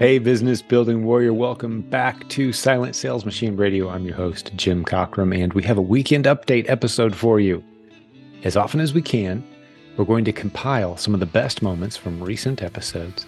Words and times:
Hey, 0.00 0.18
business 0.18 0.62
building 0.62 1.04
warrior, 1.04 1.34
welcome 1.34 1.82
back 1.82 2.26
to 2.30 2.54
Silent 2.54 2.96
Sales 2.96 3.26
Machine 3.26 3.54
Radio. 3.54 3.90
I'm 3.90 4.06
your 4.06 4.16
host, 4.16 4.50
Jim 4.56 4.82
Cockrum, 4.82 5.38
and 5.38 5.52
we 5.52 5.62
have 5.64 5.76
a 5.76 5.82
weekend 5.82 6.24
update 6.24 6.70
episode 6.70 7.14
for 7.14 7.38
you. 7.38 7.62
As 8.42 8.56
often 8.56 8.80
as 8.80 8.94
we 8.94 9.02
can, 9.02 9.44
we're 9.98 10.06
going 10.06 10.24
to 10.24 10.32
compile 10.32 10.96
some 10.96 11.12
of 11.12 11.20
the 11.20 11.26
best 11.26 11.60
moments 11.60 11.98
from 11.98 12.24
recent 12.24 12.62
episodes, 12.62 13.26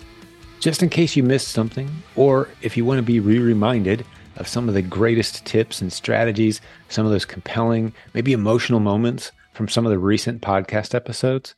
just 0.61 0.82
in 0.82 0.88
case 0.88 1.14
you 1.14 1.22
missed 1.22 1.48
something, 1.48 1.90
or 2.16 2.48
if 2.62 2.75
you 2.75 2.86
want 2.86 2.96
to 2.96 3.02
be 3.02 3.20
re 3.20 3.39
reminded 3.39 4.07
of 4.36 4.48
some 4.48 4.66
of 4.66 4.73
the 4.73 4.80
greatest 4.80 5.45
tips 5.45 5.82
and 5.82 5.93
strategies, 5.93 6.62
some 6.89 7.04
of 7.04 7.12
those 7.12 7.27
compelling, 7.27 7.93
maybe 8.14 8.32
emotional 8.32 8.80
moments 8.80 9.30
from 9.52 9.68
some 9.68 9.84
of 9.84 9.93
the 9.93 9.98
recent 9.98 10.41
podcast 10.41 10.95
episodes 10.95 11.54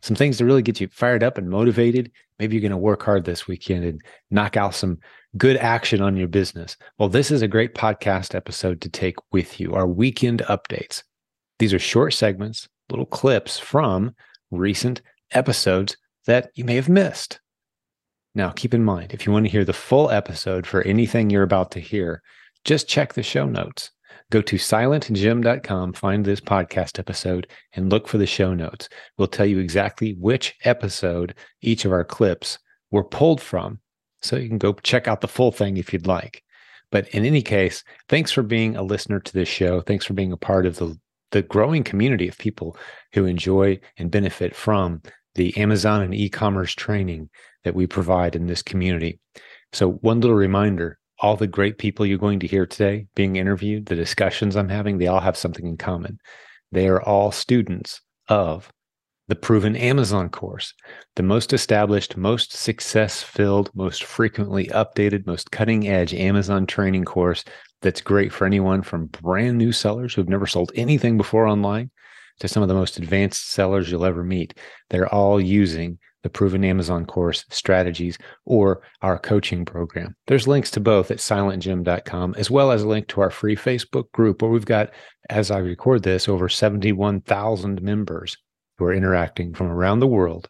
some 0.00 0.16
things 0.16 0.38
to 0.38 0.44
really 0.44 0.62
get 0.62 0.80
you 0.80 0.88
fired 0.88 1.22
up 1.22 1.38
and 1.38 1.50
motivated. 1.50 2.10
Maybe 2.38 2.54
you're 2.54 2.62
going 2.62 2.70
to 2.70 2.76
work 2.76 3.02
hard 3.02 3.24
this 3.24 3.48
weekend 3.48 3.84
and 3.84 4.00
knock 4.30 4.56
out 4.56 4.74
some 4.74 4.98
good 5.36 5.56
action 5.56 6.00
on 6.00 6.16
your 6.16 6.28
business. 6.28 6.76
Well, 6.98 7.08
this 7.08 7.30
is 7.30 7.42
a 7.42 7.48
great 7.48 7.74
podcast 7.74 8.34
episode 8.34 8.80
to 8.82 8.88
take 8.88 9.16
with 9.32 9.58
you 9.58 9.74
our 9.74 9.86
weekend 9.86 10.42
updates. 10.48 11.02
These 11.58 11.74
are 11.74 11.78
short 11.78 12.14
segments, 12.14 12.68
little 12.90 13.06
clips 13.06 13.58
from 13.58 14.14
recent 14.50 15.02
episodes 15.32 15.96
that 16.26 16.50
you 16.54 16.64
may 16.64 16.76
have 16.76 16.88
missed. 16.88 17.40
Now, 18.34 18.50
keep 18.50 18.72
in 18.72 18.84
mind, 18.84 19.12
if 19.12 19.26
you 19.26 19.32
want 19.32 19.46
to 19.46 19.50
hear 19.50 19.64
the 19.64 19.72
full 19.72 20.10
episode 20.10 20.66
for 20.66 20.82
anything 20.82 21.28
you're 21.28 21.42
about 21.42 21.72
to 21.72 21.80
hear, 21.80 22.22
just 22.64 22.88
check 22.88 23.14
the 23.14 23.22
show 23.22 23.46
notes. 23.46 23.90
Go 24.30 24.42
to 24.42 24.56
silentjim.com, 24.56 25.94
find 25.94 26.24
this 26.24 26.40
podcast 26.40 26.98
episode, 26.98 27.46
and 27.72 27.90
look 27.90 28.06
for 28.06 28.18
the 28.18 28.26
show 28.26 28.52
notes. 28.52 28.90
We'll 29.16 29.26
tell 29.26 29.46
you 29.46 29.58
exactly 29.58 30.16
which 30.20 30.54
episode 30.64 31.34
each 31.62 31.86
of 31.86 31.92
our 31.92 32.04
clips 32.04 32.58
were 32.90 33.04
pulled 33.04 33.40
from. 33.40 33.80
So 34.20 34.36
you 34.36 34.48
can 34.48 34.58
go 34.58 34.74
check 34.74 35.08
out 35.08 35.22
the 35.22 35.28
full 35.28 35.50
thing 35.50 35.78
if 35.78 35.92
you'd 35.94 36.06
like. 36.06 36.42
But 36.90 37.08
in 37.08 37.24
any 37.24 37.40
case, 37.40 37.84
thanks 38.10 38.30
for 38.30 38.42
being 38.42 38.76
a 38.76 38.82
listener 38.82 39.20
to 39.20 39.32
this 39.32 39.48
show. 39.48 39.80
Thanks 39.80 40.04
for 40.04 40.12
being 40.14 40.32
a 40.32 40.36
part 40.36 40.66
of 40.66 40.76
the, 40.76 40.98
the 41.30 41.42
growing 41.42 41.82
community 41.82 42.28
of 42.28 42.36
people 42.36 42.76
who 43.14 43.24
enjoy 43.24 43.80
and 43.96 44.10
benefit 44.10 44.54
from 44.54 45.00
the 45.36 45.56
Amazon 45.56 46.02
and 46.02 46.14
e 46.14 46.28
commerce 46.28 46.74
training 46.74 47.30
that 47.64 47.74
we 47.74 47.86
provide 47.86 48.36
in 48.36 48.46
this 48.46 48.62
community. 48.62 49.20
So, 49.72 49.92
one 49.92 50.20
little 50.20 50.36
reminder 50.36 50.97
all 51.20 51.36
the 51.36 51.46
great 51.46 51.78
people 51.78 52.06
you're 52.06 52.18
going 52.18 52.40
to 52.40 52.46
hear 52.46 52.66
today 52.66 53.06
being 53.14 53.36
interviewed, 53.36 53.86
the 53.86 53.96
discussions 53.96 54.56
I'm 54.56 54.68
having, 54.68 54.98
they 54.98 55.06
all 55.06 55.20
have 55.20 55.36
something 55.36 55.66
in 55.66 55.76
common. 55.76 56.18
They 56.70 56.88
are 56.88 57.02
all 57.02 57.32
students 57.32 58.00
of 58.28 58.70
the 59.28 59.36
proven 59.36 59.76
Amazon 59.76 60.30
course, 60.30 60.72
the 61.16 61.22
most 61.22 61.52
established, 61.52 62.16
most 62.16 62.52
success 62.52 63.22
filled, 63.22 63.70
most 63.74 64.04
frequently 64.04 64.66
updated, 64.68 65.26
most 65.26 65.50
cutting 65.50 65.86
edge 65.86 66.14
Amazon 66.14 66.66
training 66.66 67.04
course 67.04 67.44
that's 67.82 68.00
great 68.00 68.32
for 68.32 68.46
anyone 68.46 68.82
from 68.82 69.06
brand 69.06 69.58
new 69.58 69.70
sellers 69.70 70.14
who've 70.14 70.28
never 70.28 70.46
sold 70.46 70.72
anything 70.74 71.16
before 71.16 71.46
online 71.46 71.90
to 72.40 72.48
some 72.48 72.62
of 72.62 72.68
the 72.68 72.74
most 72.74 72.96
advanced 72.96 73.50
sellers 73.50 73.90
you'll 73.90 74.04
ever 74.04 74.24
meet. 74.24 74.54
They're 74.90 75.12
all 75.12 75.40
using 75.40 75.98
the 76.22 76.30
Proven 76.30 76.64
Amazon 76.64 77.06
course 77.06 77.44
strategies, 77.50 78.18
or 78.44 78.82
our 79.02 79.18
coaching 79.18 79.64
program. 79.64 80.16
There's 80.26 80.48
links 80.48 80.70
to 80.72 80.80
both 80.80 81.10
at 81.10 81.18
silentjim.com, 81.18 82.34
as 82.36 82.50
well 82.50 82.70
as 82.70 82.82
a 82.82 82.88
link 82.88 83.08
to 83.08 83.20
our 83.20 83.30
free 83.30 83.56
Facebook 83.56 84.10
group, 84.12 84.42
where 84.42 84.50
we've 84.50 84.64
got, 84.64 84.90
as 85.30 85.50
I 85.50 85.58
record 85.58 86.02
this, 86.02 86.28
over 86.28 86.48
71,000 86.48 87.82
members 87.82 88.36
who 88.78 88.84
are 88.84 88.94
interacting 88.94 89.54
from 89.54 89.68
around 89.68 90.00
the 90.00 90.06
world 90.06 90.48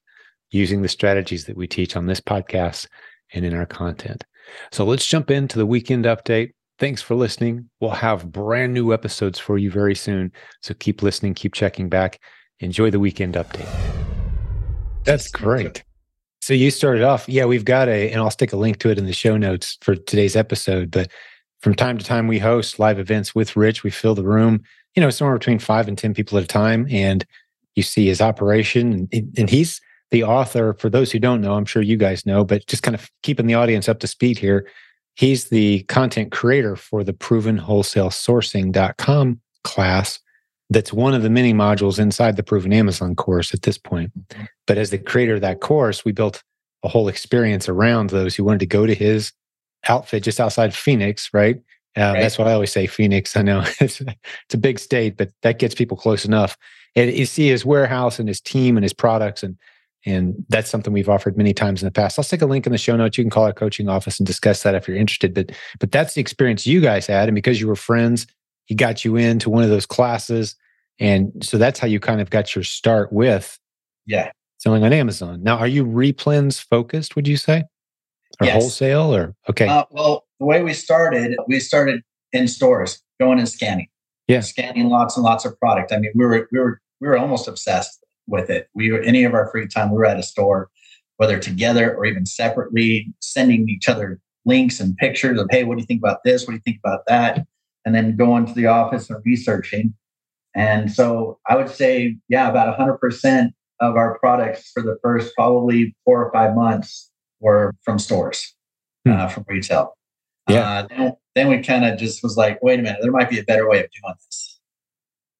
using 0.50 0.82
the 0.82 0.88
strategies 0.88 1.44
that 1.44 1.56
we 1.56 1.66
teach 1.66 1.96
on 1.96 2.06
this 2.06 2.20
podcast 2.20 2.86
and 3.34 3.44
in 3.44 3.54
our 3.54 3.66
content. 3.66 4.24
So 4.72 4.84
let's 4.84 5.06
jump 5.06 5.30
into 5.30 5.58
the 5.58 5.66
weekend 5.66 6.06
update. 6.06 6.52
Thanks 6.78 7.02
for 7.02 7.14
listening. 7.14 7.68
We'll 7.80 7.90
have 7.90 8.30
brand 8.30 8.72
new 8.72 8.92
episodes 8.92 9.38
for 9.38 9.58
you 9.58 9.70
very 9.70 9.94
soon. 9.94 10.32
So 10.62 10.74
keep 10.74 11.02
listening, 11.02 11.34
keep 11.34 11.52
checking 11.52 11.88
back. 11.88 12.20
Enjoy 12.60 12.90
the 12.90 13.00
weekend 13.00 13.34
update. 13.34 14.17
That's 15.04 15.28
great. 15.28 15.84
So 16.40 16.54
you 16.54 16.70
started 16.70 17.02
off, 17.02 17.28
yeah, 17.28 17.44
we've 17.44 17.64
got 17.64 17.88
a, 17.88 18.10
and 18.10 18.20
I'll 18.20 18.30
stick 18.30 18.52
a 18.52 18.56
link 18.56 18.78
to 18.78 18.90
it 18.90 18.98
in 18.98 19.06
the 19.06 19.12
show 19.12 19.36
notes 19.36 19.76
for 19.82 19.96
today's 19.96 20.36
episode. 20.36 20.90
But 20.90 21.10
from 21.60 21.74
time 21.74 21.98
to 21.98 22.04
time, 22.04 22.26
we 22.26 22.38
host 22.38 22.78
live 22.78 22.98
events 22.98 23.34
with 23.34 23.56
Rich. 23.56 23.82
We 23.82 23.90
fill 23.90 24.14
the 24.14 24.24
room, 24.24 24.62
you 24.94 25.02
know, 25.02 25.10
somewhere 25.10 25.36
between 25.36 25.58
five 25.58 25.88
and 25.88 25.98
10 25.98 26.14
people 26.14 26.38
at 26.38 26.44
a 26.44 26.46
time. 26.46 26.86
And 26.90 27.26
you 27.74 27.82
see 27.82 28.06
his 28.06 28.20
operation. 28.20 29.08
And, 29.12 29.50
he's 29.50 29.80
the 30.10 30.24
author, 30.24 30.74
for 30.74 30.88
those 30.88 31.12
who 31.12 31.18
don't 31.18 31.40
know, 31.40 31.54
I'm 31.54 31.64
sure 31.64 31.82
you 31.82 31.96
guys 31.96 32.24
know, 32.24 32.44
but 32.44 32.66
just 32.66 32.82
kind 32.82 32.94
of 32.94 33.10
keeping 33.22 33.46
the 33.46 33.54
audience 33.54 33.88
up 33.88 34.00
to 34.00 34.06
speed 34.06 34.38
here. 34.38 34.66
He's 35.16 35.50
the 35.50 35.82
content 35.84 36.32
creator 36.32 36.76
for 36.76 37.04
the 37.04 37.12
provenwholesalesourcing.com 37.12 39.40
class 39.64 40.20
that's 40.70 40.92
one 40.92 41.14
of 41.14 41.22
the 41.22 41.30
many 41.30 41.54
modules 41.54 41.98
inside 41.98 42.36
the 42.36 42.42
proven 42.42 42.72
Amazon 42.72 43.14
course 43.14 43.54
at 43.54 43.62
this 43.62 43.78
point. 43.78 44.12
But 44.66 44.78
as 44.78 44.90
the 44.90 44.98
creator 44.98 45.34
of 45.34 45.40
that 45.40 45.60
course, 45.60 46.04
we 46.04 46.12
built 46.12 46.42
a 46.82 46.88
whole 46.88 47.08
experience 47.08 47.68
around 47.68 48.10
those 48.10 48.36
who 48.36 48.44
wanted 48.44 48.60
to 48.60 48.66
go 48.66 48.86
to 48.86 48.94
his 48.94 49.32
outfit 49.88 50.22
just 50.22 50.40
outside 50.40 50.74
Phoenix, 50.74 51.30
right? 51.32 51.56
Uh, 51.96 52.12
right. 52.12 52.20
That's 52.20 52.38
what 52.38 52.46
I 52.46 52.52
always 52.52 52.70
say, 52.70 52.86
Phoenix. 52.86 53.36
I 53.36 53.42
know 53.42 53.64
it's, 53.80 54.00
it's 54.00 54.54
a 54.54 54.58
big 54.58 54.78
state, 54.78 55.16
but 55.16 55.30
that 55.42 55.58
gets 55.58 55.74
people 55.74 55.96
close 55.96 56.24
enough. 56.24 56.56
And 56.94 57.12
you 57.12 57.26
see 57.26 57.48
his 57.48 57.64
warehouse 57.64 58.18
and 58.18 58.28
his 58.28 58.40
team 58.40 58.76
and 58.76 58.84
his 58.84 58.92
products, 58.92 59.42
and 59.42 59.56
and 60.06 60.34
that's 60.48 60.70
something 60.70 60.92
we've 60.92 61.08
offered 61.08 61.36
many 61.36 61.52
times 61.52 61.82
in 61.82 61.86
the 61.86 61.92
past. 61.92 62.18
I'll 62.18 62.24
stick 62.24 62.40
a 62.40 62.46
link 62.46 62.66
in 62.66 62.72
the 62.72 62.78
show 62.78 62.96
notes. 62.96 63.18
You 63.18 63.24
can 63.24 63.30
call 63.30 63.44
our 63.44 63.52
coaching 63.52 63.88
office 63.88 64.18
and 64.18 64.26
discuss 64.26 64.62
that 64.62 64.74
if 64.74 64.88
you're 64.88 64.96
interested. 64.96 65.34
But 65.34 65.52
but 65.80 65.92
that's 65.92 66.14
the 66.14 66.20
experience 66.20 66.66
you 66.66 66.80
guys 66.80 67.06
had, 67.06 67.28
and 67.28 67.34
because 67.34 67.60
you 67.60 67.68
were 67.68 67.76
friends, 67.76 68.26
he 68.68 68.74
got 68.74 69.04
you 69.04 69.16
into 69.16 69.50
one 69.50 69.64
of 69.64 69.70
those 69.70 69.86
classes. 69.86 70.54
And 71.00 71.32
so 71.42 71.58
that's 71.58 71.78
how 71.78 71.86
you 71.86 71.98
kind 71.98 72.20
of 72.20 72.30
got 72.30 72.54
your 72.54 72.64
start 72.64 73.12
with 73.12 73.58
yeah 74.06 74.30
selling 74.58 74.84
on 74.84 74.92
Amazon. 74.92 75.42
Now, 75.42 75.56
are 75.56 75.66
you 75.66 75.84
replens 75.84 76.62
focused, 76.62 77.16
would 77.16 77.26
you 77.26 77.36
say? 77.36 77.64
Or 78.40 78.46
yes. 78.46 78.60
wholesale 78.60 79.14
or 79.14 79.34
okay? 79.48 79.66
Uh, 79.66 79.84
well, 79.90 80.26
the 80.38 80.46
way 80.46 80.62
we 80.62 80.74
started, 80.74 81.36
we 81.48 81.60
started 81.60 82.02
in 82.32 82.46
stores, 82.46 83.02
going 83.18 83.38
and 83.38 83.48
scanning. 83.48 83.88
Yeah. 84.28 84.40
Scanning 84.40 84.90
lots 84.90 85.16
and 85.16 85.24
lots 85.24 85.44
of 85.44 85.58
product. 85.58 85.92
I 85.92 85.98
mean, 85.98 86.12
we 86.14 86.26
were 86.26 86.46
we 86.52 86.58
were 86.58 86.80
we 87.00 87.08
were 87.08 87.16
almost 87.16 87.48
obsessed 87.48 88.04
with 88.26 88.50
it. 88.50 88.68
We 88.74 88.92
were 88.92 89.00
any 89.00 89.24
of 89.24 89.32
our 89.32 89.50
free 89.50 89.66
time, 89.66 89.90
we 89.90 89.96
were 89.96 90.04
at 90.04 90.18
a 90.18 90.22
store, 90.22 90.68
whether 91.16 91.38
together 91.38 91.96
or 91.96 92.04
even 92.04 92.26
separately, 92.26 93.12
sending 93.20 93.68
each 93.68 93.88
other 93.88 94.20
links 94.44 94.80
and 94.80 94.96
pictures 94.98 95.40
of, 95.40 95.48
hey, 95.50 95.64
what 95.64 95.76
do 95.76 95.80
you 95.80 95.86
think 95.86 96.00
about 96.00 96.18
this? 96.24 96.46
What 96.46 96.52
do 96.52 96.56
you 96.56 96.62
think 96.64 96.80
about 96.84 97.00
that? 97.06 97.46
And 97.88 97.94
then 97.94 98.16
going 98.16 98.44
to 98.44 98.52
the 98.52 98.66
office 98.66 99.08
and 99.08 99.18
researching. 99.24 99.94
And 100.54 100.92
so 100.92 101.38
I 101.48 101.56
would 101.56 101.70
say, 101.70 102.18
yeah, 102.28 102.50
about 102.50 102.78
100% 102.78 103.48
of 103.80 103.96
our 103.96 104.18
products 104.18 104.70
for 104.74 104.82
the 104.82 104.98
first 105.02 105.34
probably 105.34 105.96
four 106.04 106.22
or 106.22 106.30
five 106.30 106.54
months 106.54 107.10
were 107.40 107.74
from 107.82 107.98
stores, 107.98 108.54
hmm. 109.06 109.12
uh, 109.12 109.28
from 109.28 109.46
retail. 109.48 109.96
Yeah. 110.50 110.68
Uh, 110.68 110.86
then, 110.86 111.12
then 111.34 111.48
we 111.48 111.62
kind 111.62 111.86
of 111.86 111.98
just 111.98 112.22
was 112.22 112.36
like, 112.36 112.62
wait 112.62 112.78
a 112.78 112.82
minute, 112.82 112.98
there 113.00 113.10
might 113.10 113.30
be 113.30 113.38
a 113.38 113.44
better 113.44 113.66
way 113.66 113.78
of 113.78 113.86
doing 113.90 114.14
this, 114.26 114.60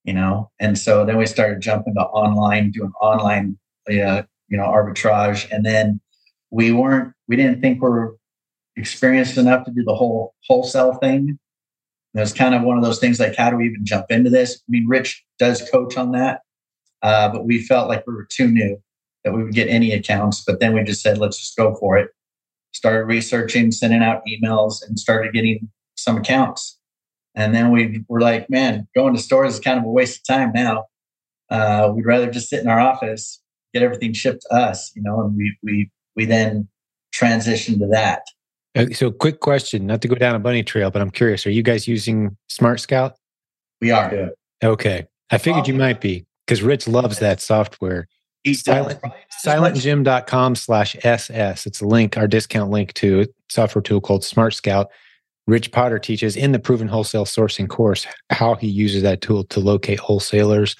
you 0.04 0.14
know? 0.14 0.50
And 0.58 0.78
so 0.78 1.04
then 1.04 1.18
we 1.18 1.26
started 1.26 1.60
jumping 1.60 1.96
to 1.96 2.00
online, 2.00 2.70
doing 2.70 2.92
online, 3.02 3.58
uh, 3.90 4.22
you 4.48 4.56
know, 4.56 4.64
arbitrage. 4.64 5.50
And 5.52 5.66
then 5.66 6.00
we 6.50 6.72
weren't, 6.72 7.12
we 7.26 7.36
didn't 7.36 7.60
think 7.60 7.82
we 7.82 7.90
we're 7.90 8.12
experienced 8.76 9.36
enough 9.36 9.66
to 9.66 9.70
do 9.70 9.84
the 9.84 9.94
whole 9.94 10.34
wholesale 10.46 10.94
thing. 10.94 11.38
It 12.18 12.22
was 12.22 12.32
kind 12.32 12.54
of 12.54 12.62
one 12.62 12.76
of 12.76 12.82
those 12.82 12.98
things 12.98 13.20
like, 13.20 13.36
how 13.36 13.48
do 13.48 13.56
we 13.56 13.66
even 13.66 13.84
jump 13.84 14.06
into 14.10 14.28
this? 14.28 14.56
I 14.56 14.66
mean, 14.68 14.88
Rich 14.88 15.24
does 15.38 15.68
coach 15.70 15.96
on 15.96 16.10
that, 16.12 16.40
uh, 17.02 17.28
but 17.28 17.46
we 17.46 17.62
felt 17.62 17.88
like 17.88 18.04
we 18.06 18.14
were 18.14 18.26
too 18.28 18.48
new 18.48 18.82
that 19.22 19.32
we 19.32 19.44
would 19.44 19.54
get 19.54 19.68
any 19.68 19.92
accounts. 19.92 20.42
But 20.44 20.58
then 20.58 20.74
we 20.74 20.82
just 20.82 21.00
said, 21.00 21.18
let's 21.18 21.38
just 21.38 21.56
go 21.56 21.76
for 21.76 21.96
it. 21.96 22.10
Started 22.72 23.04
researching, 23.04 23.70
sending 23.70 24.02
out 24.02 24.22
emails, 24.26 24.86
and 24.86 24.98
started 24.98 25.32
getting 25.32 25.70
some 25.96 26.16
accounts. 26.16 26.78
And 27.36 27.54
then 27.54 27.70
we 27.70 28.04
were 28.08 28.20
like, 28.20 28.50
man, 28.50 28.88
going 28.96 29.14
to 29.14 29.20
stores 29.20 29.54
is 29.54 29.60
kind 29.60 29.78
of 29.78 29.84
a 29.84 29.90
waste 29.90 30.18
of 30.18 30.34
time 30.34 30.50
now. 30.52 30.86
Uh, 31.50 31.92
we'd 31.94 32.04
rather 32.04 32.28
just 32.28 32.48
sit 32.48 32.60
in 32.60 32.68
our 32.68 32.80
office, 32.80 33.40
get 33.72 33.84
everything 33.84 34.12
shipped 34.12 34.42
to 34.42 34.56
us, 34.56 34.90
you 34.96 35.02
know, 35.02 35.20
and 35.20 35.36
we 35.36 35.56
we 35.62 35.90
we 36.16 36.24
then 36.24 36.68
transitioned 37.14 37.78
to 37.78 37.86
that. 37.86 38.22
Uh, 38.76 38.86
so, 38.92 39.10
quick 39.10 39.40
question, 39.40 39.86
not 39.86 40.02
to 40.02 40.08
go 40.08 40.14
down 40.14 40.34
a 40.34 40.38
bunny 40.38 40.62
trail, 40.62 40.90
but 40.90 41.02
I'm 41.02 41.10
curious: 41.10 41.46
Are 41.46 41.50
you 41.50 41.62
guys 41.62 41.88
using 41.88 42.36
Smart 42.48 42.80
Scout? 42.80 43.14
We 43.80 43.90
are. 43.90 44.14
Yeah. 44.14 44.28
Okay, 44.62 45.06
I 45.30 45.38
figured 45.38 45.68
you 45.68 45.74
might 45.74 46.00
be 46.00 46.26
because 46.46 46.62
Rich 46.62 46.88
loves 46.88 47.18
that 47.18 47.40
software. 47.40 48.08
Silent, 48.46 49.00
silentjim.com 49.44 50.54
slash 50.54 50.96
ss. 51.04 51.66
It's 51.66 51.80
a 51.80 51.86
link, 51.86 52.16
our 52.16 52.26
discount 52.26 52.70
link 52.70 52.94
to 52.94 53.22
a 53.22 53.26
software 53.50 53.82
tool 53.82 54.00
called 54.00 54.24
Smart 54.24 54.54
Scout. 54.54 54.88
Rich 55.46 55.72
Potter 55.72 55.98
teaches 55.98 56.36
in 56.36 56.52
the 56.52 56.58
Proven 56.58 56.88
Wholesale 56.88 57.24
Sourcing 57.24 57.68
course 57.68 58.06
how 58.30 58.54
he 58.54 58.68
uses 58.68 59.02
that 59.02 59.20
tool 59.20 59.44
to 59.44 59.60
locate 59.60 59.98
wholesalers 59.98 60.76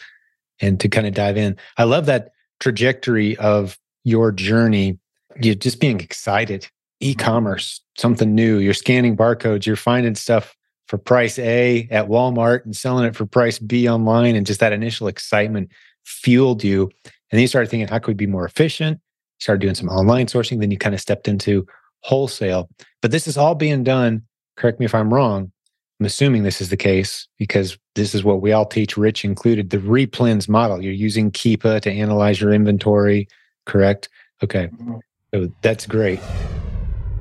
and 0.61 0.79
to 0.81 0.89
kind 0.89 1.07
of 1.07 1.15
dive 1.15 1.37
in. 1.37 1.57
I 1.79 1.85
love 1.85 2.07
that 2.07 2.33
trajectory 2.61 3.37
of 3.39 3.79
your 4.05 4.31
journey. 4.31 4.99
You 5.41 5.55
just 5.55 5.81
being 5.81 6.01
excited 6.01 6.69
e-commerce, 7.01 7.81
something 7.97 8.35
new. 8.35 8.59
You're 8.59 8.75
scanning 8.75 9.17
barcodes, 9.17 9.67
you're 9.67 9.77
finding 9.77 10.15
stuff 10.15 10.57
for 10.87 10.99
price 10.99 11.39
A 11.39 11.87
at 11.91 12.09
Walmart 12.09 12.65
and 12.65 12.75
selling 12.75 13.05
it 13.05 13.15
for 13.15 13.27
price 13.27 13.59
B 13.59 13.89
online. 13.89 14.35
And 14.35 14.47
just 14.47 14.61
that 14.61 14.73
initial 14.73 15.07
excitement 15.07 15.71
fueled 16.05 16.65
you. 16.65 16.85
And 17.05 17.37
then 17.37 17.41
you 17.41 17.47
started 17.47 17.71
thinking, 17.71 17.89
how 17.89 17.99
could 17.99 18.09
we 18.09 18.15
be 18.15 18.27
more 18.27 18.47
efficient? 18.47 18.99
You 18.99 19.41
started 19.41 19.61
doing 19.61 19.75
some 19.75 19.89
online 19.89 20.27
sourcing. 20.27 20.61
Then 20.61 20.71
you 20.71 20.79
kind 20.79 20.95
of 20.95 21.01
stepped 21.01 21.29
into 21.29 21.67
wholesale. 22.01 22.69
But 23.03 23.11
this 23.11 23.27
is 23.27 23.37
all 23.37 23.55
being 23.55 23.85
done, 23.85 24.23
correct 24.57 24.81
me 24.81 24.87
if 24.87 24.95
I'm 24.95 25.13
wrong. 25.13 25.53
I'm 26.01 26.07
assuming 26.07 26.45
this 26.45 26.61
is 26.61 26.71
the 26.71 26.77
case 26.77 27.27
because 27.39 27.77
this 27.97 28.15
is 28.15 28.23
what 28.23 28.41
we 28.41 28.53
all 28.53 28.65
teach, 28.65 28.97
Rich 28.97 29.25
included, 29.25 29.71
the 29.71 29.79
replens 29.79 30.49
model. 30.49 30.83
You're 30.83 30.93
using 30.93 31.31
Keepa 31.33 31.81
to 31.83 31.91
analyze 31.91 32.41
your 32.41 32.53
inventory, 32.53 33.29
correct? 33.67 34.09
Okay. 34.43 34.69
Mm-hmm. 34.69 34.99
So 35.35 35.53
that's 35.61 35.87
great 35.87 36.21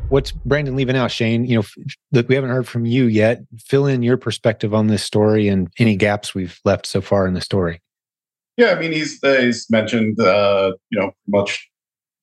what's 0.10 0.32
Brandon 0.32 0.76
leaving 0.76 0.96
out, 0.96 1.12
Shane? 1.12 1.46
You 1.46 1.58
know, 1.58 1.86
look, 2.12 2.30
we 2.30 2.36
haven't 2.36 2.50
heard 2.50 2.68
from 2.68 2.86
you 2.86 3.06
yet. 3.06 3.42
Fill 3.60 3.86
in 3.86 4.04
your 4.04 4.18
perspective 4.18 4.74
on 4.74 4.88
this 4.88 5.04
story 5.04 5.48
and 5.48 5.70
any 5.80 5.96
gaps 5.96 6.34
we've 6.34 6.60
left 6.66 6.86
so 6.86 7.02
far 7.02 7.28
in 7.28 7.34
the 7.34 7.42
story. 7.42 7.82
Yeah, 8.58 8.72
I 8.72 8.80
mean, 8.80 8.92
he's 8.92 9.24
uh, 9.24 9.36
he's 9.36 9.70
mentioned 9.70 10.20
uh, 10.20 10.74
you 10.90 11.00
know 11.00 11.12
much 11.28 11.70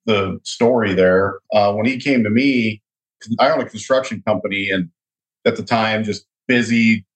the 0.07 0.39
story 0.43 0.95
there. 0.95 1.39
Uh, 1.53 1.73
when 1.73 1.87
he 1.87 1.99
came 1.99 2.25
to 2.25 2.31
me, 2.31 2.83
I 3.39 3.51
own 3.51 3.61
a 3.61 3.69
construction 3.69 4.23
company, 4.27 4.69
and 4.71 4.89
at 5.45 5.57
the 5.57 5.63
time, 5.63 6.03
just 6.03 6.27
busy 6.49 7.07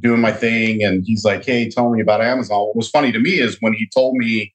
doing 0.00 0.20
my 0.20 0.32
thing. 0.32 0.82
And 0.82 1.04
he's 1.06 1.24
like, 1.24 1.44
"Hey, 1.44 1.68
tell 1.70 1.90
me 1.90 2.00
about 2.00 2.20
Amazon." 2.20 2.66
What 2.66 2.76
was 2.76 2.90
funny 2.90 3.12
to 3.12 3.20
me 3.20 3.38
is 3.38 3.58
when 3.60 3.74
he 3.74 3.88
told 3.94 4.16
me 4.16 4.52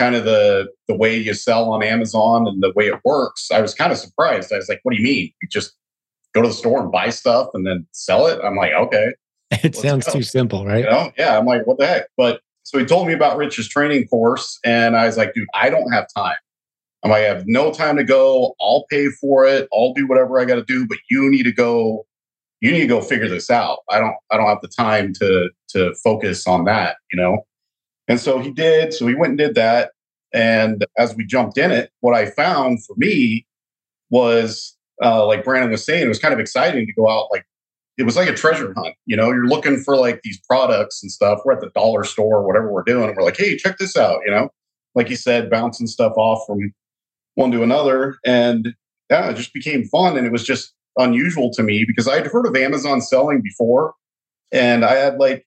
kind 0.00 0.14
of 0.14 0.24
the 0.24 0.66
the 0.88 0.96
way 0.96 1.14
you 1.16 1.34
sell 1.34 1.70
on 1.70 1.82
Amazon 1.82 2.48
and 2.48 2.62
the 2.62 2.72
way 2.74 2.86
it 2.86 2.98
works, 3.04 3.50
I 3.52 3.60
was 3.60 3.74
kind 3.74 3.92
of 3.92 3.98
surprised. 3.98 4.52
I 4.52 4.56
was 4.56 4.68
like, 4.68 4.80
"What 4.82 4.92
do 4.92 4.98
you 4.98 5.04
mean? 5.04 5.30
You 5.42 5.48
just 5.48 5.76
go 6.34 6.40
to 6.40 6.48
the 6.48 6.54
store 6.54 6.80
and 6.80 6.90
buy 6.90 7.10
stuff 7.10 7.48
and 7.52 7.66
then 7.66 7.86
sell 7.92 8.26
it?" 8.26 8.40
I'm 8.42 8.56
like, 8.56 8.72
"Okay." 8.72 9.12
It 9.62 9.76
sounds 9.76 10.06
go. 10.06 10.12
too 10.12 10.22
simple, 10.22 10.64
right? 10.64 10.84
You 10.84 10.90
know? 10.90 11.12
Yeah, 11.18 11.36
I'm 11.36 11.44
like, 11.44 11.66
"What 11.66 11.78
the 11.78 11.86
heck?" 11.86 12.06
But 12.16 12.40
so 12.62 12.78
he 12.78 12.84
told 12.86 13.06
me 13.08 13.12
about 13.12 13.36
Rich's 13.36 13.68
training 13.68 14.06
course, 14.08 14.58
and 14.64 14.96
I 14.96 15.06
was 15.06 15.18
like, 15.18 15.34
"Dude, 15.34 15.48
I 15.54 15.68
don't 15.68 15.92
have 15.92 16.06
time. 16.16 16.36
I'm 17.02 17.10
like, 17.10 17.22
I 17.22 17.26
have 17.26 17.44
no 17.46 17.72
time 17.72 17.96
to 17.96 18.04
go. 18.04 18.54
I'll 18.60 18.84
pay 18.90 19.08
for 19.20 19.44
it. 19.44 19.68
I'll 19.72 19.92
do 19.94 20.06
whatever 20.06 20.40
I 20.40 20.44
got 20.44 20.56
to 20.56 20.64
do, 20.64 20.86
but 20.86 20.98
you 21.10 21.30
need 21.30 21.44
to 21.44 21.52
go." 21.52 22.06
You 22.62 22.72
need 22.72 22.80
to 22.80 22.86
go 22.86 23.00
figure 23.00 23.28
this 23.28 23.48
out. 23.50 23.78
I 23.90 23.98
don't. 23.98 24.14
I 24.30 24.36
don't 24.36 24.46
have 24.46 24.60
the 24.60 24.68
time 24.68 25.12
to 25.14 25.50
to 25.70 25.94
focus 26.04 26.46
on 26.46 26.64
that. 26.64 26.96
You 27.12 27.20
know. 27.20 27.38
And 28.10 28.20
so 28.20 28.40
he 28.40 28.50
did. 28.50 28.92
So 28.92 29.06
he 29.06 29.14
went 29.14 29.30
and 29.30 29.38
did 29.38 29.54
that. 29.54 29.92
And 30.34 30.84
as 30.98 31.14
we 31.14 31.24
jumped 31.24 31.56
in 31.56 31.70
it, 31.70 31.90
what 32.00 32.14
I 32.14 32.26
found 32.26 32.84
for 32.84 32.94
me 32.96 33.46
was, 34.10 34.76
uh, 35.02 35.24
like 35.26 35.44
Brandon 35.44 35.70
was 35.70 35.86
saying, 35.86 36.04
it 36.04 36.08
was 36.08 36.18
kind 36.18 36.34
of 36.34 36.40
exciting 36.40 36.86
to 36.86 36.92
go 36.92 37.08
out. 37.08 37.28
Like 37.30 37.46
it 37.98 38.04
was 38.04 38.16
like 38.16 38.28
a 38.28 38.34
treasure 38.34 38.74
hunt. 38.76 38.96
You 39.06 39.16
know, 39.16 39.30
you're 39.30 39.46
looking 39.46 39.78
for 39.78 39.96
like 39.96 40.22
these 40.22 40.40
products 40.40 41.02
and 41.02 41.12
stuff. 41.12 41.40
We're 41.44 41.52
at 41.52 41.60
the 41.60 41.70
dollar 41.70 42.02
store, 42.02 42.38
or 42.38 42.46
whatever 42.46 42.72
we're 42.72 42.82
doing, 42.82 43.08
and 43.08 43.16
we're 43.16 43.22
like, 43.22 43.36
hey, 43.36 43.56
check 43.56 43.78
this 43.78 43.96
out. 43.96 44.20
You 44.24 44.32
know, 44.32 44.48
like 44.94 45.08
you 45.08 45.16
said, 45.16 45.50
bouncing 45.50 45.86
stuff 45.86 46.14
off 46.16 46.46
from 46.46 46.72
one 47.34 47.52
to 47.52 47.62
another, 47.62 48.16
and 48.24 48.74
yeah, 49.08 49.30
it 49.30 49.36
just 49.36 49.54
became 49.54 49.84
fun. 49.84 50.16
And 50.16 50.26
it 50.26 50.32
was 50.32 50.44
just 50.44 50.72
unusual 50.96 51.50
to 51.52 51.62
me 51.62 51.84
because 51.86 52.08
I'd 52.08 52.26
heard 52.26 52.46
of 52.46 52.56
Amazon 52.56 53.00
selling 53.00 53.40
before, 53.40 53.94
and 54.50 54.84
I 54.84 54.94
had 54.94 55.18
like 55.18 55.46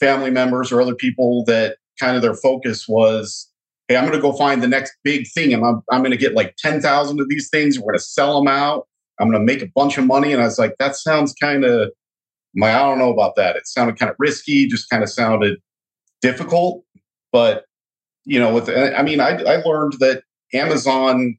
family 0.00 0.30
members 0.30 0.72
or 0.72 0.80
other 0.80 0.94
people 0.96 1.44
that 1.44 1.76
kind 2.02 2.16
of 2.16 2.22
their 2.22 2.34
focus 2.34 2.88
was, 2.88 3.48
hey, 3.86 3.96
I'm 3.96 4.04
going 4.04 4.16
to 4.16 4.20
go 4.20 4.32
find 4.32 4.60
the 4.60 4.68
next 4.68 4.94
big 5.04 5.28
thing 5.28 5.54
and 5.54 5.64
I'm, 5.64 5.82
I'm 5.90 6.00
going 6.00 6.10
to 6.10 6.16
get 6.16 6.34
like 6.34 6.56
10,000 6.58 7.20
of 7.20 7.28
these 7.28 7.48
things. 7.48 7.78
We're 7.78 7.92
going 7.92 7.98
to 7.98 8.04
sell 8.04 8.38
them 8.38 8.48
out. 8.48 8.88
I'm 9.20 9.30
going 9.30 9.40
to 9.40 9.44
make 9.44 9.62
a 9.62 9.70
bunch 9.72 9.98
of 9.98 10.06
money. 10.06 10.32
And 10.32 10.42
I 10.42 10.46
was 10.46 10.58
like, 10.58 10.74
that 10.78 10.96
sounds 10.96 11.32
kind 11.40 11.64
of, 11.64 11.90
my, 12.54 12.74
I 12.74 12.80
don't 12.80 12.98
know 12.98 13.12
about 13.12 13.36
that. 13.36 13.54
It 13.54 13.68
sounded 13.68 13.98
kind 13.98 14.10
of 14.10 14.16
risky, 14.18 14.66
just 14.66 14.90
kind 14.90 15.02
of 15.02 15.10
sounded 15.10 15.58
difficult. 16.20 16.84
But, 17.30 17.64
you 18.24 18.40
know, 18.40 18.52
with, 18.52 18.68
I 18.68 19.02
mean, 19.02 19.20
I, 19.20 19.40
I 19.42 19.56
learned 19.62 19.94
that 20.00 20.24
Amazon, 20.52 21.38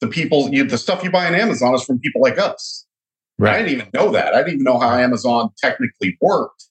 the 0.00 0.08
people, 0.08 0.48
you, 0.50 0.64
the 0.64 0.78
stuff 0.78 1.04
you 1.04 1.10
buy 1.10 1.26
on 1.26 1.34
Amazon 1.34 1.74
is 1.74 1.84
from 1.84 1.98
people 1.98 2.22
like 2.22 2.38
us. 2.38 2.86
Right. 3.38 3.56
I 3.56 3.58
didn't 3.58 3.72
even 3.72 3.90
know 3.92 4.10
that. 4.12 4.34
I 4.34 4.38
didn't 4.38 4.54
even 4.54 4.64
know 4.64 4.78
how 4.78 4.94
Amazon 4.94 5.50
technically 5.58 6.16
worked. 6.20 6.69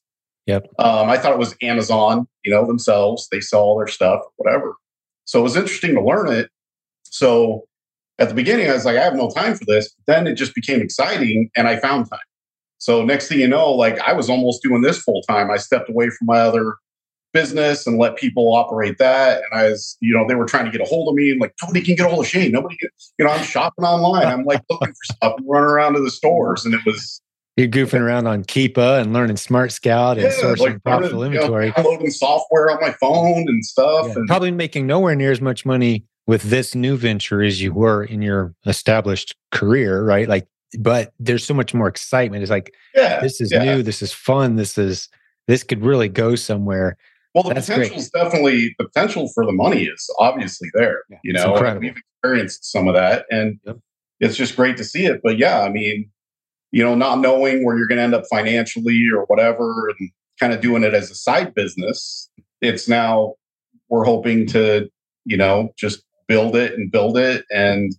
Yep. 0.49 0.65
Um, 0.79 1.09
I 1.11 1.17
thought 1.19 1.33
it 1.33 1.37
was 1.37 1.55
Amazon, 1.61 2.27
you 2.43 2.51
know, 2.51 2.65
themselves. 2.65 3.27
They 3.31 3.39
sell 3.39 3.61
all 3.61 3.77
their 3.77 3.87
stuff, 3.87 4.21
whatever. 4.37 4.73
So 5.25 5.39
it 5.39 5.43
was 5.43 5.55
interesting 5.55 5.93
to 5.93 6.01
learn 6.01 6.31
it. 6.31 6.49
So 7.03 7.65
at 8.17 8.29
the 8.29 8.33
beginning, 8.33 8.67
I 8.67 8.73
was 8.73 8.83
like, 8.83 8.97
I 8.97 9.03
have 9.03 9.13
no 9.13 9.29
time 9.29 9.53
for 9.53 9.65
this. 9.65 9.93
But 9.93 10.11
then 10.11 10.25
it 10.25 10.33
just 10.33 10.55
became 10.55 10.81
exciting 10.81 11.51
and 11.55 11.67
I 11.67 11.79
found 11.79 12.09
time. 12.09 12.19
So 12.79 13.05
next 13.05 13.27
thing 13.27 13.39
you 13.39 13.47
know, 13.47 13.71
like 13.71 13.99
I 13.99 14.13
was 14.13 14.27
almost 14.27 14.63
doing 14.63 14.81
this 14.81 14.97
full 14.97 15.21
time. 15.21 15.51
I 15.51 15.57
stepped 15.57 15.87
away 15.87 16.09
from 16.09 16.25
my 16.25 16.39
other 16.39 16.77
business 17.31 17.85
and 17.85 17.99
let 17.99 18.15
people 18.15 18.55
operate 18.55 18.97
that. 18.97 19.43
And 19.43 19.61
I 19.61 19.69
was, 19.69 19.97
you 19.99 20.15
know, 20.15 20.27
they 20.27 20.33
were 20.33 20.47
trying 20.47 20.65
to 20.65 20.71
get 20.71 20.81
a 20.81 20.85
hold 20.85 21.09
of 21.09 21.13
me 21.13 21.29
and 21.29 21.39
like, 21.39 21.53
nobody 21.61 21.85
can 21.85 21.93
get 21.93 22.07
a 22.07 22.09
hold 22.09 22.25
of 22.25 22.27
Shane. 22.27 22.51
Nobody, 22.51 22.75
can, 22.77 22.89
you 23.19 23.25
know, 23.25 23.31
I'm 23.31 23.43
shopping 23.43 23.85
online. 23.85 24.25
I'm 24.25 24.45
like 24.45 24.63
looking 24.67 24.87
for 24.87 25.13
stuff 25.13 25.33
and 25.37 25.45
running 25.47 25.69
around 25.69 25.93
to 25.93 25.99
the 25.99 26.09
stores. 26.09 26.65
And 26.65 26.73
it 26.73 26.81
was, 26.87 27.21
you're 27.59 27.67
goofing 27.67 27.99
around 27.99 28.25
on 28.25 28.43
Keepa 28.43 29.01
and 29.01 29.13
learning 29.13 29.37
Smart 29.37 29.71
Scout 29.71 30.17
and 30.17 30.27
yeah, 30.27 30.41
sourcing 30.41 30.59
like 30.59 30.83
profitable 30.83 31.23
inventory. 31.23 31.65
You 31.65 31.73
know, 31.75 31.83
downloading 31.83 32.11
software 32.11 32.71
on 32.71 32.79
my 32.79 32.91
phone 32.93 33.45
and 33.47 33.65
stuff. 33.65 34.07
Yeah, 34.07 34.13
and 34.15 34.27
probably 34.27 34.51
making 34.51 34.87
nowhere 34.87 35.13
near 35.15 35.31
as 35.31 35.41
much 35.41 35.65
money 35.65 36.05
with 36.25 36.43
this 36.43 36.73
new 36.73 36.95
venture 36.95 37.41
as 37.41 37.61
you 37.61 37.73
were 37.73 38.03
in 38.03 38.21
your 38.21 38.53
established 38.65 39.35
career, 39.51 40.03
right? 40.03 40.29
Like, 40.29 40.47
but 40.79 41.11
there's 41.19 41.43
so 41.43 41.53
much 41.53 41.73
more 41.73 41.87
excitement. 41.87 42.43
It's 42.43 42.51
like, 42.51 42.73
yeah, 42.95 43.19
this 43.19 43.41
is 43.41 43.51
yeah. 43.51 43.63
new, 43.63 43.83
this 43.83 44.01
is 44.01 44.13
fun, 44.13 44.55
this 44.55 44.77
is 44.77 45.09
this 45.47 45.63
could 45.63 45.83
really 45.83 46.07
go 46.07 46.35
somewhere. 46.35 46.95
Well, 47.35 47.43
the 47.43 47.55
potential 47.55 47.97
is 47.97 48.09
definitely 48.09 48.75
the 48.79 48.85
potential 48.85 49.29
for 49.33 49.45
the 49.45 49.51
money 49.51 49.83
is 49.83 50.09
obviously 50.17 50.69
there. 50.73 51.03
Yeah, 51.09 51.17
you 51.23 51.33
know, 51.33 51.77
we've 51.79 51.97
experienced 51.97 52.71
some 52.71 52.87
of 52.87 52.93
that, 52.93 53.25
and 53.29 53.59
yep. 53.65 53.77
it's 54.19 54.37
just 54.37 54.55
great 54.55 54.77
to 54.77 54.83
see 54.83 55.05
it. 55.05 55.21
But 55.23 55.37
yeah, 55.37 55.61
I 55.61 55.69
mean, 55.69 56.09
you 56.71 56.83
know, 56.83 56.95
not 56.95 57.19
knowing 57.19 57.63
where 57.63 57.77
you're 57.77 57.87
going 57.87 57.97
to 57.97 58.03
end 58.03 58.13
up 58.13 58.25
financially 58.29 59.07
or 59.13 59.25
whatever, 59.25 59.89
and 59.89 60.11
kind 60.39 60.53
of 60.53 60.61
doing 60.61 60.83
it 60.83 60.93
as 60.93 61.11
a 61.11 61.15
side 61.15 61.53
business. 61.53 62.29
It's 62.61 62.87
now 62.87 63.35
we're 63.89 64.05
hoping 64.05 64.45
to, 64.47 64.89
you 65.25 65.37
know, 65.37 65.69
just 65.77 66.03
build 66.27 66.55
it 66.55 66.73
and 66.73 66.91
build 66.91 67.17
it. 67.17 67.45
And 67.49 67.93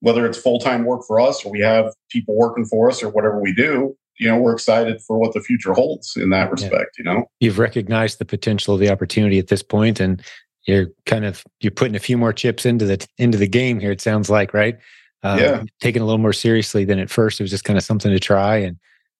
whether 0.00 0.26
it's 0.26 0.38
full 0.38 0.58
time 0.58 0.84
work 0.84 1.02
for 1.06 1.20
us 1.20 1.44
or 1.44 1.52
we 1.52 1.60
have 1.60 1.92
people 2.10 2.36
working 2.36 2.64
for 2.64 2.90
us 2.90 3.02
or 3.02 3.08
whatever 3.08 3.40
we 3.40 3.54
do, 3.54 3.96
you 4.18 4.28
know, 4.28 4.36
we're 4.36 4.52
excited 4.52 5.00
for 5.00 5.18
what 5.18 5.32
the 5.32 5.40
future 5.40 5.72
holds 5.72 6.16
in 6.16 6.30
that 6.30 6.50
respect, 6.50 6.96
yeah. 6.98 6.98
you 6.98 7.04
know. 7.04 7.24
You've 7.40 7.58
recognized 7.58 8.18
the 8.18 8.24
potential 8.24 8.74
of 8.74 8.80
the 8.80 8.90
opportunity 8.90 9.38
at 9.38 9.48
this 9.48 9.62
point 9.62 10.00
and 10.00 10.22
you're 10.66 10.88
kind 11.06 11.24
of 11.24 11.44
you're 11.60 11.72
putting 11.72 11.96
a 11.96 12.00
few 12.00 12.18
more 12.18 12.32
chips 12.32 12.66
into 12.66 12.84
the 12.84 13.04
into 13.16 13.38
the 13.38 13.48
game 13.48 13.80
here 13.80 13.90
it 13.90 14.00
sounds 14.00 14.28
like 14.28 14.52
right 14.52 14.76
um, 15.22 15.38
yeah. 15.38 15.62
taken 15.80 16.02
a 16.02 16.04
little 16.04 16.18
more 16.18 16.32
seriously 16.32 16.84
than 16.84 16.98
at 16.98 17.10
first. 17.10 17.40
It 17.40 17.44
was 17.44 17.50
just 17.50 17.64
kind 17.64 17.76
of 17.76 17.84
something 17.84 18.10
to 18.10 18.20
try, 18.20 18.56
and 18.56 18.76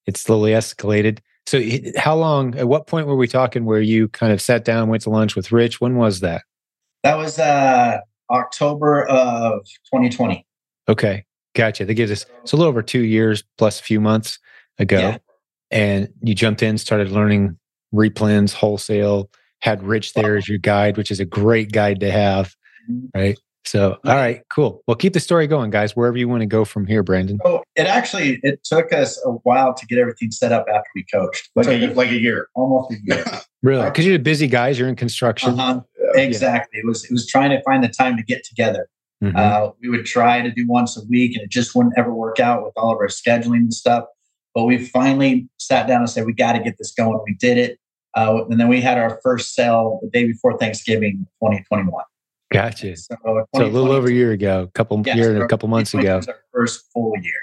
it 0.06 0.16
slowly 0.16 0.52
escalated. 0.52 1.18
So, 1.46 1.62
how 1.96 2.14
long? 2.14 2.56
At 2.56 2.68
what 2.68 2.86
point 2.86 3.06
were 3.06 3.16
we 3.16 3.26
talking 3.26 3.64
where 3.64 3.80
you 3.80 4.08
kind 4.08 4.32
of 4.32 4.40
sat 4.40 4.64
down, 4.64 4.88
went 4.88 5.02
to 5.04 5.10
lunch 5.10 5.34
with 5.34 5.50
Rich? 5.50 5.80
When 5.80 5.96
was 5.96 6.20
that? 6.20 6.42
That 7.02 7.16
was 7.16 7.38
uh, 7.38 7.98
October 8.30 9.06
of 9.06 9.64
2020. 9.92 10.44
Okay, 10.88 11.24
gotcha. 11.54 11.84
That 11.84 11.94
gives 11.94 12.10
us 12.10 12.26
it's 12.42 12.52
a 12.52 12.56
little 12.56 12.68
over 12.68 12.82
two 12.82 13.02
years 13.02 13.44
plus 13.56 13.80
a 13.80 13.82
few 13.82 14.00
months 14.00 14.38
ago, 14.78 14.98
yeah. 14.98 15.18
and 15.70 16.08
you 16.22 16.34
jumped 16.34 16.62
in, 16.62 16.78
started 16.78 17.10
learning 17.10 17.58
replens 17.94 18.52
wholesale. 18.52 19.30
Had 19.60 19.82
Rich 19.82 20.14
there 20.14 20.36
as 20.36 20.48
your 20.48 20.58
guide, 20.58 20.96
which 20.96 21.10
is 21.10 21.18
a 21.18 21.24
great 21.24 21.72
guide 21.72 21.98
to 22.00 22.10
have, 22.12 22.54
mm-hmm. 22.88 23.06
right? 23.18 23.38
So, 23.68 23.98
all 24.06 24.14
right, 24.14 24.40
cool. 24.50 24.82
Well, 24.86 24.96
keep 24.96 25.12
the 25.12 25.20
story 25.20 25.46
going, 25.46 25.68
guys. 25.68 25.94
Wherever 25.94 26.16
you 26.16 26.26
want 26.26 26.40
to 26.40 26.46
go 26.46 26.64
from 26.64 26.86
here, 26.86 27.02
Brandon. 27.02 27.38
Oh, 27.44 27.62
it 27.76 27.82
actually 27.82 28.40
it 28.42 28.64
took 28.64 28.94
us 28.94 29.20
a 29.26 29.32
while 29.42 29.74
to 29.74 29.84
get 29.84 29.98
everything 29.98 30.30
set 30.30 30.52
up 30.52 30.64
after 30.70 30.88
we 30.94 31.04
coached. 31.12 31.50
Like 31.54 31.66
a, 31.66 31.88
like 31.88 32.10
a 32.10 32.18
year, 32.18 32.48
almost 32.54 32.92
a 32.92 32.96
year. 33.04 33.26
really? 33.62 33.84
Because 33.84 34.06
you're 34.06 34.18
busy 34.18 34.46
guys. 34.46 34.78
You're 34.78 34.88
in 34.88 34.96
construction. 34.96 35.60
Uh-huh. 35.60 35.82
Yeah. 36.14 36.22
Exactly. 36.22 36.80
It 36.80 36.86
was 36.86 37.04
it 37.04 37.12
was 37.12 37.26
trying 37.26 37.50
to 37.50 37.62
find 37.62 37.84
the 37.84 37.88
time 37.88 38.16
to 38.16 38.22
get 38.22 38.42
together. 38.42 38.88
Mm-hmm. 39.22 39.36
Uh, 39.36 39.72
we 39.82 39.90
would 39.90 40.06
try 40.06 40.40
to 40.40 40.50
do 40.50 40.66
once 40.66 40.96
a 40.96 41.04
week, 41.10 41.36
and 41.36 41.44
it 41.44 41.50
just 41.50 41.74
wouldn't 41.74 41.92
ever 41.98 42.14
work 42.14 42.40
out 42.40 42.64
with 42.64 42.72
all 42.74 42.92
of 42.92 42.96
our 42.96 43.08
scheduling 43.08 43.58
and 43.58 43.74
stuff. 43.74 44.04
But 44.54 44.64
we 44.64 44.86
finally 44.86 45.46
sat 45.58 45.86
down 45.86 46.00
and 46.00 46.08
said, 46.08 46.24
"We 46.24 46.32
got 46.32 46.54
to 46.54 46.60
get 46.60 46.78
this 46.78 46.92
going." 46.92 47.20
We 47.26 47.34
did 47.34 47.58
it, 47.58 47.78
uh, 48.16 48.46
and 48.48 48.58
then 48.58 48.68
we 48.68 48.80
had 48.80 48.96
our 48.96 49.20
first 49.22 49.54
sale 49.54 49.98
the 50.02 50.08
day 50.08 50.24
before 50.24 50.56
Thanksgiving, 50.56 51.26
2021. 51.42 52.02
Gotcha. 52.52 52.96
So, 52.96 53.14
uh, 53.26 53.44
so 53.54 53.64
a 53.64 53.68
little 53.68 53.92
over 53.92 54.08
a 54.08 54.12
year 54.12 54.32
ago, 54.32 54.62
a 54.62 54.68
couple 54.68 55.02
yes, 55.04 55.16
year 55.16 55.34
and 55.34 55.42
a 55.42 55.48
couple 55.48 55.68
months 55.68 55.92
ago. 55.92 56.20
our 56.26 56.34
first 56.52 56.86
full 56.92 57.12
year. 57.20 57.40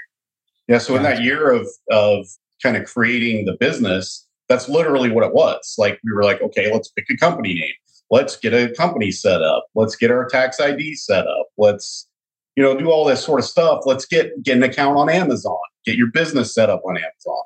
Yeah. 0.68 0.78
So 0.78 0.94
gotcha. 0.94 1.08
in 1.08 1.14
that 1.16 1.22
year 1.22 1.50
of 1.50 1.66
of 1.90 2.26
kind 2.62 2.76
of 2.76 2.86
creating 2.86 3.44
the 3.44 3.56
business, 3.60 4.26
that's 4.48 4.68
literally 4.68 5.10
what 5.10 5.24
it 5.24 5.32
was. 5.32 5.74
Like 5.78 6.00
we 6.04 6.12
were 6.12 6.24
like, 6.24 6.42
okay, 6.42 6.72
let's 6.72 6.88
pick 6.88 7.06
a 7.10 7.16
company 7.16 7.54
name. 7.54 7.74
Let's 8.10 8.36
get 8.36 8.52
a 8.54 8.72
company 8.74 9.10
set 9.10 9.42
up. 9.42 9.66
Let's 9.74 9.96
get 9.96 10.10
our 10.10 10.26
tax 10.26 10.60
ID 10.60 10.94
set 10.96 11.26
up. 11.26 11.46
Let's 11.56 12.08
you 12.56 12.62
know, 12.62 12.76
do 12.76 12.90
all 12.90 13.04
this 13.04 13.22
sort 13.22 13.38
of 13.38 13.46
stuff. 13.46 13.82
Let's 13.84 14.06
get 14.06 14.42
get 14.42 14.56
an 14.56 14.62
account 14.62 14.96
on 14.96 15.10
Amazon, 15.10 15.58
get 15.84 15.96
your 15.96 16.08
business 16.08 16.52
set 16.54 16.70
up 16.70 16.82
on 16.84 16.96
Amazon. 16.96 17.42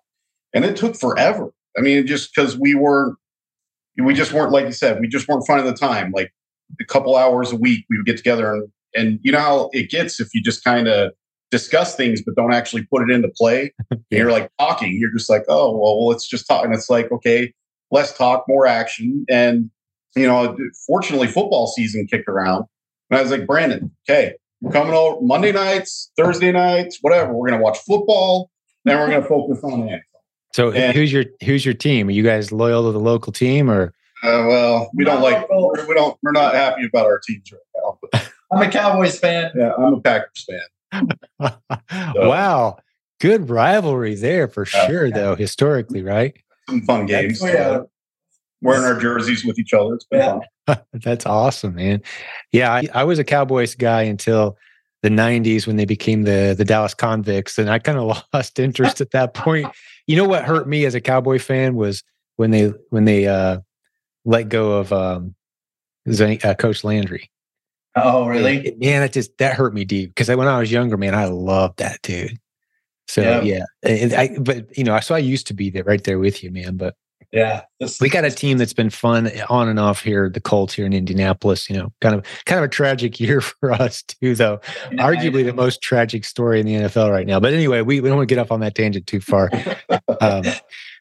And 0.54 0.64
it 0.64 0.76
took 0.76 0.96
forever. 0.96 1.52
I 1.76 1.82
mean, 1.82 2.06
just 2.06 2.34
because 2.34 2.56
we 2.56 2.74
were, 2.74 3.16
we 4.02 4.14
just 4.14 4.32
weren't 4.32 4.52
like 4.52 4.66
you 4.66 4.72
said, 4.72 5.00
we 5.00 5.08
just 5.08 5.28
weren't 5.28 5.46
finding 5.46 5.66
the 5.66 5.74
time. 5.74 6.12
Like 6.12 6.32
a 6.80 6.84
couple 6.84 7.16
hours 7.16 7.52
a 7.52 7.56
week, 7.56 7.84
we 7.88 7.96
would 7.96 8.06
get 8.06 8.16
together 8.16 8.52
and 8.52 8.68
and 8.94 9.20
you 9.22 9.32
know 9.32 9.38
how 9.38 9.70
it 9.72 9.90
gets 9.90 10.20
if 10.20 10.34
you 10.34 10.42
just 10.42 10.64
kind 10.64 10.88
of 10.88 11.12
discuss 11.50 11.96
things 11.96 12.22
but 12.22 12.34
don't 12.36 12.52
actually 12.52 12.84
put 12.84 13.02
it 13.02 13.12
into 13.12 13.28
play. 13.36 13.72
yeah. 13.90 13.96
You're 14.10 14.32
like 14.32 14.50
talking. 14.58 14.96
You're 14.98 15.12
just 15.12 15.30
like, 15.30 15.44
oh 15.48 15.76
well, 15.76 16.06
let's 16.06 16.28
just 16.28 16.46
talk. 16.46 16.64
And 16.64 16.74
it's 16.74 16.90
like, 16.90 17.10
okay, 17.12 17.52
less 17.90 18.16
talk, 18.16 18.44
more 18.48 18.66
action. 18.66 19.24
And 19.28 19.70
you 20.16 20.26
know, 20.26 20.56
fortunately, 20.86 21.28
football 21.28 21.68
season 21.68 22.06
kicked 22.08 22.28
around, 22.28 22.64
and 23.10 23.18
I 23.18 23.22
was 23.22 23.30
like, 23.30 23.46
Brandon, 23.46 23.92
okay, 24.08 24.34
we're 24.60 24.72
coming 24.72 24.92
over 24.92 25.20
Monday 25.20 25.52
nights, 25.52 26.10
Thursday 26.16 26.50
nights, 26.50 26.98
whatever. 27.00 27.32
We're 27.32 27.50
gonna 27.50 27.62
watch 27.62 27.78
football. 27.78 28.50
Then 28.84 28.98
we're 28.98 29.08
gonna 29.08 29.26
focus 29.26 29.60
on 29.62 29.86
that. 29.86 30.00
So 30.52 30.72
and, 30.72 30.96
who's 30.96 31.12
your 31.12 31.26
who's 31.44 31.64
your 31.64 31.74
team? 31.74 32.08
Are 32.08 32.12
you 32.12 32.24
guys 32.24 32.50
loyal 32.50 32.86
to 32.86 32.92
the 32.92 33.00
local 33.00 33.32
team 33.32 33.70
or? 33.70 33.92
Uh, 34.22 34.44
well, 34.46 34.90
we 34.94 35.04
don't 35.04 35.22
like 35.22 35.48
we 35.48 35.94
don't 35.94 36.16
we're 36.22 36.32
not 36.32 36.54
happy 36.54 36.86
about 36.86 37.06
our 37.06 37.20
teams 37.20 37.50
right 37.52 37.60
now. 37.76 37.98
But. 38.00 38.30
I'm 38.52 38.68
a 38.68 38.70
Cowboys 38.70 39.18
fan. 39.18 39.52
Yeah, 39.54 39.72
I'm 39.76 39.94
a 39.94 40.00
Packers 40.00 40.46
fan. 40.48 41.08
so, 41.40 41.58
wow, 42.28 42.78
good 43.20 43.48
rivalry 43.48 44.16
there 44.16 44.48
for 44.48 44.64
sure, 44.64 45.06
yeah. 45.06 45.14
though 45.14 45.34
historically, 45.36 46.02
right? 46.02 46.36
Some 46.68 46.82
fun 46.82 47.06
games. 47.06 47.40
yeah. 47.42 47.82
wearing 48.60 48.84
our 48.84 48.98
jerseys 48.98 49.44
with 49.44 49.58
each 49.58 49.72
other. 49.72 49.94
It's 49.94 50.04
been 50.04 50.20
yeah. 50.20 50.40
fun. 50.66 50.82
That's 50.92 51.26
awesome, 51.26 51.76
man. 51.76 52.02
Yeah, 52.52 52.72
I, 52.72 52.88
I 52.92 53.04
was 53.04 53.18
a 53.18 53.24
Cowboys 53.24 53.74
guy 53.74 54.02
until 54.02 54.56
the 55.02 55.08
90s 55.08 55.66
when 55.66 55.76
they 55.76 55.86
became 55.86 56.24
the 56.24 56.54
the 56.56 56.64
Dallas 56.64 56.92
Convicts 56.92 57.58
and 57.58 57.70
I 57.70 57.78
kind 57.78 57.98
of 57.98 58.22
lost 58.34 58.58
interest 58.58 59.00
at 59.00 59.12
that 59.12 59.34
point. 59.34 59.70
You 60.06 60.16
know 60.16 60.26
what 60.26 60.44
hurt 60.44 60.68
me 60.68 60.84
as 60.84 60.94
a 60.94 61.00
Cowboy 61.00 61.38
fan 61.38 61.76
was 61.76 62.02
when 62.36 62.50
they 62.50 62.72
when 62.90 63.04
they 63.04 63.26
uh 63.26 63.60
let 64.24 64.48
go 64.48 64.72
of 64.72 64.92
um 64.92 65.34
uh, 66.08 66.54
Coach 66.58 66.84
Landry. 66.84 67.30
Oh, 67.96 68.26
really? 68.26 68.76
Man, 68.78 69.00
that 69.02 69.12
just 69.12 69.36
that 69.38 69.54
hurt 69.54 69.74
me 69.74 69.84
deep 69.84 70.10
because 70.10 70.28
when 70.28 70.46
I 70.46 70.58
was 70.58 70.70
younger, 70.70 70.96
man, 70.96 71.14
I 71.14 71.26
loved 71.26 71.78
that 71.78 72.00
dude. 72.02 72.38
So 73.08 73.22
yeah, 73.22 73.40
yeah. 73.42 73.64
And 73.82 74.14
I, 74.14 74.38
but 74.38 74.76
you 74.78 74.84
know, 74.84 74.98
so 75.00 75.14
I 75.14 75.18
used 75.18 75.48
to 75.48 75.54
be 75.54 75.70
there 75.70 75.82
right 75.82 76.02
there 76.04 76.18
with 76.18 76.44
you, 76.44 76.52
man. 76.52 76.76
But 76.76 76.94
yeah, 77.32 77.62
this, 77.80 78.00
we 78.00 78.08
got 78.08 78.24
a 78.24 78.30
team 78.30 78.58
that's 78.58 78.72
been 78.72 78.90
fun 78.90 79.30
on 79.48 79.68
and 79.68 79.80
off 79.80 80.02
here. 80.02 80.28
The 80.28 80.40
Colts 80.40 80.74
here 80.74 80.86
in 80.86 80.92
Indianapolis, 80.92 81.68
you 81.68 81.76
know, 81.76 81.92
kind 82.00 82.14
of 82.14 82.24
kind 82.44 82.58
of 82.58 82.64
a 82.64 82.68
tragic 82.68 83.18
year 83.20 83.40
for 83.40 83.72
us 83.72 84.02
too, 84.02 84.36
though. 84.36 84.60
Yeah, 84.92 85.06
Arguably 85.06 85.44
the 85.44 85.52
most 85.52 85.82
tragic 85.82 86.24
story 86.24 86.60
in 86.60 86.66
the 86.66 86.74
NFL 86.74 87.10
right 87.10 87.26
now. 87.26 87.40
But 87.40 87.52
anyway, 87.52 87.82
we, 87.82 88.00
we 88.00 88.08
don't 88.08 88.18
want 88.18 88.28
to 88.28 88.34
get 88.34 88.40
off 88.40 88.52
on 88.52 88.60
that 88.60 88.76
tangent 88.76 89.08
too 89.08 89.20
far. 89.20 89.50
um, 90.20 90.44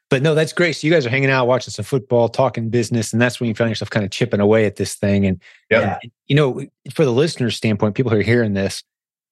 but 0.09 0.21
no, 0.21 0.33
that's 0.33 0.53
great. 0.53 0.73
So 0.73 0.87
you 0.87 0.93
guys 0.93 1.05
are 1.05 1.09
hanging 1.09 1.29
out, 1.29 1.47
watching 1.47 1.71
some 1.71 1.85
football, 1.85 2.29
talking 2.29 2.69
business, 2.69 3.13
and 3.13 3.21
that's 3.21 3.39
when 3.39 3.47
you 3.47 3.55
find 3.55 3.69
yourself 3.69 3.89
kind 3.89 4.05
of 4.05 4.11
chipping 4.11 4.39
away 4.39 4.65
at 4.65 4.75
this 4.75 4.95
thing. 4.95 5.25
And 5.25 5.41
yeah, 5.69 5.99
you 6.27 6.35
know, 6.35 6.65
for 6.93 7.05
the 7.05 7.11
listener's 7.11 7.55
standpoint, 7.55 7.95
people 7.95 8.11
who 8.11 8.17
are 8.17 8.23
hearing 8.23 8.53
this, 8.53 8.83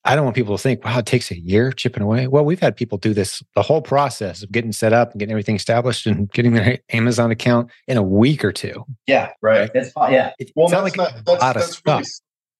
I 0.05 0.15
don't 0.15 0.23
want 0.23 0.35
people 0.35 0.55
to 0.55 0.61
think, 0.61 0.85
wow, 0.85 0.99
it 0.99 1.05
takes 1.05 1.31
a 1.31 1.39
year 1.39 1.71
chipping 1.71 2.03
away. 2.03 2.27
Well, 2.27 2.45
we've 2.45 2.59
had 2.59 2.75
people 2.75 2.97
do 2.97 3.13
this 3.13 3.41
the 3.55 3.61
whole 3.61 3.81
process 3.81 4.43
of 4.43 4.51
getting 4.51 4.71
set 4.71 4.93
up 4.93 5.11
and 5.11 5.19
getting 5.19 5.31
everything 5.31 5.55
established 5.55 6.05
and 6.05 6.31
getting 6.31 6.53
their 6.53 6.79
Amazon 6.91 7.31
account 7.31 7.71
in 7.87 7.97
a 7.97 8.03
week 8.03 8.45
or 8.45 8.51
two. 8.51 8.85
Yeah, 9.07 9.31
right. 9.41 9.71
It's 9.73 9.91
yeah. 9.97 10.31
It 10.39 10.51
well, 10.55 10.69
sounds 10.69 10.83
like 10.83 10.95
not, 10.95 11.27
a 11.27 11.31
lot 11.43 11.57
of 11.57 11.63
stuff, 11.63 12.05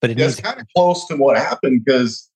but 0.00 0.10
it 0.10 0.18
it's 0.20 0.40
kind 0.40 0.60
of 0.60 0.66
close 0.76 1.06
to 1.06 1.16
what 1.16 1.36
happened 1.38 1.84
because 1.84 2.28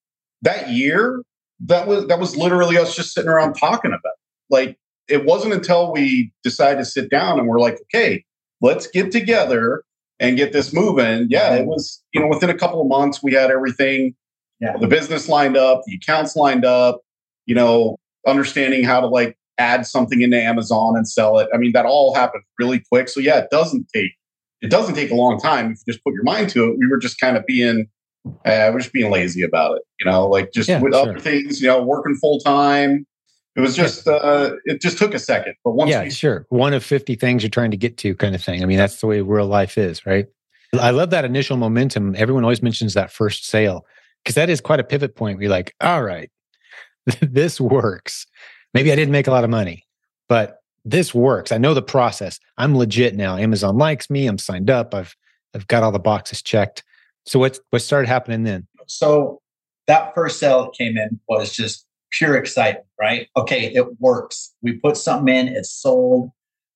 that 0.42 0.70
year 0.70 1.22
that 1.66 1.86
was 1.88 2.06
that 2.06 2.18
was 2.18 2.36
literally 2.36 2.78
us 2.78 2.94
just 2.94 3.12
sitting 3.12 3.28
around 3.28 3.54
talking 3.54 3.90
about 3.90 4.00
it. 4.04 4.48
like 4.48 4.78
it 5.08 5.24
wasn't 5.24 5.54
until 5.54 5.92
we 5.92 6.32
decided 6.42 6.78
to 6.78 6.84
sit 6.84 7.10
down 7.10 7.38
and 7.38 7.48
we're 7.48 7.60
like, 7.60 7.80
okay, 7.82 8.24
let's 8.60 8.86
get 8.86 9.10
together 9.10 9.82
and 10.20 10.36
get 10.36 10.52
this 10.52 10.72
moving. 10.72 11.26
Yeah, 11.28 11.54
it 11.54 11.66
was, 11.66 12.02
you 12.12 12.20
know, 12.20 12.28
within 12.28 12.50
a 12.50 12.54
couple 12.54 12.80
of 12.80 12.86
months, 12.86 13.22
we 13.22 13.32
had 13.32 13.50
everything, 13.50 14.14
yeah. 14.60 14.76
the 14.78 14.86
business 14.86 15.28
lined 15.28 15.56
up, 15.56 15.82
the 15.86 15.96
accounts 15.96 16.36
lined 16.36 16.64
up, 16.64 17.00
you 17.46 17.54
know, 17.54 17.98
understanding 18.26 18.84
how 18.84 19.00
to 19.00 19.06
like 19.08 19.36
add 19.58 19.84
something 19.86 20.22
into 20.22 20.40
Amazon 20.40 20.96
and 20.96 21.08
sell 21.08 21.38
it. 21.38 21.48
I 21.52 21.56
mean, 21.56 21.72
that 21.72 21.86
all 21.86 22.14
happened 22.14 22.44
really 22.58 22.80
quick. 22.90 23.08
So 23.08 23.20
yeah, 23.20 23.38
it 23.38 23.48
doesn't 23.50 23.88
take, 23.94 24.12
it 24.60 24.70
doesn't 24.70 24.94
take 24.94 25.10
a 25.10 25.14
long 25.16 25.40
time 25.40 25.72
if 25.72 25.78
you 25.84 25.92
just 25.92 26.04
put 26.04 26.14
your 26.14 26.22
mind 26.22 26.48
to 26.50 26.70
it. 26.70 26.78
We 26.78 26.86
were 26.86 26.98
just 26.98 27.18
kind 27.18 27.36
of 27.36 27.44
being, 27.44 27.88
uh, 28.24 28.70
we're 28.72 28.78
just 28.78 28.92
being 28.92 29.10
lazy 29.10 29.42
about 29.42 29.76
it, 29.76 29.82
you 29.98 30.06
know, 30.06 30.28
like 30.28 30.52
just 30.52 30.68
yeah, 30.68 30.80
with 30.80 30.94
sure. 30.94 31.02
other 31.02 31.18
things, 31.18 31.60
you 31.60 31.66
know, 31.66 31.82
working 31.82 32.14
full 32.14 32.38
time, 32.38 33.04
it 33.56 33.60
was 33.60 33.76
just 33.76 34.06
uh, 34.08 34.52
it 34.64 34.80
just 34.80 34.98
took 34.98 35.14
a 35.14 35.18
second 35.18 35.54
but 35.64 35.72
once 35.72 35.90
yeah 35.90 36.04
we- 36.04 36.10
sure. 36.10 36.46
One 36.48 36.72
of 36.72 36.84
50 36.84 37.14
things 37.16 37.42
you're 37.42 37.50
trying 37.50 37.70
to 37.70 37.76
get 37.76 37.96
to 37.98 38.14
kind 38.14 38.34
of 38.34 38.42
thing. 38.42 38.62
I 38.62 38.66
mean 38.66 38.78
that's 38.78 39.00
the 39.00 39.06
way 39.06 39.20
real 39.20 39.46
life 39.46 39.76
is 39.78 40.04
right? 40.06 40.26
I 40.80 40.90
love 40.90 41.10
that 41.10 41.24
initial 41.24 41.56
momentum. 41.58 42.14
Everyone 42.16 42.44
always 42.44 42.62
mentions 42.62 42.94
that 42.94 43.12
first 43.12 43.46
sale 43.46 43.84
because 44.24 44.34
that 44.36 44.48
is 44.48 44.60
quite 44.60 44.80
a 44.80 44.84
pivot 44.84 45.16
point 45.16 45.40
you're 45.40 45.50
like 45.50 45.74
all 45.80 46.02
right 46.02 46.30
this 47.20 47.60
works. 47.60 48.26
Maybe 48.74 48.90
i 48.90 48.96
didn't 48.96 49.12
make 49.12 49.26
a 49.26 49.30
lot 49.32 49.44
of 49.44 49.50
money 49.50 49.86
but 50.28 50.58
this 50.84 51.14
works. 51.14 51.52
I 51.52 51.58
know 51.58 51.74
the 51.74 51.82
process. 51.82 52.40
I'm 52.58 52.76
legit 52.76 53.14
now. 53.14 53.36
Amazon 53.36 53.76
likes 53.78 54.10
me. 54.10 54.26
I'm 54.26 54.38
signed 54.38 54.70
up. 54.70 54.94
I've 54.94 55.14
i've 55.54 55.68
got 55.68 55.82
all 55.82 55.92
the 55.92 55.98
boxes 55.98 56.42
checked. 56.42 56.82
So 57.26 57.38
what 57.38 57.58
what 57.70 57.82
started 57.82 58.08
happening 58.08 58.44
then? 58.44 58.66
So 58.86 59.40
that 59.86 60.14
first 60.14 60.38
sale 60.40 60.64
that 60.64 60.72
came 60.72 60.96
in 60.96 61.20
was 61.28 61.52
just 61.54 61.86
pure 62.12 62.36
excitement, 62.36 62.86
right? 63.00 63.28
Okay, 63.36 63.72
it 63.74 64.00
works. 64.00 64.54
We 64.62 64.74
put 64.74 64.96
something 64.96 65.34
in, 65.34 65.48
it's 65.48 65.72
sold, 65.72 66.30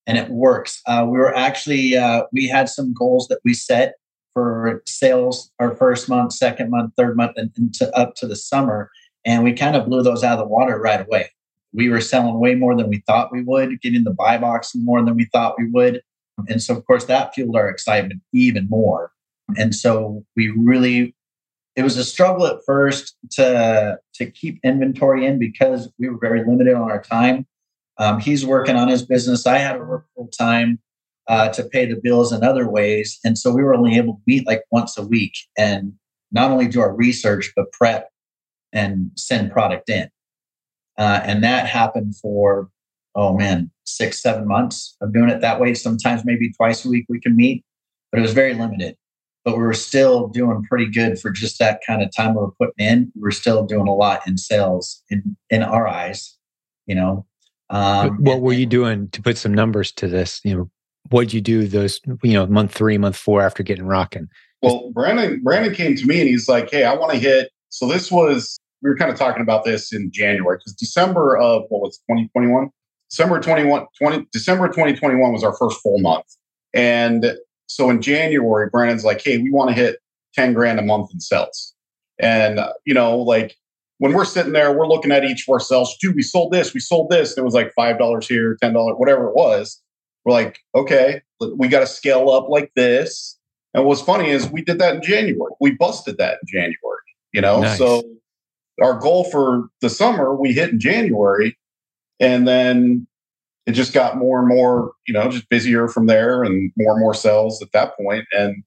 and 0.05 0.17
it 0.17 0.29
works. 0.29 0.81
Uh, 0.85 1.05
we 1.07 1.17
were 1.17 1.35
actually 1.35 1.95
uh, 1.95 2.23
we 2.31 2.47
had 2.47 2.69
some 2.69 2.93
goals 2.93 3.27
that 3.27 3.39
we 3.45 3.53
set 3.53 3.95
for 4.33 4.83
sales 4.85 5.51
our 5.59 5.75
first 5.75 6.09
month, 6.09 6.33
second 6.33 6.69
month, 6.69 6.93
third 6.95 7.17
month, 7.17 7.33
and, 7.37 7.51
up 7.93 8.15
to 8.15 8.27
the 8.27 8.35
summer, 8.35 8.91
and 9.25 9.43
we 9.43 9.53
kind 9.53 9.75
of 9.75 9.85
blew 9.85 10.03
those 10.03 10.23
out 10.23 10.39
of 10.39 10.45
the 10.45 10.47
water 10.47 10.79
right 10.79 11.01
away. 11.01 11.29
We 11.73 11.89
were 11.89 12.01
selling 12.01 12.39
way 12.39 12.55
more 12.55 12.75
than 12.75 12.89
we 12.89 13.03
thought 13.05 13.31
we 13.31 13.43
would, 13.43 13.81
getting 13.81 14.03
the 14.03 14.13
buy 14.13 14.37
box 14.37 14.71
more 14.75 15.03
than 15.03 15.15
we 15.15 15.25
thought 15.25 15.55
we 15.57 15.69
would, 15.69 16.01
and 16.47 16.61
so 16.61 16.75
of 16.75 16.85
course 16.85 17.05
that 17.05 17.33
fueled 17.33 17.55
our 17.55 17.69
excitement 17.69 18.21
even 18.33 18.67
more. 18.69 19.11
And 19.57 19.73
so 19.73 20.25
we 20.35 20.49
really 20.49 21.15
it 21.77 21.83
was 21.83 21.95
a 21.95 22.03
struggle 22.03 22.47
at 22.47 22.57
first 22.65 23.15
to 23.33 23.97
to 24.15 24.25
keep 24.31 24.59
inventory 24.63 25.25
in 25.25 25.37
because 25.37 25.89
we 25.99 26.09
were 26.09 26.17
very 26.19 26.43
limited 26.43 26.73
on 26.73 26.89
our 26.89 27.01
time. 27.01 27.45
Um, 27.99 28.19
he's 28.19 28.45
working 28.45 28.75
on 28.75 28.87
his 28.87 29.05
business. 29.05 29.45
I 29.47 29.59
had 29.59 29.73
to 29.73 29.83
work 29.83 30.05
full 30.15 30.27
time 30.27 30.79
uh, 31.27 31.49
to 31.49 31.63
pay 31.63 31.85
the 31.85 31.99
bills 32.01 32.33
in 32.33 32.43
other 32.43 32.67
ways, 32.67 33.19
and 33.23 33.37
so 33.37 33.53
we 33.53 33.63
were 33.63 33.75
only 33.75 33.95
able 33.95 34.15
to 34.15 34.21
meet 34.25 34.47
like 34.47 34.63
once 34.71 34.97
a 34.97 35.05
week 35.05 35.33
and 35.57 35.93
not 36.31 36.51
only 36.51 36.67
do 36.67 36.81
our 36.81 36.93
research 36.93 37.53
but 37.55 37.71
prep 37.71 38.09
and 38.73 39.11
send 39.15 39.51
product 39.51 39.89
in. 39.89 40.09
Uh, 40.97 41.21
and 41.23 41.43
that 41.43 41.67
happened 41.67 42.15
for 42.17 42.69
oh 43.13 43.37
man 43.37 43.69
six 43.85 44.21
seven 44.21 44.47
months 44.47 44.97
of 45.01 45.13
doing 45.13 45.29
it 45.29 45.41
that 45.41 45.59
way. 45.59 45.75
Sometimes 45.75 46.25
maybe 46.25 46.51
twice 46.53 46.83
a 46.83 46.89
week 46.89 47.05
we 47.07 47.19
can 47.19 47.35
meet, 47.35 47.63
but 48.11 48.17
it 48.17 48.23
was 48.23 48.33
very 48.33 48.55
limited 48.55 48.97
but 49.47 49.55
we 49.55 49.63
were 49.63 49.73
still 49.73 50.27
doing 50.27 50.61
pretty 50.63 50.91
good 50.91 51.17
for 51.17 51.31
just 51.31 51.57
that 51.57 51.79
kind 51.87 52.01
of 52.01 52.13
time 52.13 52.33
we 52.33 52.41
were 52.41 52.51
putting 52.59 52.85
in. 52.85 53.11
We 53.15 53.21
were 53.21 53.31
still 53.31 53.65
doing 53.65 53.87
a 53.87 53.93
lot 53.93 54.27
in 54.27 54.37
sales 54.37 55.01
in 55.09 55.37
in 55.49 55.63
our 55.63 55.87
eyes, 55.87 56.37
you 56.85 56.93
know. 56.93 57.25
Um, 57.69 58.17
what 58.17 58.41
were 58.41 58.51
you 58.51 58.65
doing 58.65 59.07
to 59.11 59.21
put 59.21 59.37
some 59.37 59.53
numbers 59.53 59.93
to 59.93 60.09
this? 60.09 60.41
You 60.43 60.57
know, 60.57 60.71
what 61.11 61.21
did 61.21 61.33
you 61.33 61.39
do 61.39 61.65
those 61.65 62.01
you 62.23 62.33
know 62.33 62.45
month 62.47 62.73
three, 62.73 62.97
month 62.97 63.15
four 63.15 63.41
after 63.41 63.63
getting 63.63 63.85
rocking? 63.85 64.27
Well, 64.61 64.91
Brandon 64.93 65.41
Brandon 65.41 65.73
came 65.73 65.95
to 65.95 66.05
me 66.05 66.19
and 66.19 66.27
he's 66.27 66.49
like, 66.49 66.69
"Hey, 66.69 66.83
I 66.83 66.93
want 66.93 67.13
to 67.13 67.17
hit." 67.17 67.49
So 67.69 67.87
this 67.87 68.11
was 68.11 68.59
we 68.83 68.89
were 68.89 68.97
kind 68.97 69.09
of 69.09 69.17
talking 69.17 69.41
about 69.41 69.63
this 69.63 69.93
in 69.93 70.11
January 70.11 70.57
because 70.57 70.73
December 70.73 71.37
of 71.37 71.63
what 71.69 71.83
was 71.83 71.97
2021. 71.99 72.69
December 73.09 73.39
21, 73.39 73.85
20, 73.97 74.27
December 74.33 74.67
2021 74.67 75.31
was 75.31 75.41
our 75.41 75.53
first 75.53 75.79
full 75.81 75.99
month. 75.99 76.25
And 76.73 77.37
so 77.67 77.89
in 77.89 78.01
January, 78.01 78.69
Brandon's 78.69 79.05
like, 79.05 79.21
hey, 79.23 79.37
we 79.37 79.51
want 79.51 79.69
to 79.69 79.75
hit 79.75 79.97
10 80.33 80.53
grand 80.53 80.79
a 80.79 80.81
month 80.81 81.11
in 81.13 81.19
sales. 81.19 81.73
And, 82.19 82.59
uh, 82.59 82.73
you 82.85 82.93
know, 82.93 83.17
like 83.17 83.55
when 83.99 84.13
we're 84.13 84.25
sitting 84.25 84.53
there, 84.53 84.71
we're 84.71 84.87
looking 84.87 85.11
at 85.11 85.23
each 85.23 85.45
of 85.47 85.53
our 85.53 85.59
sales. 85.59 85.95
Dude, 86.01 86.15
we 86.15 86.21
sold 86.21 86.51
this, 86.51 86.73
we 86.73 86.79
sold 86.79 87.09
this. 87.09 87.37
it 87.37 87.43
was 87.43 87.53
like 87.53 87.73
$5 87.77 88.27
here, 88.27 88.57
$10, 88.61 88.99
whatever 88.99 89.27
it 89.27 89.35
was. 89.35 89.81
We're 90.25 90.33
like, 90.33 90.59
okay, 90.75 91.21
we 91.55 91.67
got 91.67 91.81
to 91.81 91.87
scale 91.87 92.29
up 92.29 92.49
like 92.49 92.71
this. 92.75 93.37
And 93.73 93.85
what's 93.85 94.01
funny 94.01 94.29
is 94.29 94.49
we 94.49 94.61
did 94.61 94.79
that 94.79 94.95
in 94.95 95.01
January. 95.01 95.51
We 95.59 95.71
busted 95.71 96.17
that 96.17 96.39
in 96.41 96.47
January, 96.47 96.75
you 97.31 97.41
know? 97.41 97.61
Nice. 97.61 97.77
So 97.77 98.03
our 98.81 98.99
goal 98.99 99.23
for 99.25 99.69
the 99.81 99.89
summer, 99.89 100.35
we 100.35 100.53
hit 100.53 100.69
in 100.69 100.79
January. 100.79 101.57
And 102.19 102.47
then 102.47 103.07
it 103.67 103.73
just 103.73 103.93
got 103.93 104.17
more 104.17 104.39
and 104.39 104.47
more, 104.47 104.93
you 105.05 105.13
know, 105.13 105.29
just 105.29 105.47
busier 105.49 105.87
from 105.87 106.07
there 106.07 106.41
and 106.43 106.71
more 106.77 106.93
and 106.93 106.99
more 107.01 107.13
sales 107.13 107.61
at 107.61 107.71
that 107.73 107.95
point. 107.97 108.25
And, 108.31 108.63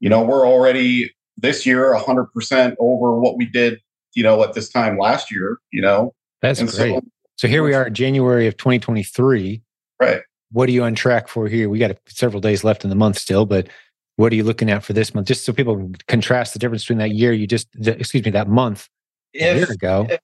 you 0.00 0.08
know, 0.08 0.22
we're 0.22 0.46
already 0.46 1.10
this 1.36 1.64
year 1.66 1.92
100% 1.94 2.76
over 2.78 3.18
what 3.18 3.36
we 3.36 3.46
did, 3.46 3.80
you 4.14 4.22
know, 4.22 4.42
at 4.44 4.52
this 4.52 4.68
time 4.68 4.98
last 4.98 5.32
year, 5.32 5.58
you 5.72 5.82
know. 5.82 6.12
That's 6.42 6.60
And 6.60 6.68
great. 6.70 6.94
so- 6.94 7.02
So, 7.36 7.48
here 7.48 7.64
we 7.64 7.74
are, 7.74 7.90
January 7.90 8.46
of 8.46 8.56
2023. 8.58 9.60
Right. 10.00 10.20
What 10.52 10.68
are 10.68 10.72
you 10.72 10.84
on 10.84 10.94
track 10.94 11.26
for 11.26 11.48
here? 11.48 11.68
We 11.68 11.80
got 11.80 11.96
several 12.06 12.40
days 12.40 12.62
left 12.62 12.84
in 12.84 12.90
the 12.90 12.96
month 12.96 13.18
still, 13.18 13.44
but 13.46 13.68
what 14.16 14.30
are 14.32 14.36
you 14.36 14.44
looking 14.44 14.70
at 14.70 14.84
for 14.84 14.92
this 14.92 15.12
month? 15.14 15.26
Just 15.26 15.44
so 15.44 15.52
people 15.52 15.74
can 15.76 15.96
contrast 16.06 16.52
the 16.52 16.60
difference 16.60 16.84
between 16.84 16.98
that 16.98 17.10
year 17.10 17.32
you 17.32 17.48
just, 17.48 17.66
excuse 17.84 18.24
me, 18.24 18.30
that 18.30 18.46
month 18.48 18.88
a 19.34 19.56
year 19.56 19.72
ago. 19.72 20.06
if 20.08 20.20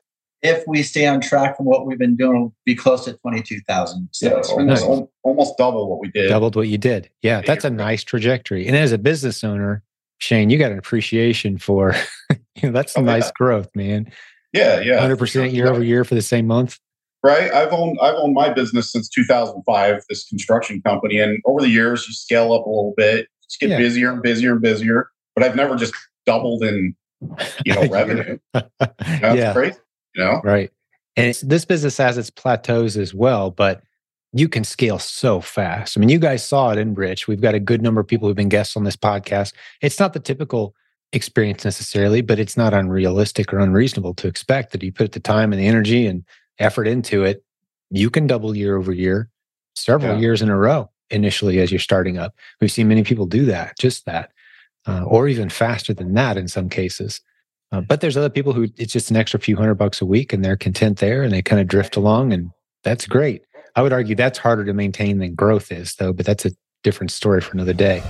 we 0.66 0.82
stay 0.82 1.06
on 1.06 1.20
track 1.20 1.56
from 1.56 1.66
what 1.66 1.86
we've 1.86 1.98
been 1.98 2.16
doing, 2.16 2.40
we'll 2.40 2.54
be 2.64 2.74
close 2.74 3.04
to 3.04 3.14
twenty 3.14 3.42
two 3.42 3.60
thousand 3.68 4.08
Yeah, 4.20 4.30
sales. 4.42 4.50
almost, 4.50 4.88
Nice. 4.88 5.00
almost 5.22 5.58
double 5.58 5.88
what 5.90 6.00
we 6.00 6.10
did. 6.10 6.28
doubled 6.28 6.56
what 6.56 6.68
you 6.68 6.78
did. 6.78 7.10
Yeah, 7.22 7.42
that's 7.42 7.64
a 7.64 7.70
nice 7.70 8.02
trajectory. 8.04 8.66
And 8.66 8.76
as 8.76 8.92
a 8.92 8.98
business 8.98 9.44
owner, 9.44 9.82
Shane, 10.18 10.50
you 10.50 10.58
got 10.58 10.72
an 10.72 10.78
appreciation 10.78 11.58
for 11.58 11.94
you 12.30 12.62
know, 12.64 12.72
that's 12.72 12.92
some 12.92 13.04
Oh, 13.08 13.12
yeah. 13.12 13.18
nice 13.18 13.30
growth, 13.32 13.68
man. 13.74 14.10
Yeah, 14.52 14.80
yeah. 14.80 15.00
Hundred 15.00 15.18
percent 15.18 15.52
year 15.52 15.68
over 15.68 15.82
year 15.82 16.04
for 16.04 16.14
the 16.14 16.22
same 16.22 16.46
month. 16.46 16.78
right 17.22 17.52
i've 17.52 17.72
owned 17.72 17.98
i've 18.02 18.14
owned 18.14 18.34
my 18.34 18.48
business 18.48 18.90
since 18.90 19.06
2005 19.10 20.02
this 20.08 20.26
construction 20.26 20.80
company 20.82 21.18
and 21.20 21.38
over 21.44 21.60
the 21.60 21.68
years 21.68 22.06
you 22.08 22.14
scale 22.14 22.52
up 22.54 22.64
a 22.64 22.68
little 22.68 22.94
bit 22.96 23.28
just 23.44 23.60
get 23.60 23.68
Yeah. 23.70 23.76
busier 23.78 24.10
and 24.12 24.22
busier 24.22 24.52
and 24.52 24.62
busier 24.62 25.10
but 25.36 25.44
i've 25.44 25.54
never 25.54 25.76
just 25.76 25.92
doubled 26.26 26.62
in 26.64 26.96
you 27.66 27.74
know 27.74 27.86
revenue 27.90 28.38
that's 28.54 29.36
yeah, 29.36 29.52
crazy 29.52 29.76
you 30.14 30.24
know 30.24 30.40
right. 30.44 30.70
And 31.16 31.26
it's, 31.26 31.40
this 31.40 31.64
business 31.64 31.96
has 31.98 32.16
its 32.16 32.30
plateaus 32.30 32.96
as 32.96 33.12
well, 33.12 33.50
but 33.50 33.82
you 34.32 34.48
can 34.48 34.62
scale 34.62 34.98
so 35.00 35.40
fast. 35.40 35.96
I 35.96 36.00
mean, 36.00 36.08
you 36.08 36.20
guys 36.20 36.46
saw 36.46 36.70
it 36.70 36.78
in 36.78 36.94
Rich. 36.94 37.26
We've 37.26 37.40
got 37.40 37.54
a 37.56 37.60
good 37.60 37.82
number 37.82 38.00
of 38.00 38.06
people 38.06 38.28
who've 38.28 38.36
been 38.36 38.48
guests 38.48 38.76
on 38.76 38.84
this 38.84 38.96
podcast. 38.96 39.52
It's 39.82 39.98
not 39.98 40.12
the 40.12 40.20
typical 40.20 40.74
experience 41.12 41.64
necessarily, 41.64 42.20
but 42.20 42.38
it's 42.38 42.56
not 42.56 42.72
unrealistic 42.72 43.52
or 43.52 43.58
unreasonable 43.58 44.14
to 44.14 44.28
expect 44.28 44.70
that 44.70 44.84
you 44.84 44.92
put 44.92 45.10
the 45.12 45.20
time 45.20 45.52
and 45.52 45.60
the 45.60 45.66
energy 45.66 46.06
and 46.06 46.24
effort 46.60 46.86
into 46.86 47.24
it, 47.24 47.42
you 47.90 48.08
can 48.08 48.28
double 48.28 48.56
year 48.56 48.76
over 48.76 48.92
year, 48.92 49.28
several 49.74 50.14
Yeah. 50.14 50.20
years 50.20 50.42
in 50.42 50.48
a 50.48 50.56
row 50.56 50.88
initially 51.10 51.58
as 51.58 51.72
you're 51.72 51.80
starting 51.80 52.18
up. 52.18 52.34
We've 52.60 52.70
seen 52.70 52.86
many 52.86 53.02
people 53.02 53.26
do 53.26 53.44
that, 53.46 53.76
just 53.78 54.06
that, 54.06 54.30
uh, 54.86 55.02
or 55.04 55.26
even 55.26 55.48
faster 55.48 55.92
than 55.92 56.14
that 56.14 56.36
in 56.36 56.46
some 56.46 56.68
cases. 56.68 57.20
Uh, 57.72 57.80
but 57.80 58.00
there's 58.00 58.16
other 58.16 58.30
people 58.30 58.52
who 58.52 58.66
it's 58.76 58.92
just 58.92 59.10
an 59.10 59.16
extra 59.16 59.38
few 59.38 59.56
hundred 59.56 59.76
bucks 59.76 60.00
a 60.00 60.06
week 60.06 60.32
and 60.32 60.44
they're 60.44 60.56
content 60.56 60.98
there 60.98 61.22
and 61.22 61.32
they 61.32 61.42
kind 61.42 61.60
of 61.60 61.68
drift 61.68 61.96
along 61.96 62.32
and 62.32 62.50
that's 62.82 63.06
great. 63.06 63.42
I 63.76 63.82
would 63.82 63.92
argue 63.92 64.16
that's 64.16 64.38
harder 64.38 64.64
to 64.64 64.72
maintain 64.72 65.18
than 65.18 65.34
growth 65.34 65.70
is, 65.70 65.94
though, 65.94 66.12
but 66.12 66.26
that's 66.26 66.44
a 66.44 66.50
different 66.82 67.12
story 67.12 67.40
for 67.40 67.52
another 67.52 67.72
day. 67.72 68.02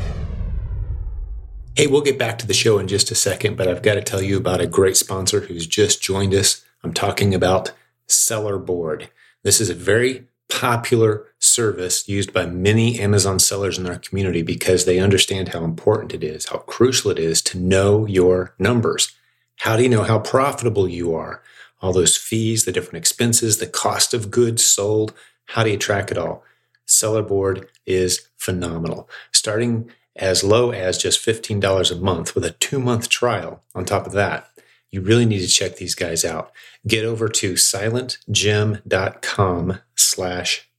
Hey, 1.76 1.86
we'll 1.86 2.00
get 2.00 2.18
back 2.18 2.38
to 2.38 2.46
the 2.46 2.54
show 2.54 2.78
in 2.78 2.88
just 2.88 3.10
a 3.10 3.14
second, 3.14 3.56
but 3.56 3.68
I've 3.68 3.82
got 3.82 3.94
to 3.94 4.02
tell 4.02 4.22
you 4.22 4.36
about 4.36 4.60
a 4.60 4.66
great 4.66 4.96
sponsor 4.96 5.40
who's 5.40 5.66
just 5.66 6.02
joined 6.02 6.34
us. 6.34 6.64
I'm 6.82 6.92
talking 6.92 7.34
about 7.34 7.72
Seller 8.08 8.58
Board. 8.58 9.10
This 9.42 9.60
is 9.60 9.70
a 9.70 9.74
very 9.74 10.26
popular 10.48 11.26
service 11.38 12.08
used 12.08 12.32
by 12.32 12.44
many 12.44 12.98
Amazon 12.98 13.38
sellers 13.38 13.78
in 13.78 13.86
our 13.86 13.98
community 13.98 14.42
because 14.42 14.84
they 14.84 14.98
understand 14.98 15.48
how 15.48 15.62
important 15.64 16.12
it 16.12 16.24
is, 16.24 16.46
how 16.46 16.58
crucial 16.58 17.10
it 17.10 17.18
is 17.18 17.40
to 17.42 17.58
know 17.58 18.04
your 18.06 18.54
numbers. 18.58 19.12
How 19.60 19.76
do 19.76 19.82
you 19.82 19.88
know 19.90 20.04
how 20.04 20.18
profitable 20.18 20.88
you 20.88 21.14
are? 21.14 21.42
All 21.82 21.92
those 21.92 22.16
fees, 22.16 22.64
the 22.64 22.72
different 22.72 22.96
expenses, 22.96 23.58
the 23.58 23.66
cost 23.66 24.14
of 24.14 24.30
goods 24.30 24.64
sold. 24.64 25.12
How 25.48 25.62
do 25.62 25.70
you 25.70 25.76
track 25.76 26.10
it 26.10 26.16
all? 26.16 26.42
Seller 26.86 27.22
Board 27.22 27.68
is 27.84 28.30
phenomenal. 28.38 29.06
Starting 29.32 29.90
as 30.16 30.42
low 30.42 30.72
as 30.72 30.96
just 30.96 31.22
$15 31.24 31.92
a 31.92 31.96
month 31.96 32.34
with 32.34 32.46
a 32.46 32.52
two 32.52 32.78
month 32.78 33.10
trial 33.10 33.62
on 33.74 33.84
top 33.84 34.06
of 34.06 34.12
that. 34.12 34.48
You 34.90 35.02
really 35.02 35.26
need 35.26 35.40
to 35.40 35.46
check 35.46 35.76
these 35.76 35.94
guys 35.94 36.24
out. 36.24 36.52
Get 36.86 37.04
over 37.04 37.28
to 37.28 37.52
silentjim.com 37.52 39.78
slash 39.94 40.70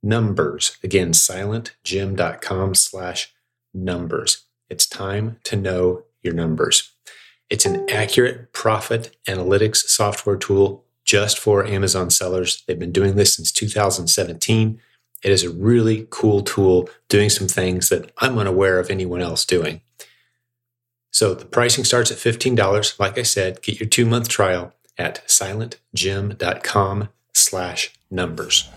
numbers. 0.00 0.78
Again, 0.84 1.10
silentjim.com 1.10 2.74
slash 2.76 3.34
numbers. 3.74 4.44
It's 4.70 4.86
time 4.86 5.38
to 5.42 5.56
know 5.56 6.04
your 6.22 6.34
numbers. 6.34 6.92
It's 7.50 7.64
an 7.64 7.88
accurate 7.88 8.52
profit 8.52 9.16
analytics 9.26 9.76
software 9.76 10.36
tool 10.36 10.84
just 11.04 11.38
for 11.38 11.64
Amazon 11.64 12.10
sellers. 12.10 12.62
They've 12.66 12.78
been 12.78 12.92
doing 12.92 13.16
this 13.16 13.34
since 13.34 13.50
2017. 13.50 14.78
It 15.22 15.32
is 15.32 15.44
a 15.44 15.50
really 15.50 16.06
cool 16.10 16.42
tool 16.42 16.90
doing 17.08 17.30
some 17.30 17.48
things 17.48 17.88
that 17.88 18.12
I'm 18.18 18.38
unaware 18.38 18.78
of 18.78 18.90
anyone 18.90 19.22
else 19.22 19.46
doing. 19.46 19.80
So 21.10 21.34
the 21.34 21.46
pricing 21.46 21.84
starts 21.84 22.10
at 22.10 22.18
$15. 22.18 23.00
Like 23.00 23.18
I 23.18 23.22
said, 23.22 23.62
get 23.62 23.80
your 23.80 23.88
two 23.88 24.04
month 24.04 24.28
trial 24.28 24.74
at 24.98 25.26
silentjim.com 25.26 27.08
slash 27.32 27.94
numbers. 28.10 28.68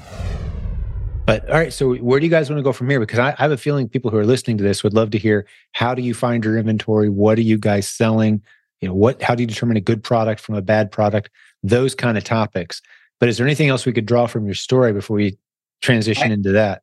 But 1.25 1.47
all 1.49 1.55
right, 1.55 1.73
so 1.73 1.95
where 1.95 2.19
do 2.19 2.25
you 2.25 2.31
guys 2.31 2.49
want 2.49 2.59
to 2.59 2.63
go 2.63 2.73
from 2.73 2.89
here? 2.89 2.99
Because 3.01 3.19
I, 3.19 3.31
I 3.31 3.41
have 3.41 3.51
a 3.51 3.57
feeling 3.57 3.89
people 3.89 4.09
who 4.09 4.17
are 4.17 4.25
listening 4.25 4.57
to 4.57 4.63
this 4.63 4.81
would 4.83 4.93
love 4.93 5.11
to 5.11 5.17
hear 5.17 5.45
how 5.73 5.93
do 5.93 6.01
you 6.01 6.13
find 6.13 6.43
your 6.43 6.57
inventory? 6.57 7.09
What 7.09 7.37
are 7.37 7.43
you 7.43 7.57
guys 7.57 7.87
selling? 7.87 8.41
You 8.81 8.87
know, 8.89 8.95
what 8.95 9.21
how 9.21 9.35
do 9.35 9.43
you 9.43 9.47
determine 9.47 9.77
a 9.77 9.81
good 9.81 10.03
product 10.03 10.41
from 10.41 10.55
a 10.55 10.61
bad 10.61 10.91
product? 10.91 11.29
Those 11.63 11.95
kind 11.95 12.17
of 12.17 12.23
topics. 12.23 12.81
But 13.19 13.29
is 13.29 13.37
there 13.37 13.45
anything 13.45 13.69
else 13.69 13.85
we 13.85 13.93
could 13.93 14.07
draw 14.07 14.25
from 14.25 14.45
your 14.45 14.55
story 14.55 14.91
before 14.91 15.15
we 15.17 15.37
transition 15.81 16.31
I- 16.31 16.33
into 16.33 16.51
that? 16.51 16.81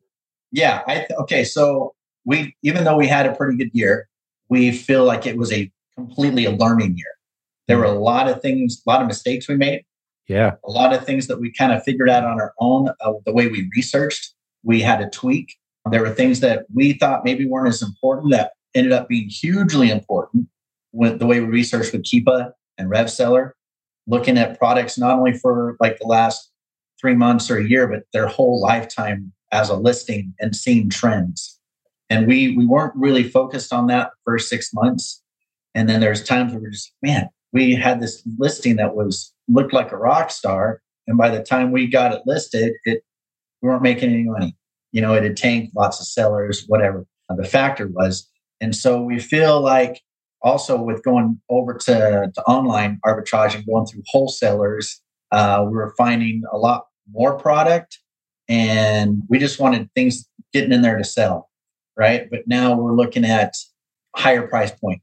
Yeah. 0.51 0.81
I 0.87 0.95
th- 0.95 1.11
okay. 1.19 1.43
So 1.43 1.93
we, 2.25 2.55
even 2.63 2.85
though 2.85 2.95
we 2.97 3.07
had 3.07 3.25
a 3.27 3.35
pretty 3.35 3.57
good 3.57 3.69
year, 3.73 4.07
we 4.47 4.71
feel 4.71 5.03
like 5.03 5.27
it 5.27 5.37
was 5.37 5.51
a 5.51 5.69
completely 5.95 6.45
a 6.45 6.51
learning 6.51 6.97
year. 6.97 7.11
There 7.67 7.77
were 7.77 7.83
a 7.83 7.91
lot 7.91 8.27
of 8.29 8.41
things, 8.41 8.81
a 8.87 8.89
lot 8.89 9.01
of 9.01 9.07
mistakes 9.07 9.47
we 9.47 9.55
made, 9.57 9.83
Yeah. 10.27 10.55
a 10.65 10.71
lot 10.71 10.91
of 10.93 11.05
things 11.05 11.27
that 11.27 11.39
we 11.39 11.51
kind 11.51 11.71
of 11.71 11.83
figured 11.83 12.09
out 12.09 12.23
on 12.23 12.39
our 12.41 12.53
own. 12.59 12.89
Uh, 12.99 13.13
the 13.25 13.33
way 13.33 13.47
we 13.47 13.69
researched, 13.75 14.33
we 14.63 14.81
had 14.81 14.97
to 14.99 15.09
tweak. 15.09 15.55
There 15.91 16.01
were 16.01 16.09
things 16.09 16.39
that 16.39 16.65
we 16.73 16.93
thought 16.93 17.23
maybe 17.25 17.45
weren't 17.45 17.67
as 17.67 17.81
important 17.83 18.31
that 18.31 18.53
ended 18.73 18.91
up 18.93 19.07
being 19.07 19.29
hugely 19.29 19.91
important 19.91 20.47
with 20.91 21.19
the 21.19 21.25
way 21.25 21.39
we 21.39 21.47
researched 21.47 21.93
with 21.93 22.03
Keepa 22.03 22.51
and 22.77 22.89
RevSeller, 22.89 23.51
looking 24.07 24.37
at 24.37 24.57
products 24.57 24.97
not 24.97 25.17
only 25.17 25.33
for 25.33 25.75
like 25.79 25.99
the 25.99 26.07
last 26.07 26.51
three 26.99 27.15
months 27.15 27.49
or 27.49 27.57
a 27.57 27.67
year, 27.67 27.87
but 27.87 28.03
their 28.13 28.27
whole 28.27 28.61
lifetime 28.61 29.31
as 29.51 29.69
a 29.69 29.75
listing 29.75 30.33
and 30.39 30.55
seeing 30.55 30.89
trends. 30.89 31.59
And 32.09 32.27
we 32.27 32.55
we 32.55 32.65
weren't 32.65 32.95
really 32.95 33.23
focused 33.23 33.71
on 33.71 33.87
that 33.87 34.11
first 34.25 34.49
six 34.49 34.73
months. 34.73 35.21
And 35.75 35.87
then 35.87 36.01
there's 36.01 36.23
times 36.23 36.51
where 36.51 36.61
we're 36.61 36.71
just, 36.71 36.91
man, 37.01 37.29
we 37.53 37.75
had 37.75 37.99
this 37.99 38.23
listing 38.37 38.75
that 38.77 38.95
was 38.95 39.33
looked 39.47 39.73
like 39.73 39.91
a 39.91 39.97
rock 39.97 40.31
star. 40.31 40.81
And 41.07 41.17
by 41.17 41.29
the 41.29 41.43
time 41.43 41.71
we 41.71 41.87
got 41.87 42.13
it 42.13 42.21
listed, 42.25 42.73
it 42.85 43.03
we 43.61 43.69
weren't 43.69 43.83
making 43.83 44.11
any 44.11 44.23
money. 44.23 44.55
You 44.91 45.01
know, 45.01 45.13
it 45.13 45.23
had 45.23 45.37
tanked 45.37 45.75
lots 45.75 45.99
of 45.99 46.07
sellers, 46.07 46.65
whatever 46.67 47.05
the 47.29 47.43
factor 47.43 47.87
was. 47.87 48.27
And 48.59 48.75
so 48.75 49.01
we 49.01 49.19
feel 49.19 49.61
like 49.61 50.01
also 50.41 50.81
with 50.81 51.03
going 51.03 51.39
over 51.49 51.73
to, 51.73 52.31
to 52.33 52.41
online 52.43 52.99
arbitrage 53.05 53.55
and 53.55 53.65
going 53.65 53.85
through 53.85 54.03
wholesalers, 54.07 55.01
uh, 55.31 55.63
we 55.65 55.75
were 55.75 55.93
finding 55.97 56.43
a 56.51 56.57
lot 56.57 56.85
more 57.11 57.37
product 57.37 57.99
and 58.47 59.21
we 59.29 59.39
just 59.39 59.59
wanted 59.59 59.89
things 59.95 60.27
getting 60.53 60.71
in 60.71 60.81
there 60.81 60.97
to 60.97 61.03
sell. 61.03 61.49
Right. 61.97 62.29
But 62.31 62.41
now 62.47 62.79
we're 62.79 62.95
looking 62.95 63.25
at 63.25 63.53
higher 64.15 64.47
price 64.47 64.71
point 64.71 65.01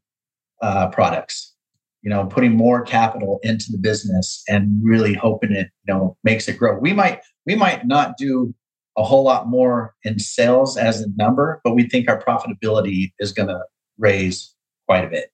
uh, 0.62 0.88
products, 0.88 1.54
you 2.02 2.08
know, 2.08 2.26
putting 2.26 2.56
more 2.56 2.82
capital 2.82 3.38
into 3.42 3.66
the 3.70 3.78
business 3.78 4.42
and 4.48 4.80
really 4.82 5.12
hoping 5.12 5.52
it, 5.52 5.68
you 5.86 5.94
know, 5.94 6.16
makes 6.24 6.48
it 6.48 6.58
grow. 6.58 6.78
We 6.78 6.94
might, 6.94 7.20
we 7.44 7.54
might 7.54 7.86
not 7.86 8.16
do 8.16 8.54
a 8.96 9.02
whole 9.02 9.24
lot 9.24 9.46
more 9.46 9.94
in 10.04 10.18
sales 10.18 10.78
as 10.78 11.02
a 11.02 11.06
number, 11.16 11.60
but 11.62 11.74
we 11.74 11.86
think 11.86 12.08
our 12.08 12.20
profitability 12.20 13.12
is 13.18 13.32
going 13.32 13.48
to 13.48 13.60
raise 13.98 14.55
quite 14.86 15.04
a 15.04 15.08
bit. 15.08 15.32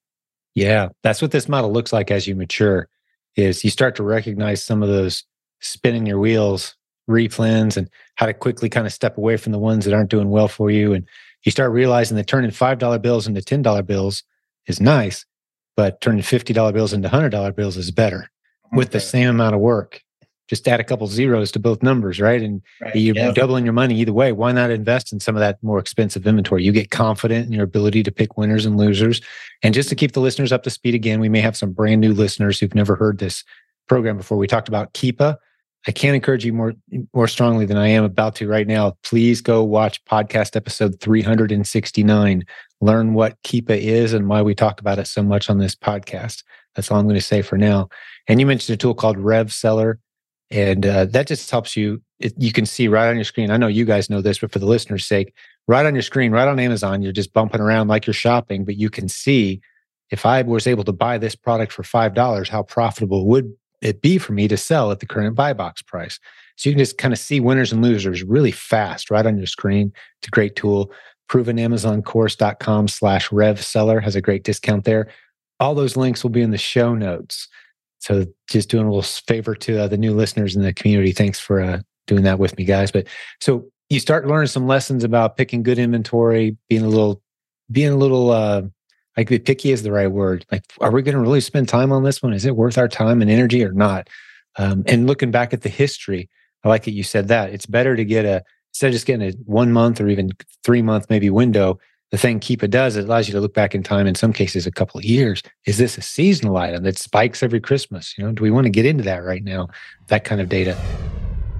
Yeah. 0.55 0.89
That's 1.01 1.21
what 1.21 1.31
this 1.31 1.49
model 1.49 1.71
looks 1.71 1.93
like 1.93 2.11
as 2.11 2.27
you 2.27 2.35
mature 2.35 2.87
is 3.35 3.63
you 3.63 3.69
start 3.69 3.95
to 3.95 4.03
recognize 4.03 4.63
some 4.63 4.83
of 4.83 4.89
those 4.89 5.23
spinning 5.59 6.05
your 6.05 6.19
wheels 6.19 6.75
replens 7.09 7.77
and 7.77 7.89
how 8.15 8.25
to 8.25 8.33
quickly 8.33 8.69
kind 8.69 8.85
of 8.85 8.93
step 8.93 9.17
away 9.17 9.37
from 9.37 9.51
the 9.51 9.59
ones 9.59 9.85
that 9.85 9.93
aren't 9.93 10.09
doing 10.09 10.29
well 10.29 10.47
for 10.47 10.69
you. 10.69 10.93
And 10.93 11.07
you 11.43 11.51
start 11.51 11.71
realizing 11.71 12.15
that 12.17 12.27
turning 12.27 12.51
$5 12.51 13.01
bills 13.01 13.27
into 13.27 13.41
$10 13.41 13.85
bills 13.85 14.23
is 14.67 14.79
nice, 14.79 15.25
but 15.75 15.99
turning 16.01 16.21
$50 16.21 16.73
bills 16.73 16.93
into 16.93 17.09
$100 17.09 17.55
bills 17.55 17.77
is 17.77 17.91
better 17.91 18.29
with 18.71 18.91
the 18.91 18.99
same 18.99 19.29
amount 19.29 19.55
of 19.55 19.61
work. 19.61 20.01
Just 20.49 20.67
add 20.67 20.79
a 20.79 20.83
couple 20.83 21.07
zeros 21.07 21.51
to 21.53 21.59
both 21.59 21.81
numbers, 21.81 22.19
right? 22.19 22.41
And 22.41 22.61
Right. 22.81 22.95
you're 22.95 23.33
doubling 23.33 23.63
your 23.63 23.73
money 23.73 23.95
either 23.99 24.11
way. 24.13 24.31
Why 24.33 24.51
not 24.51 24.71
invest 24.71 25.13
in 25.13 25.19
some 25.19 25.35
of 25.35 25.39
that 25.39 25.57
more 25.63 25.79
expensive 25.79 26.27
inventory? 26.27 26.63
You 26.63 26.71
get 26.71 26.91
confident 26.91 27.47
in 27.47 27.53
your 27.53 27.63
ability 27.63 28.03
to 28.03 28.11
pick 28.11 28.37
winners 28.37 28.65
and 28.65 28.77
losers. 28.77 29.21
And 29.63 29.73
just 29.73 29.89
to 29.89 29.95
keep 29.95 30.11
the 30.11 30.19
listeners 30.19 30.51
up 30.51 30.63
to 30.63 30.69
speed 30.69 30.95
again, 30.95 31.19
we 31.21 31.29
may 31.29 31.39
have 31.41 31.55
some 31.55 31.71
brand 31.71 32.01
new 32.01 32.13
listeners 32.13 32.59
who've 32.59 32.75
never 32.75 32.95
heard 32.95 33.19
this 33.19 33.43
program 33.87 34.17
before. 34.17 34.37
We 34.37 34.47
talked 34.47 34.67
about 34.67 34.93
Keepa. 34.93 35.37
I 35.85 35.91
can't 35.91 36.15
encourage 36.15 36.45
you 36.45 36.53
more 36.53 36.73
more 37.13 37.27
strongly 37.27 37.65
than 37.65 37.75
I 37.77 37.87
am 37.87 38.05
about 38.05 38.35
to 38.35 38.47
right 38.47 38.65
now. 38.67 38.95
Please 39.03 39.41
go 39.41 39.63
watch 39.63 40.03
podcast 40.05 40.55
episode 40.55 40.99
369. 41.01 42.43
Learn 42.81 43.13
what 43.13 43.41
Keepa 43.43 43.77
is 43.77 44.13
and 44.13 44.27
why 44.27 44.41
we 44.41 44.55
talk 44.55 44.79
about 44.79 44.99
it 44.99 45.07
so 45.07 45.23
much 45.23 45.49
on 45.49 45.57
this 45.57 45.75
podcast. 45.75 46.43
That's 46.75 46.89
all 46.91 46.99
I'm 46.99 47.05
going 47.05 47.15
to 47.15 47.21
say 47.21 47.41
for 47.41 47.57
now. 47.57 47.89
And 48.27 48.39
you 48.39 48.45
mentioned 48.45 48.73
a 48.73 48.77
tool 48.77 48.93
called 48.95 49.17
RevSeller, 49.17 49.95
and 50.51 50.85
uh, 50.85 51.05
that 51.05 51.27
just 51.27 51.49
helps 51.49 51.75
you. 51.75 52.01
It, 52.19 52.33
you 52.37 52.51
can 52.51 52.65
see 52.65 52.87
right 52.87 53.09
on 53.09 53.15
your 53.15 53.25
screen. 53.25 53.51
I 53.51 53.57
know 53.57 53.67
you 53.67 53.85
guys 53.85 54.09
know 54.09 54.21
this, 54.21 54.39
but 54.39 54.51
for 54.51 54.59
the 54.59 54.65
listeners' 54.65 55.05
sake, 55.05 55.33
right 55.67 55.85
on 55.85 55.95
your 55.95 56.01
screen, 56.03 56.31
right 56.31 56.47
on 56.47 56.59
Amazon, 56.59 57.01
you're 57.01 57.11
just 57.11 57.33
bumping 57.33 57.61
around 57.61 57.87
like 57.87 58.05
you're 58.05 58.13
shopping, 58.13 58.65
but 58.65 58.77
you 58.77 58.89
can 58.89 59.09
see 59.09 59.61
if 60.11 60.25
I 60.25 60.41
was 60.43 60.67
able 60.67 60.83
to 60.83 60.93
buy 60.93 61.17
this 61.17 61.35
product 61.35 61.71
for 61.71 61.83
five 61.83 62.13
dollars, 62.13 62.49
how 62.49 62.63
profitable 62.63 63.25
would 63.27 63.53
it 63.81 64.01
be 64.01 64.17
for 64.17 64.33
me 64.33 64.47
to 64.47 64.57
sell 64.57 64.91
at 64.91 64.99
the 64.99 65.05
current 65.05 65.35
buy 65.35 65.53
box 65.53 65.81
price? 65.81 66.19
So 66.55 66.69
you 66.69 66.75
can 66.75 66.79
just 66.79 66.97
kind 66.97 67.13
of 67.13 67.19
see 67.19 67.39
winners 67.39 67.71
and 67.71 67.81
losers 67.81 68.23
really 68.23 68.51
fast 68.51 69.09
right 69.09 69.25
on 69.25 69.37
your 69.37 69.47
screen. 69.47 69.91
It's 70.19 70.27
a 70.27 70.31
great 70.31 70.55
tool. 70.55 70.91
ProvenAmazonCourse.com 71.29 72.87
slash 72.89 73.31
rev 73.31 73.63
seller 73.63 73.99
has 73.99 74.15
a 74.15 74.21
great 74.21 74.43
discount 74.43 74.83
there. 74.83 75.07
All 75.59 75.73
those 75.73 75.97
links 75.97 76.21
will 76.21 76.29
be 76.29 76.41
in 76.41 76.51
the 76.51 76.57
show 76.57 76.93
notes. 76.93 77.47
So 78.03 78.25
just 78.49 78.69
doing 78.69 78.85
a 78.85 78.89
little 78.89 79.01
favor 79.01 79.55
to 79.55 79.83
uh, 79.83 79.87
the 79.87 79.97
new 79.97 80.13
listeners 80.13 80.57
in 80.57 80.61
the 80.61 80.73
community. 80.73 81.13
Thanks 81.13 81.39
for 81.39 81.61
uh, 81.61 81.79
doing 82.05 82.23
that 82.23 82.37
with 82.37 82.57
me, 82.57 82.65
guys. 82.65 82.91
But 82.91 83.07
so 83.39 83.65
you 83.89 84.01
start 84.01 84.27
learning 84.27 84.47
some 84.47 84.67
lessons 84.67 85.05
about 85.05 85.37
picking 85.37 85.63
good 85.63 85.79
inventory, 85.79 86.57
being 86.67 86.83
a 86.83 86.89
little, 86.89 87.21
being 87.71 87.93
a 87.93 87.95
little, 87.95 88.31
uh, 88.31 88.63
like 89.15 89.29
picky 89.45 89.71
is 89.71 89.83
the 89.83 89.91
right 89.91 90.11
word. 90.11 90.45
Like, 90.51 90.63
are 90.81 90.91
we 90.91 91.01
going 91.01 91.15
to 91.15 91.21
really 91.21 91.39
spend 91.39 91.69
time 91.69 91.93
on 91.93 92.03
this 92.03 92.21
one? 92.21 92.33
Is 92.33 92.45
it 92.45 92.57
worth 92.57 92.77
our 92.77 92.89
time 92.89 93.21
and 93.21 93.31
energy 93.31 93.63
or 93.63 93.71
not? 93.71 94.09
Um, 94.57 94.83
and 94.85 95.07
looking 95.07 95.31
back 95.31 95.53
at 95.53 95.61
the 95.61 95.69
history, 95.69 96.29
I 96.65 96.69
like 96.69 96.83
that 96.83 96.91
you 96.91 97.03
said 97.03 97.29
that 97.29 97.53
it's 97.53 97.65
better 97.65 97.95
to 97.95 98.03
get 98.03 98.25
a 98.25 98.43
instead 98.71 98.87
of 98.87 98.93
just 98.93 99.05
getting 99.05 99.29
a 99.29 99.31
one 99.45 99.71
month 99.71 100.01
or 100.01 100.09
even 100.09 100.31
three 100.65 100.81
month 100.81 101.05
maybe 101.09 101.29
window. 101.29 101.79
The 102.13 102.19
thing 102.19 102.39
Keepa 102.39 102.69
does, 102.69 102.95
it 102.95 103.05
allows 103.05 103.27
you 103.27 103.33
to 103.33 103.41
look 103.41 103.55
back 103.55 103.73
in 103.73 103.81
time. 103.81 104.05
In 104.05 104.13
some 104.13 104.33
cases, 104.33 104.67
a 104.67 104.71
couple 104.71 104.99
of 104.99 105.03
years. 105.03 105.41
Is 105.65 105.79
this 105.79 105.97
a 105.97 106.01
seasonal 106.03 106.57
item 106.57 106.83
that 106.83 106.99
spikes 106.99 107.41
every 107.41 107.59
Christmas? 107.59 108.15
You 108.15 108.23
know, 108.23 108.31
do 108.31 108.43
we 108.43 108.51
want 108.51 108.65
to 108.65 108.69
get 108.69 108.85
into 108.85 109.03
that 109.05 109.23
right 109.23 109.43
now? 109.43 109.69
That 110.09 110.23
kind 110.23 110.39
of 110.39 110.47
data. 110.47 110.75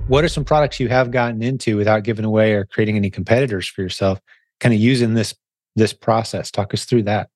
What 0.07 0.23
are 0.23 0.27
some 0.27 0.45
products 0.45 0.79
you 0.79 0.89
have 0.89 1.09
gotten 1.09 1.41
into 1.41 1.75
without 1.75 2.03
giving 2.03 2.23
away 2.23 2.53
or 2.53 2.65
creating 2.65 2.97
any 2.97 3.09
competitors 3.09 3.65
for 3.67 3.81
yourself? 3.81 4.21
Kind 4.59 4.75
of 4.75 4.79
using 4.79 5.15
this 5.15 5.33
this 5.75 5.91
process. 5.91 6.51
Talk 6.51 6.71
us 6.75 6.85
through 6.85 7.01
that. 7.03 7.29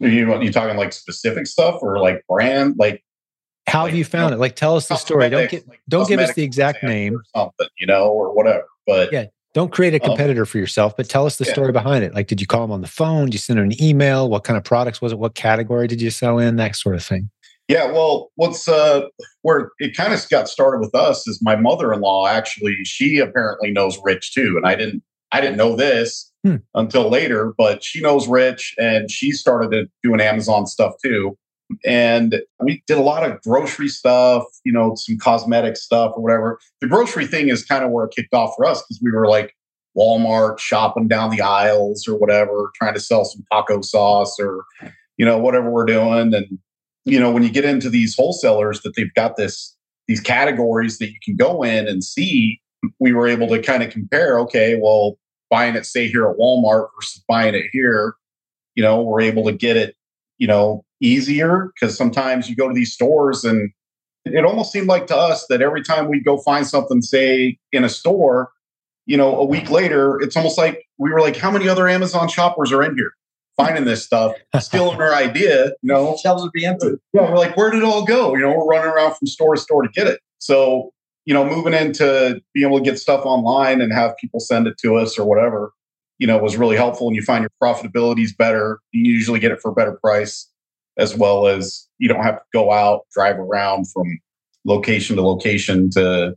Are 0.00 0.06
you, 0.06 0.40
you 0.40 0.52
talking 0.52 0.76
like 0.76 0.92
specific 0.92 1.48
stuff 1.48 1.80
or 1.82 1.98
like 1.98 2.24
brand? 2.28 2.76
Like 2.78 3.02
how 3.66 3.86
have 3.86 3.96
you 3.96 4.04
found 4.04 4.26
you 4.26 4.30
know, 4.30 4.36
it? 4.36 4.40
Like, 4.40 4.54
tell 4.54 4.76
us 4.76 4.86
the 4.86 4.94
story. 4.94 5.28
Don't 5.28 5.50
get, 5.50 5.66
like 5.66 5.80
don't 5.88 6.06
give 6.06 6.20
us 6.20 6.34
the 6.34 6.44
exact 6.44 6.84
name 6.84 7.16
or 7.16 7.24
something, 7.34 7.66
you 7.80 7.88
know, 7.88 8.10
or 8.10 8.32
whatever. 8.32 8.66
But 8.86 9.12
yeah, 9.12 9.24
don't 9.54 9.72
create 9.72 9.94
a 9.94 10.02
um, 10.02 10.08
competitor 10.10 10.42
um, 10.42 10.46
for 10.46 10.58
yourself. 10.58 10.96
But 10.96 11.08
tell 11.08 11.26
us 11.26 11.36
the 11.36 11.44
yeah. 11.44 11.52
story 11.52 11.72
behind 11.72 12.04
it. 12.04 12.14
Like, 12.14 12.26
did 12.26 12.40
you 12.40 12.46
call 12.46 12.62
them 12.62 12.72
on 12.72 12.80
the 12.80 12.88
phone? 12.88 13.26
Did 13.26 13.34
you 13.34 13.38
send 13.38 13.58
them 13.58 13.66
an 13.66 13.82
email? 13.82 14.28
What 14.28 14.44
kind 14.44 14.56
of 14.56 14.64
products 14.64 15.00
was 15.00 15.12
it? 15.12 15.18
What 15.18 15.34
category 15.34 15.86
did 15.86 16.00
you 16.00 16.10
sell 16.10 16.38
in? 16.38 16.56
That 16.56 16.76
sort 16.76 16.94
of 16.94 17.04
thing. 17.04 17.30
Yeah, 17.68 17.92
well, 17.92 18.32
what's 18.34 18.66
uh 18.66 19.02
where 19.42 19.70
it 19.78 19.96
kind 19.96 20.12
of 20.12 20.28
got 20.28 20.48
started 20.48 20.80
with 20.80 20.92
us 20.94 21.28
is 21.28 21.40
my 21.40 21.54
mother-in-law 21.54 22.26
actually 22.26 22.76
she 22.84 23.18
apparently 23.18 23.70
knows 23.70 23.96
Rich 24.02 24.34
too, 24.34 24.54
and 24.56 24.66
I 24.66 24.74
didn't 24.74 25.04
I 25.30 25.40
didn't 25.40 25.56
know 25.56 25.76
this 25.76 26.32
hmm. 26.44 26.56
until 26.74 27.08
later, 27.08 27.54
but 27.56 27.84
she 27.84 28.00
knows 28.00 28.26
Rich 28.26 28.74
and 28.76 29.08
she 29.08 29.30
started 29.30 29.88
doing 30.02 30.20
Amazon 30.20 30.66
stuff 30.66 30.94
too. 31.00 31.38
And 31.84 32.40
we 32.60 32.82
did 32.86 32.98
a 32.98 33.02
lot 33.02 33.28
of 33.28 33.40
grocery 33.42 33.88
stuff, 33.88 34.44
you 34.64 34.72
know, 34.72 34.94
some 34.96 35.18
cosmetic 35.18 35.76
stuff 35.76 36.12
or 36.16 36.22
whatever. 36.22 36.58
The 36.80 36.88
grocery 36.88 37.26
thing 37.26 37.48
is 37.48 37.64
kind 37.64 37.84
of 37.84 37.90
where 37.90 38.06
it 38.06 38.14
kicked 38.14 38.34
off 38.34 38.54
for 38.56 38.64
us 38.64 38.82
because 38.82 39.00
we 39.02 39.12
were 39.12 39.28
like 39.28 39.54
Walmart 39.96 40.58
shopping 40.58 41.08
down 41.08 41.30
the 41.30 41.40
aisles 41.40 42.06
or 42.08 42.18
whatever, 42.18 42.70
trying 42.76 42.94
to 42.94 43.00
sell 43.00 43.24
some 43.24 43.44
taco 43.52 43.80
sauce 43.80 44.38
or, 44.38 44.64
you 45.16 45.24
know, 45.24 45.38
whatever 45.38 45.70
we're 45.70 45.84
doing. 45.84 46.34
And, 46.34 46.58
you 47.04 47.18
know, 47.18 47.30
when 47.30 47.42
you 47.42 47.50
get 47.50 47.64
into 47.64 47.90
these 47.90 48.16
wholesalers 48.16 48.82
that 48.82 48.94
they've 48.96 49.14
got 49.14 49.36
this, 49.36 49.76
these 50.08 50.20
categories 50.20 50.98
that 50.98 51.08
you 51.08 51.18
can 51.24 51.36
go 51.36 51.62
in 51.62 51.86
and 51.86 52.02
see, 52.02 52.60
we 52.98 53.12
were 53.12 53.28
able 53.28 53.48
to 53.48 53.60
kind 53.62 53.82
of 53.82 53.90
compare, 53.90 54.38
okay, 54.40 54.78
well, 54.80 55.18
buying 55.50 55.74
it, 55.74 55.84
say, 55.84 56.08
here 56.08 56.28
at 56.28 56.36
Walmart 56.36 56.88
versus 56.96 57.22
buying 57.28 57.54
it 57.54 57.66
here, 57.72 58.14
you 58.74 58.82
know, 58.82 59.02
we're 59.02 59.20
able 59.20 59.44
to 59.44 59.52
get 59.52 59.76
it, 59.76 59.96
you 60.38 60.46
know, 60.46 60.84
easier 61.00 61.72
because 61.74 61.96
sometimes 61.96 62.48
you 62.48 62.56
go 62.56 62.68
to 62.68 62.74
these 62.74 62.92
stores 62.92 63.44
and 63.44 63.70
it 64.24 64.44
almost 64.44 64.72
seemed 64.72 64.86
like 64.86 65.06
to 65.06 65.16
us 65.16 65.46
that 65.48 65.62
every 65.62 65.82
time 65.82 66.08
we'd 66.08 66.24
go 66.24 66.38
find 66.38 66.66
something, 66.66 67.00
say 67.00 67.58
in 67.72 67.84
a 67.84 67.88
store, 67.88 68.50
you 69.06 69.16
know, 69.16 69.34
a 69.36 69.44
week 69.44 69.70
later, 69.70 70.20
it's 70.20 70.36
almost 70.36 70.58
like 70.58 70.84
we 70.98 71.10
were 71.10 71.20
like, 71.20 71.36
how 71.36 71.50
many 71.50 71.68
other 71.68 71.88
Amazon 71.88 72.28
shoppers 72.28 72.70
are 72.70 72.82
in 72.82 72.94
here 72.94 73.12
finding 73.56 73.84
this 73.84 74.04
stuff, 74.04 74.34
stealing 74.60 74.96
our 75.00 75.14
idea? 75.14 75.66
You 75.82 75.92
know, 75.92 76.16
shelves 76.22 76.42
would 76.42 76.52
be 76.52 76.66
empty. 76.66 76.92
Yeah, 77.12 77.30
we're 77.30 77.38
like, 77.38 77.56
where 77.56 77.70
did 77.70 77.78
it 77.78 77.84
all 77.84 78.04
go? 78.04 78.34
You 78.34 78.42
know, 78.42 78.54
we're 78.54 78.66
running 78.66 78.90
around 78.90 79.14
from 79.14 79.26
store 79.26 79.54
to 79.54 79.60
store 79.60 79.82
to 79.82 79.88
get 79.88 80.06
it. 80.06 80.20
So, 80.38 80.92
you 81.24 81.34
know, 81.34 81.44
moving 81.44 81.74
into 81.74 82.40
being 82.54 82.66
able 82.66 82.78
to 82.78 82.84
get 82.84 82.98
stuff 82.98 83.24
online 83.24 83.80
and 83.80 83.92
have 83.92 84.16
people 84.18 84.40
send 84.40 84.66
it 84.66 84.76
to 84.82 84.96
us 84.96 85.18
or 85.18 85.26
whatever, 85.26 85.72
you 86.18 86.26
know, 86.26 86.38
was 86.38 86.56
really 86.56 86.76
helpful. 86.76 87.06
And 87.06 87.16
you 87.16 87.22
find 87.22 87.42
your 87.42 87.50
profitability 87.62 88.24
is 88.24 88.34
better. 88.34 88.80
You 88.92 89.12
usually 89.12 89.40
get 89.40 89.50
it 89.50 89.60
for 89.62 89.70
a 89.70 89.74
better 89.74 89.98
price 90.02 90.49
as 91.00 91.16
well 91.16 91.46
as 91.46 91.88
you 91.98 92.08
don't 92.08 92.22
have 92.22 92.36
to 92.36 92.44
go 92.52 92.70
out, 92.70 93.06
drive 93.12 93.38
around 93.38 93.90
from 93.90 94.20
location 94.64 95.16
to 95.16 95.22
location 95.22 95.90
to, 95.90 96.36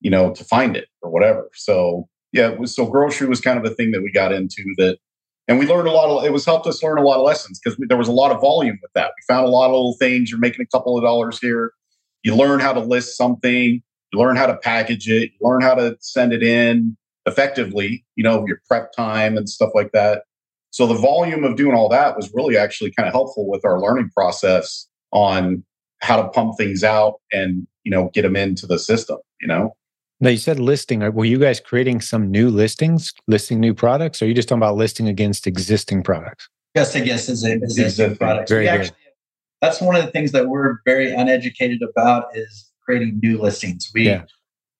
you 0.00 0.10
know, 0.10 0.34
to 0.34 0.44
find 0.44 0.76
it 0.76 0.88
or 1.00 1.10
whatever. 1.10 1.48
So 1.54 2.08
yeah, 2.32 2.48
was, 2.48 2.74
so 2.74 2.84
grocery 2.84 3.28
was 3.28 3.40
kind 3.40 3.58
of 3.58 3.64
a 3.64 3.74
thing 3.74 3.92
that 3.92 4.02
we 4.02 4.10
got 4.10 4.32
into 4.32 4.64
that, 4.78 4.98
and 5.46 5.58
we 5.58 5.66
learned 5.66 5.86
a 5.86 5.92
lot 5.92 6.10
of. 6.10 6.24
It 6.24 6.32
was 6.32 6.44
helped 6.44 6.66
us 6.66 6.82
learn 6.82 6.98
a 6.98 7.02
lot 7.02 7.18
of 7.18 7.24
lessons 7.24 7.60
because 7.62 7.78
there 7.88 7.96
was 7.96 8.08
a 8.08 8.12
lot 8.12 8.32
of 8.32 8.40
volume 8.40 8.78
with 8.82 8.90
that. 8.94 9.12
We 9.16 9.34
found 9.34 9.46
a 9.46 9.50
lot 9.50 9.66
of 9.66 9.72
little 9.72 9.96
things. 9.98 10.30
You're 10.30 10.40
making 10.40 10.62
a 10.62 10.76
couple 10.76 10.98
of 10.98 11.04
dollars 11.04 11.38
here. 11.38 11.72
You 12.24 12.34
learn 12.34 12.58
how 12.58 12.72
to 12.72 12.80
list 12.80 13.16
something. 13.16 13.80
You 14.12 14.18
learn 14.18 14.34
how 14.34 14.46
to 14.46 14.56
package 14.56 15.08
it. 15.08 15.30
You 15.32 15.48
learn 15.48 15.60
how 15.60 15.74
to 15.74 15.96
send 16.00 16.32
it 16.32 16.42
in 16.42 16.96
effectively. 17.26 18.04
You 18.16 18.24
know 18.24 18.44
your 18.48 18.60
prep 18.66 18.92
time 18.92 19.36
and 19.36 19.48
stuff 19.48 19.70
like 19.72 19.92
that. 19.92 20.24
So 20.74 20.88
the 20.88 20.94
volume 20.94 21.44
of 21.44 21.54
doing 21.54 21.72
all 21.72 21.88
that 21.90 22.16
was 22.16 22.32
really 22.34 22.56
actually 22.56 22.90
kind 22.90 23.06
of 23.06 23.14
helpful 23.14 23.48
with 23.48 23.64
our 23.64 23.80
learning 23.80 24.10
process 24.12 24.88
on 25.12 25.62
how 26.00 26.20
to 26.20 26.28
pump 26.30 26.56
things 26.58 26.82
out 26.82 27.20
and 27.32 27.68
you 27.84 27.92
know 27.92 28.10
get 28.12 28.22
them 28.22 28.34
into 28.34 28.66
the 28.66 28.76
system. 28.76 29.18
You 29.40 29.46
know. 29.46 29.76
Now 30.18 30.30
you 30.30 30.36
said 30.36 30.58
listing. 30.58 30.98
Were 31.14 31.26
you 31.26 31.38
guys 31.38 31.60
creating 31.60 32.00
some 32.00 32.28
new 32.28 32.50
listings, 32.50 33.12
listing 33.28 33.60
new 33.60 33.72
products, 33.72 34.20
or 34.20 34.24
are 34.24 34.28
you 34.28 34.34
just 34.34 34.48
talking 34.48 34.58
about 34.62 34.74
listing 34.74 35.06
against 35.06 35.46
existing 35.46 36.02
products? 36.02 36.48
Just 36.76 36.96
against 36.96 37.28
existing, 37.28 37.62
existing 37.62 38.16
products. 38.16 38.50
Very 38.50 38.64
good. 38.64 38.80
Actually, 38.80 38.96
that's 39.62 39.80
one 39.80 39.94
of 39.94 40.04
the 40.04 40.10
things 40.10 40.32
that 40.32 40.48
we're 40.48 40.78
very 40.84 41.14
uneducated 41.14 41.82
about 41.88 42.36
is 42.36 42.68
creating 42.84 43.20
new 43.22 43.40
listings. 43.40 43.92
We, 43.94 44.06
yeah, 44.06 44.24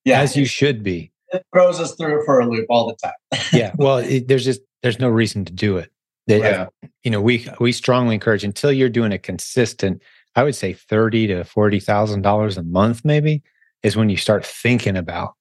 yeah 0.03 0.19
as 0.19 0.35
you 0.35 0.43
should 0.43 0.83
be. 0.83 1.13
It 1.31 1.45
throws 1.53 1.79
us 1.79 1.95
through 1.95 2.25
for 2.25 2.41
a 2.41 2.45
loop 2.45 2.65
all 2.69 2.85
the 2.89 2.95
time. 3.01 3.41
yeah, 3.53 3.71
well, 3.77 3.99
it, 3.99 4.27
there's 4.27 4.43
just 4.43 4.59
there's 4.85 4.99
no 4.99 5.09
reason 5.09 5.43
to 5.43 5.51
do 5.51 5.77
it. 5.77 5.91
That, 6.27 6.41
yeah. 6.41 6.89
You 7.03 7.09
know, 7.09 7.19
we 7.19 7.47
we 7.59 7.71
strongly 7.71 8.13
encourage 8.13 8.43
until 8.43 8.71
you're 8.71 8.87
doing 8.87 9.11
a 9.11 9.17
consistent, 9.17 10.03
I 10.35 10.43
would 10.43 10.53
say 10.53 10.73
thirty 10.73 11.25
to 11.25 11.43
forty 11.43 11.79
thousand 11.79 12.21
dollars 12.21 12.55
a 12.55 12.61
month, 12.61 13.03
maybe, 13.03 13.41
is 13.81 13.97
when 13.97 14.09
you 14.09 14.17
start 14.17 14.45
thinking 14.45 14.95
about 14.95 15.33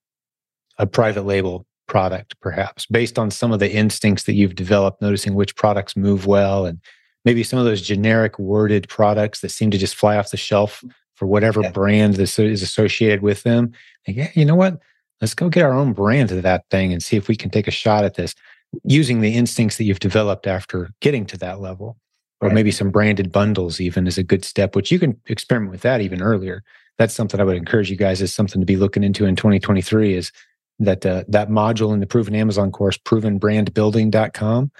a 0.78 0.86
private 0.86 1.26
label 1.26 1.66
product, 1.88 2.40
perhaps 2.40 2.86
based 2.86 3.18
on 3.18 3.30
some 3.30 3.52
of 3.52 3.58
the 3.60 3.70
instincts 3.70 4.24
that 4.24 4.32
you've 4.32 4.54
developed, 4.54 5.02
noticing 5.02 5.34
which 5.34 5.56
products 5.56 5.94
move 5.94 6.24
well, 6.24 6.64
and 6.64 6.80
maybe 7.26 7.42
some 7.42 7.58
of 7.58 7.66
those 7.66 7.82
generic 7.82 8.38
worded 8.38 8.88
products 8.88 9.40
that 9.42 9.50
seem 9.50 9.70
to 9.72 9.78
just 9.78 9.94
fly 9.94 10.16
off 10.16 10.30
the 10.30 10.38
shelf 10.38 10.82
for 11.16 11.26
whatever 11.26 11.60
yeah. 11.60 11.70
brand 11.70 12.14
this 12.14 12.38
is 12.38 12.62
associated 12.62 13.20
with 13.20 13.42
them. 13.42 13.72
Like, 14.08 14.16
yeah, 14.16 14.30
you 14.32 14.46
know 14.46 14.56
what? 14.56 14.80
Let's 15.20 15.34
go 15.34 15.50
get 15.50 15.64
our 15.64 15.74
own 15.74 15.92
brand 15.92 16.32
of 16.32 16.42
that 16.42 16.64
thing 16.70 16.94
and 16.94 17.02
see 17.02 17.18
if 17.18 17.28
we 17.28 17.36
can 17.36 17.50
take 17.50 17.68
a 17.68 17.70
shot 17.70 18.04
at 18.04 18.14
this 18.14 18.34
using 18.84 19.20
the 19.20 19.34
instincts 19.34 19.76
that 19.76 19.84
you've 19.84 20.00
developed 20.00 20.46
after 20.46 20.90
getting 21.00 21.26
to 21.26 21.38
that 21.38 21.60
level 21.60 21.96
or 22.40 22.48
right. 22.48 22.54
maybe 22.54 22.70
some 22.70 22.90
branded 22.90 23.30
bundles 23.30 23.80
even 23.80 24.06
is 24.06 24.18
a 24.18 24.22
good 24.22 24.44
step 24.44 24.74
which 24.74 24.90
you 24.90 24.98
can 24.98 25.18
experiment 25.26 25.70
with 25.70 25.82
that 25.82 26.00
even 26.00 26.22
earlier. 26.22 26.62
That's 26.98 27.14
something 27.14 27.40
i 27.40 27.44
would 27.44 27.56
encourage 27.56 27.90
you 27.90 27.96
guys 27.96 28.22
is 28.22 28.32
something 28.32 28.60
to 28.60 28.66
be 28.66 28.76
looking 28.76 29.02
into 29.02 29.26
in 29.26 29.36
2023 29.36 30.14
is 30.14 30.32
that 30.78 31.04
uh, 31.06 31.24
that 31.28 31.48
module 31.48 31.92
in 31.92 32.00
the 32.00 32.06
proven 32.06 32.34
amazon 32.34 32.70
course 32.72 32.98
provenbrandbuilding.com 32.98 34.70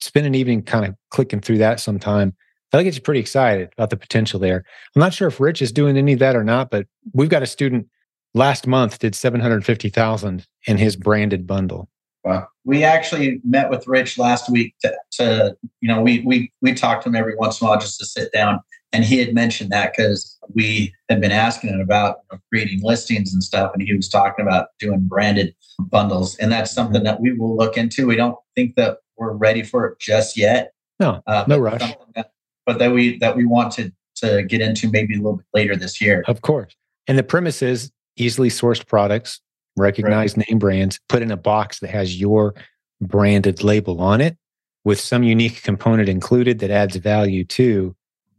spend 0.00 0.26
an 0.26 0.34
evening 0.34 0.62
kind 0.62 0.84
of 0.84 0.94
clicking 1.10 1.40
through 1.40 1.58
that 1.58 1.80
sometime. 1.80 2.34
That'll 2.70 2.84
get 2.84 2.94
you 2.94 3.00
pretty 3.00 3.20
excited 3.20 3.70
about 3.72 3.90
the 3.90 3.96
potential 3.96 4.40
there. 4.40 4.64
I'm 4.94 5.00
not 5.00 5.14
sure 5.14 5.28
if 5.28 5.38
rich 5.38 5.62
is 5.62 5.70
doing 5.70 5.96
any 5.96 6.14
of 6.14 6.18
that 6.18 6.36
or 6.36 6.44
not 6.44 6.70
but 6.70 6.86
we've 7.12 7.28
got 7.28 7.42
a 7.42 7.46
student 7.46 7.88
last 8.34 8.66
month 8.66 8.98
did 8.98 9.14
750000 9.14 10.46
in 10.66 10.76
his 10.76 10.96
branded 10.96 11.46
bundle 11.46 11.88
Wow. 12.24 12.48
We 12.64 12.84
actually 12.84 13.40
met 13.44 13.68
with 13.68 13.86
Rich 13.86 14.18
last 14.18 14.50
week 14.50 14.74
to, 14.82 14.96
to, 15.12 15.56
you 15.80 15.88
know, 15.88 16.00
we 16.00 16.20
we 16.20 16.50
we 16.62 16.72
talk 16.72 17.02
to 17.02 17.08
him 17.08 17.16
every 17.16 17.36
once 17.36 17.60
in 17.60 17.66
a 17.66 17.70
while 17.70 17.78
just 17.78 17.98
to 18.00 18.06
sit 18.06 18.32
down. 18.32 18.60
And 18.92 19.04
he 19.04 19.18
had 19.18 19.34
mentioned 19.34 19.70
that 19.70 19.92
because 19.92 20.38
we 20.54 20.94
had 21.08 21.20
been 21.20 21.32
asking 21.32 21.70
him 21.70 21.80
about 21.80 22.18
you 22.30 22.36
know, 22.36 22.40
creating 22.50 22.80
listings 22.82 23.34
and 23.34 23.42
stuff, 23.42 23.72
and 23.74 23.82
he 23.82 23.94
was 23.94 24.08
talking 24.08 24.46
about 24.46 24.68
doing 24.78 25.00
branded 25.00 25.54
bundles, 25.80 26.36
and 26.36 26.50
that's 26.52 26.72
something 26.72 27.02
that 27.02 27.20
we 27.20 27.32
will 27.32 27.56
look 27.56 27.76
into. 27.76 28.06
We 28.06 28.16
don't 28.16 28.36
think 28.54 28.76
that 28.76 28.98
we're 29.16 29.32
ready 29.32 29.64
for 29.64 29.86
it 29.86 29.98
just 29.98 30.36
yet. 30.36 30.72
No, 31.00 31.20
uh, 31.26 31.44
no 31.48 31.58
rush. 31.58 31.80
That, 32.14 32.30
but 32.64 32.78
that 32.78 32.92
we 32.92 33.18
that 33.18 33.36
we 33.36 33.44
want 33.44 33.72
to 33.72 33.92
to 34.16 34.44
get 34.44 34.60
into 34.60 34.88
maybe 34.88 35.14
a 35.14 35.18
little 35.18 35.38
bit 35.38 35.46
later 35.52 35.76
this 35.76 36.00
year. 36.00 36.24
Of 36.28 36.42
course. 36.42 36.74
And 37.08 37.18
the 37.18 37.24
premise 37.24 37.62
is 37.62 37.90
easily 38.16 38.48
sourced 38.48 38.86
products, 38.86 39.40
recognized 39.76 40.36
right. 40.36 40.48
name 40.48 40.58
brands, 40.58 41.00
put 41.08 41.22
in 41.22 41.30
a 41.30 41.36
box 41.36 41.80
that 41.80 41.90
has 41.90 42.20
your 42.20 42.54
branded 43.00 43.62
label 43.62 44.00
on 44.00 44.20
it 44.20 44.36
with 44.84 45.00
some 45.00 45.22
unique 45.22 45.62
component 45.62 46.08
included 46.08 46.58
that 46.60 46.70
adds 46.70 46.96
value 46.96 47.44
to 47.44 47.94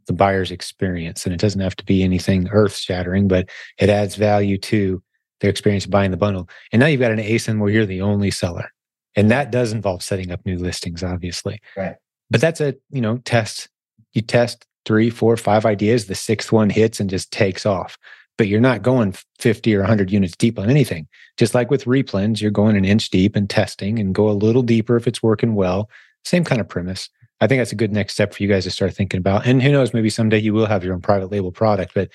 the 0.06 0.12
buyer's 0.12 0.50
experience. 0.50 1.26
And 1.26 1.34
it 1.34 1.40
doesn't 1.40 1.60
have 1.60 1.76
to 1.76 1.84
be 1.84 2.02
anything 2.02 2.48
earth 2.50 2.76
shattering, 2.76 3.28
but 3.28 3.48
it 3.78 3.90
adds 3.90 4.14
value 4.14 4.56
to 4.58 5.02
their 5.40 5.50
experience 5.50 5.84
of 5.84 5.90
buying 5.90 6.12
the 6.12 6.16
bundle. 6.16 6.48
And 6.72 6.80
now 6.80 6.86
you've 6.86 7.00
got 7.00 7.12
an 7.12 7.18
ASIN 7.18 7.58
where 7.58 7.70
you're 7.70 7.86
the 7.86 8.00
only 8.00 8.30
seller. 8.30 8.70
And 9.16 9.30
that 9.30 9.50
does 9.50 9.72
involve 9.72 10.02
setting 10.02 10.30
up 10.30 10.44
new 10.46 10.58
listings, 10.58 11.02
obviously. 11.02 11.60
Right. 11.76 11.96
But 12.30 12.40
that's 12.40 12.60
a, 12.60 12.74
you 12.90 13.00
know, 13.00 13.18
test. 13.18 13.68
You 14.12 14.22
test 14.22 14.66
three, 14.84 15.10
four, 15.10 15.36
five 15.36 15.66
ideas. 15.66 16.06
The 16.06 16.14
sixth 16.14 16.52
one 16.52 16.70
hits 16.70 17.00
and 17.00 17.10
just 17.10 17.32
takes 17.32 17.66
off. 17.66 17.98
But 18.38 18.48
you're 18.48 18.60
not 18.60 18.82
going 18.82 19.14
50 19.38 19.74
or 19.74 19.80
100 19.80 20.10
units 20.10 20.36
deep 20.36 20.58
on 20.58 20.68
anything. 20.68 21.08
Just 21.36 21.54
like 21.54 21.70
with 21.70 21.84
replens, 21.84 22.40
you're 22.40 22.50
going 22.50 22.76
an 22.76 22.84
inch 22.84 23.10
deep 23.10 23.34
and 23.34 23.48
testing 23.48 23.98
and 23.98 24.14
go 24.14 24.28
a 24.28 24.32
little 24.32 24.62
deeper 24.62 24.96
if 24.96 25.06
it's 25.06 25.22
working 25.22 25.54
well. 25.54 25.88
Same 26.24 26.44
kind 26.44 26.60
of 26.60 26.68
premise. 26.68 27.08
I 27.40 27.46
think 27.46 27.60
that's 27.60 27.72
a 27.72 27.76
good 27.76 27.92
next 27.92 28.14
step 28.14 28.34
for 28.34 28.42
you 28.42 28.48
guys 28.48 28.64
to 28.64 28.70
start 28.70 28.94
thinking 28.94 29.18
about. 29.18 29.46
And 29.46 29.62
who 29.62 29.72
knows, 29.72 29.92
maybe 29.92 30.10
someday 30.10 30.38
you 30.38 30.54
will 30.54 30.66
have 30.66 30.84
your 30.84 30.94
own 30.94 31.00
private 31.00 31.30
label 31.30 31.52
product, 31.52 31.92
but 31.94 32.10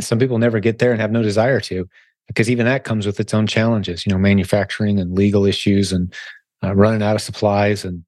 some 0.00 0.18
people 0.18 0.38
never 0.38 0.60
get 0.60 0.78
there 0.78 0.92
and 0.92 1.00
have 1.00 1.12
no 1.12 1.22
desire 1.22 1.60
to, 1.60 1.88
because 2.26 2.50
even 2.50 2.64
that 2.66 2.84
comes 2.84 3.06
with 3.06 3.20
its 3.20 3.34
own 3.34 3.46
challenges, 3.46 4.06
you 4.06 4.12
know, 4.12 4.18
manufacturing 4.18 4.98
and 4.98 5.14
legal 5.14 5.44
issues 5.44 5.92
and 5.92 6.14
uh, 6.62 6.74
running 6.74 7.02
out 7.02 7.14
of 7.14 7.22
supplies 7.22 7.84
and 7.84 8.04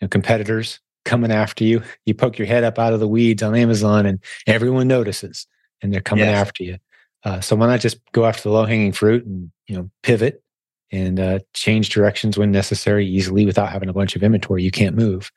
you 0.00 0.06
know, 0.06 0.08
competitors 0.08 0.80
coming 1.04 1.30
after 1.30 1.64
you. 1.64 1.82
You 2.06 2.14
poke 2.14 2.38
your 2.38 2.46
head 2.46 2.64
up 2.64 2.78
out 2.78 2.94
of 2.94 3.00
the 3.00 3.08
weeds 3.08 3.42
on 3.42 3.54
Amazon 3.54 4.06
and 4.06 4.18
everyone 4.46 4.88
notices 4.88 5.46
and 5.82 5.92
they're 5.92 6.00
coming 6.00 6.24
yes. 6.24 6.38
after 6.38 6.62
you. 6.62 6.78
Uh, 7.24 7.40
so 7.40 7.54
why 7.56 7.66
not 7.66 7.80
just 7.80 7.98
go 8.12 8.24
after 8.24 8.42
the 8.42 8.50
low 8.50 8.64
hanging 8.64 8.92
fruit 8.92 9.24
and, 9.26 9.50
you 9.66 9.76
know, 9.76 9.90
pivot 10.02 10.42
and 10.90 11.20
uh, 11.20 11.38
change 11.54 11.90
directions 11.90 12.38
when 12.38 12.50
necessary 12.50 13.06
easily 13.06 13.44
without 13.44 13.70
having 13.70 13.88
a 13.88 13.92
bunch 13.92 14.16
of 14.16 14.22
inventory 14.22 14.62
you 14.62 14.70
can't 14.70 14.96
move 14.96 15.30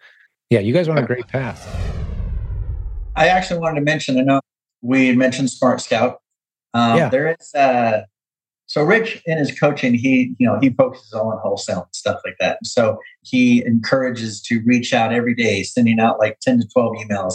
yeah, 0.54 0.60
you 0.60 0.72
guys 0.72 0.88
are 0.88 0.92
on 0.92 1.00
a 1.00 1.06
great 1.06 1.28
path. 1.28 1.68
I 3.16 3.28
actually 3.28 3.60
wanted 3.60 3.80
to 3.80 3.86
mention, 3.86 4.20
I 4.20 4.22
know 4.22 4.40
we 4.84 5.16
mentioned 5.16 5.50
Smart 5.50 5.82
Scout. 5.82 6.20
Um, 6.76 6.98
yeah. 6.98 7.10
There 7.10 7.36
is, 7.40 7.54
uh, 7.56 8.02
so 8.68 8.84
Rich 8.84 9.24
in 9.26 9.40
his 9.40 9.58
coaching, 9.58 9.96
he, 9.96 10.36
you 10.38 10.48
know, 10.48 10.60
he 10.60 10.70
focuses 10.70 11.12
on 11.14 11.40
wholesale 11.40 11.82
and 11.82 11.96
stuff 11.96 12.22
like 12.24 12.36
that. 12.40 12.60
So 12.64 13.00
he 13.24 13.66
encourages 13.66 14.42
to 14.44 14.62
reach 14.64 14.94
out 14.94 15.12
every 15.12 15.34
day, 15.34 15.64
sending 15.64 16.00
out 16.00 16.20
like 16.20 16.40
10 16.42 16.60
to 16.60 16.68
12 16.72 16.98
emails 16.98 17.34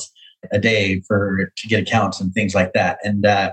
a 0.52 0.60
day 0.60 1.00
for, 1.00 1.52
to 1.56 1.68
get 1.68 1.82
accounts 1.82 2.20
and 2.20 2.32
things 2.32 2.54
like 2.54 2.72
that. 2.74 2.98
And, 3.02 3.26
uh, 3.26 3.52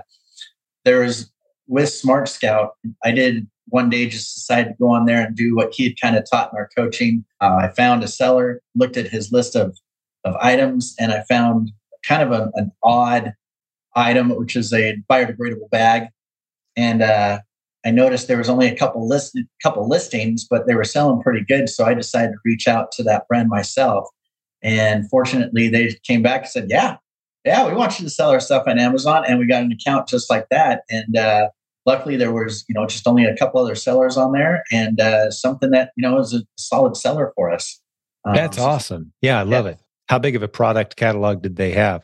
there's 0.86 1.30
with 1.66 1.90
Smart 1.90 2.28
Scout, 2.28 2.76
I 3.04 3.10
did 3.10 3.46
one 3.66 3.90
day 3.90 4.06
just 4.06 4.36
decided 4.36 4.70
to 4.70 4.76
go 4.80 4.88
on 4.90 5.04
there 5.04 5.26
and 5.26 5.36
do 5.36 5.56
what 5.56 5.74
he 5.74 5.84
had 5.84 6.00
kind 6.00 6.16
of 6.16 6.24
taught 6.30 6.52
in 6.52 6.56
our 6.56 6.70
coaching. 6.76 7.24
Uh, 7.40 7.56
I 7.62 7.68
found 7.76 8.04
a 8.04 8.08
seller, 8.08 8.62
looked 8.76 8.96
at 8.96 9.08
his 9.08 9.32
list 9.32 9.56
of, 9.56 9.76
of 10.24 10.36
items, 10.36 10.94
and 11.00 11.12
I 11.12 11.24
found 11.28 11.72
kind 12.04 12.22
of 12.22 12.30
a, 12.30 12.50
an 12.54 12.70
odd 12.84 13.34
item, 13.96 14.30
which 14.30 14.54
is 14.54 14.72
a 14.72 14.96
biodegradable 15.10 15.68
bag. 15.70 16.04
And 16.76 17.02
uh, 17.02 17.40
I 17.84 17.90
noticed 17.90 18.28
there 18.28 18.38
was 18.38 18.48
only 18.48 18.68
a 18.68 18.76
couple 18.76 19.08
list 19.08 19.36
couple 19.62 19.88
listings, 19.88 20.46
but 20.48 20.68
they 20.68 20.76
were 20.76 20.84
selling 20.84 21.20
pretty 21.20 21.44
good. 21.44 21.68
So 21.68 21.84
I 21.84 21.94
decided 21.94 22.32
to 22.32 22.38
reach 22.44 22.68
out 22.68 22.92
to 22.92 23.02
that 23.04 23.26
brand 23.26 23.48
myself. 23.48 24.08
And 24.62 25.08
fortunately, 25.10 25.68
they 25.68 25.96
came 26.04 26.22
back 26.22 26.42
and 26.42 26.50
said, 26.50 26.66
"Yeah, 26.68 26.96
yeah, 27.46 27.66
we 27.66 27.74
want 27.74 27.98
you 27.98 28.04
to 28.04 28.10
sell 28.10 28.30
our 28.30 28.40
stuff 28.40 28.64
on 28.66 28.78
Amazon." 28.78 29.24
And 29.26 29.38
we 29.38 29.46
got 29.46 29.62
an 29.62 29.72
account 29.72 30.08
just 30.08 30.28
like 30.28 30.48
that. 30.50 30.82
And 30.90 31.16
uh, 31.16 31.48
luckily 31.86 32.16
there 32.16 32.32
was 32.32 32.64
you 32.68 32.74
know 32.74 32.86
just 32.86 33.06
only 33.06 33.24
a 33.24 33.36
couple 33.36 33.60
other 33.60 33.74
sellers 33.74 34.16
on 34.16 34.32
there 34.32 34.64
and 34.70 35.00
uh, 35.00 35.30
something 35.30 35.70
that 35.70 35.92
you 35.96 36.02
know 36.02 36.18
is 36.18 36.34
a 36.34 36.42
solid 36.56 36.96
seller 36.96 37.32
for 37.34 37.50
us 37.50 37.80
um, 38.24 38.34
that's 38.34 38.58
awesome 38.58 39.12
yeah 39.22 39.38
i 39.38 39.42
love 39.42 39.64
yeah. 39.64 39.72
it 39.72 39.78
how 40.08 40.18
big 40.18 40.36
of 40.36 40.42
a 40.42 40.48
product 40.48 40.96
catalog 40.96 41.40
did 41.40 41.56
they 41.56 41.70
have 41.70 42.02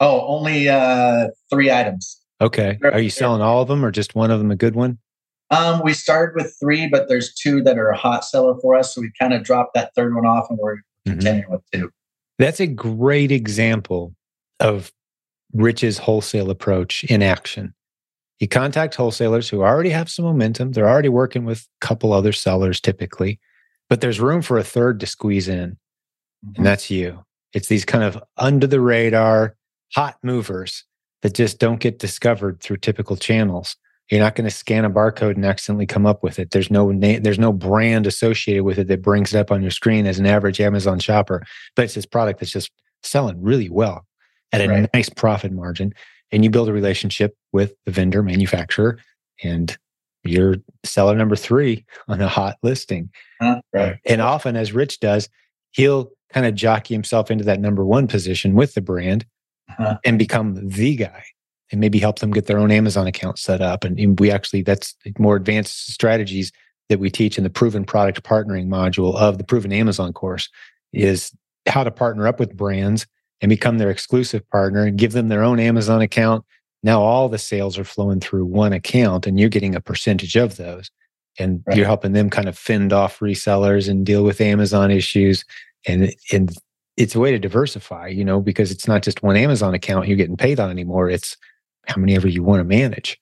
oh 0.00 0.26
only 0.26 0.68
uh, 0.68 1.28
three 1.48 1.70
items 1.70 2.20
okay 2.40 2.78
are 2.82 3.00
you 3.00 3.10
selling 3.10 3.40
all 3.40 3.62
of 3.62 3.68
them 3.68 3.84
or 3.84 3.90
just 3.90 4.14
one 4.14 4.30
of 4.30 4.38
them 4.38 4.50
a 4.50 4.56
good 4.56 4.74
one 4.74 4.98
um, 5.52 5.82
we 5.82 5.92
started 5.94 6.36
with 6.36 6.54
three 6.60 6.88
but 6.88 7.08
there's 7.08 7.34
two 7.34 7.62
that 7.62 7.78
are 7.78 7.88
a 7.88 7.96
hot 7.96 8.24
seller 8.24 8.54
for 8.60 8.76
us 8.76 8.94
so 8.94 9.00
we 9.00 9.10
kind 9.18 9.32
of 9.32 9.42
dropped 9.42 9.74
that 9.74 9.94
third 9.94 10.14
one 10.14 10.26
off 10.26 10.46
and 10.50 10.58
we're 10.58 10.76
mm-hmm. 10.76 11.12
continuing 11.12 11.50
with 11.50 11.62
two 11.72 11.90
that's 12.38 12.60
a 12.60 12.66
great 12.66 13.30
example 13.30 14.14
of 14.60 14.92
rich's 15.52 15.98
wholesale 15.98 16.50
approach 16.50 17.04
in 17.04 17.22
action 17.22 17.74
you 18.40 18.48
contact 18.48 18.94
wholesalers 18.94 19.48
who 19.50 19.62
already 19.62 19.90
have 19.90 20.10
some 20.10 20.24
momentum. 20.24 20.72
They're 20.72 20.88
already 20.88 21.10
working 21.10 21.44
with 21.44 21.68
a 21.82 21.86
couple 21.86 22.12
other 22.12 22.32
sellers 22.32 22.80
typically, 22.80 23.38
but 23.88 24.00
there's 24.00 24.18
room 24.18 24.40
for 24.40 24.58
a 24.58 24.64
third 24.64 24.98
to 25.00 25.06
squeeze 25.06 25.46
in. 25.46 25.72
Mm-hmm. 26.44 26.56
And 26.56 26.66
that's 26.66 26.90
you. 26.90 27.22
It's 27.52 27.68
these 27.68 27.84
kind 27.84 28.02
of 28.02 28.20
under 28.38 28.66
the 28.66 28.80
radar 28.80 29.56
hot 29.94 30.16
movers 30.22 30.84
that 31.20 31.34
just 31.34 31.58
don't 31.58 31.80
get 31.80 31.98
discovered 31.98 32.60
through 32.60 32.78
typical 32.78 33.16
channels. 33.16 33.76
You're 34.10 34.20
not 34.20 34.34
going 34.34 34.48
to 34.48 34.54
scan 34.54 34.86
a 34.86 34.90
barcode 34.90 35.34
and 35.34 35.44
accidentally 35.44 35.86
come 35.86 36.06
up 36.06 36.22
with 36.22 36.38
it. 36.38 36.50
There's 36.50 36.70
no 36.70 36.90
name, 36.90 37.22
there's 37.22 37.38
no 37.38 37.52
brand 37.52 38.06
associated 38.06 38.64
with 38.64 38.78
it 38.78 38.88
that 38.88 39.02
brings 39.02 39.34
it 39.34 39.38
up 39.38 39.52
on 39.52 39.60
your 39.60 39.70
screen 39.70 40.06
as 40.06 40.18
an 40.18 40.26
average 40.26 40.60
Amazon 40.60 40.98
shopper. 40.98 41.44
But 41.76 41.84
it's 41.84 41.94
this 41.94 42.06
product 42.06 42.40
that's 42.40 42.50
just 42.50 42.70
selling 43.02 43.40
really 43.42 43.68
well 43.68 44.06
at 44.52 44.60
a 44.60 44.68
right. 44.68 44.90
nice 44.94 45.08
profit 45.08 45.52
margin 45.52 45.94
and 46.32 46.44
you 46.44 46.50
build 46.50 46.68
a 46.68 46.72
relationship 46.72 47.36
with 47.52 47.74
the 47.84 47.92
vendor 47.92 48.22
manufacturer 48.22 48.98
and 49.42 49.76
you're 50.24 50.56
seller 50.84 51.16
number 51.16 51.36
three 51.36 51.84
on 52.08 52.20
a 52.20 52.28
hot 52.28 52.56
listing 52.62 53.10
uh, 53.40 53.60
right. 53.72 53.98
and 54.04 54.20
often 54.20 54.56
as 54.56 54.72
rich 54.72 55.00
does 55.00 55.28
he'll 55.70 56.10
kind 56.32 56.46
of 56.46 56.54
jockey 56.54 56.94
himself 56.94 57.30
into 57.30 57.44
that 57.44 57.60
number 57.60 57.84
one 57.84 58.06
position 58.06 58.54
with 58.54 58.74
the 58.74 58.80
brand 58.80 59.24
uh-huh. 59.70 59.98
and 60.04 60.18
become 60.18 60.68
the 60.68 60.96
guy 60.96 61.24
and 61.72 61.80
maybe 61.80 61.98
help 61.98 62.18
them 62.18 62.30
get 62.30 62.46
their 62.46 62.58
own 62.58 62.70
amazon 62.70 63.06
account 63.06 63.38
set 63.38 63.60
up 63.60 63.84
and 63.84 64.20
we 64.20 64.30
actually 64.30 64.62
that's 64.62 64.94
more 65.18 65.36
advanced 65.36 65.92
strategies 65.92 66.52
that 66.88 66.98
we 66.98 67.08
teach 67.08 67.38
in 67.38 67.44
the 67.44 67.50
proven 67.50 67.84
product 67.84 68.22
partnering 68.22 68.66
module 68.66 69.16
of 69.16 69.38
the 69.38 69.44
proven 69.44 69.72
amazon 69.72 70.12
course 70.12 70.48
is 70.92 71.32
how 71.66 71.84
to 71.84 71.90
partner 71.90 72.26
up 72.26 72.38
with 72.38 72.56
brands 72.56 73.06
and 73.40 73.48
become 73.48 73.78
their 73.78 73.90
exclusive 73.90 74.48
partner 74.50 74.84
and 74.84 74.98
give 74.98 75.12
them 75.12 75.28
their 75.28 75.42
own 75.42 75.58
Amazon 75.58 76.02
account. 76.02 76.44
Now 76.82 77.02
all 77.02 77.28
the 77.28 77.38
sales 77.38 77.78
are 77.78 77.84
flowing 77.84 78.20
through 78.20 78.46
one 78.46 78.72
account 78.72 79.26
and 79.26 79.38
you're 79.38 79.48
getting 79.48 79.74
a 79.74 79.80
percentage 79.80 80.36
of 80.36 80.56
those. 80.56 80.90
And 81.38 81.62
right. 81.66 81.76
you're 81.76 81.86
helping 81.86 82.12
them 82.12 82.28
kind 82.28 82.48
of 82.48 82.58
fend 82.58 82.92
off 82.92 83.20
resellers 83.20 83.88
and 83.88 84.04
deal 84.04 84.24
with 84.24 84.40
Amazon 84.40 84.90
issues. 84.90 85.44
And, 85.86 86.12
and 86.32 86.52
it's 86.96 87.14
a 87.14 87.20
way 87.20 87.30
to 87.30 87.38
diversify, 87.38 88.08
you 88.08 88.24
know, 88.24 88.40
because 88.40 88.70
it's 88.70 88.86
not 88.86 89.02
just 89.02 89.22
one 89.22 89.36
Amazon 89.36 89.72
account 89.72 90.06
you're 90.06 90.16
getting 90.16 90.36
paid 90.36 90.60
on 90.60 90.70
anymore. 90.70 91.08
It's 91.08 91.36
how 91.86 91.98
many 91.98 92.14
ever 92.14 92.28
you 92.28 92.42
want 92.42 92.60
to 92.60 92.64
manage. 92.64 93.18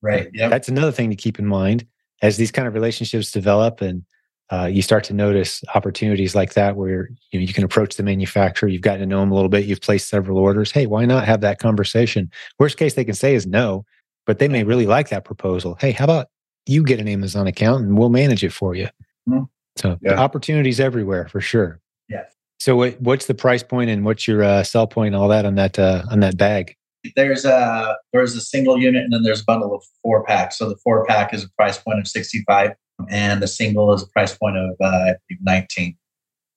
Right. 0.00 0.30
Yep. 0.32 0.50
That's 0.50 0.68
another 0.68 0.92
thing 0.92 1.10
to 1.10 1.16
keep 1.16 1.38
in 1.38 1.46
mind 1.46 1.86
as 2.22 2.36
these 2.36 2.52
kind 2.52 2.66
of 2.66 2.74
relationships 2.74 3.30
develop 3.30 3.80
and 3.80 4.04
uh, 4.50 4.66
you 4.66 4.82
start 4.82 5.04
to 5.04 5.12
notice 5.12 5.62
opportunities 5.74 6.34
like 6.34 6.54
that 6.54 6.76
where 6.76 7.10
you 7.30 7.38
know 7.38 7.44
you 7.44 7.52
can 7.52 7.64
approach 7.64 7.96
the 7.96 8.02
manufacturer 8.02 8.68
you've 8.68 8.82
gotten 8.82 9.00
to 9.00 9.06
know 9.06 9.20
them 9.20 9.30
a 9.30 9.34
little 9.34 9.48
bit 9.48 9.66
you've 9.66 9.80
placed 9.80 10.08
several 10.08 10.38
orders. 10.38 10.70
Hey 10.70 10.86
why 10.86 11.04
not 11.04 11.24
have 11.24 11.40
that 11.42 11.58
conversation? 11.58 12.30
Worst 12.58 12.76
case 12.76 12.94
they 12.94 13.04
can 13.04 13.14
say 13.14 13.34
is 13.34 13.46
no 13.46 13.84
but 14.26 14.38
they 14.38 14.48
may 14.48 14.64
really 14.64 14.86
like 14.86 15.08
that 15.08 15.24
proposal. 15.24 15.76
Hey 15.80 15.92
how 15.92 16.04
about 16.04 16.28
you 16.66 16.82
get 16.82 17.00
an 17.00 17.08
amazon 17.08 17.46
account 17.46 17.84
and 17.84 17.98
we'll 17.98 18.10
manage 18.10 18.44
it 18.44 18.52
for 18.52 18.74
you? 18.74 18.88
Mm-hmm. 19.28 19.44
so 19.76 19.98
yeah. 20.00 20.18
opportunities 20.18 20.80
everywhere 20.80 21.28
for 21.28 21.40
sure. 21.40 21.80
Yeah 22.08 22.24
so 22.58 22.76
what, 22.76 23.00
what's 23.00 23.26
the 23.26 23.34
price 23.34 23.62
point 23.62 23.90
and 23.90 24.04
what's 24.04 24.26
your 24.26 24.42
uh, 24.42 24.62
sell 24.62 24.86
point 24.86 25.14
and 25.14 25.16
all 25.16 25.28
that 25.28 25.44
on 25.44 25.54
that 25.54 25.78
uh, 25.78 26.02
on 26.10 26.20
that 26.20 26.36
bag? 26.36 26.74
There's 27.14 27.44
a 27.44 27.96
there's 28.12 28.34
a 28.34 28.40
single 28.40 28.78
unit 28.78 29.04
and 29.04 29.12
then 29.12 29.22
there's 29.22 29.40
a 29.40 29.44
bundle 29.44 29.74
of 29.74 29.84
four 30.02 30.24
packs. 30.24 30.58
So 30.58 30.68
the 30.68 30.76
four 30.76 31.04
pack 31.06 31.32
is 31.32 31.44
a 31.44 31.48
price 31.50 31.78
point 31.78 32.00
of 32.00 32.08
65 32.08 32.72
and 33.08 33.42
the 33.42 33.48
single 33.48 33.92
is 33.92 34.02
a 34.02 34.06
price 34.08 34.36
point 34.36 34.56
of 34.56 34.76
uh, 34.80 35.14
19. 35.42 35.96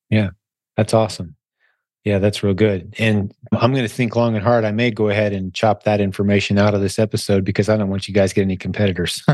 Yeah, 0.09 0.29
that's 0.77 0.93
awesome. 0.93 1.35
Yeah, 2.03 2.17
that's 2.17 2.41
real 2.41 2.55
good. 2.55 2.95
And 2.97 3.33
I'm 3.51 3.71
going 3.73 3.87
to 3.87 3.93
think 3.93 4.15
long 4.15 4.35
and 4.35 4.43
hard. 4.43 4.65
I 4.65 4.71
may 4.71 4.89
go 4.89 5.09
ahead 5.09 5.33
and 5.33 5.53
chop 5.53 5.83
that 5.83 6.01
information 6.01 6.57
out 6.57 6.73
of 6.73 6.81
this 6.81 6.97
episode 6.97 7.45
because 7.45 7.69
I 7.69 7.77
don't 7.77 7.89
want 7.89 8.07
you 8.07 8.13
guys 8.13 8.31
to 8.31 8.35
get 8.35 8.41
any 8.43 8.57
competitors. 8.57 9.23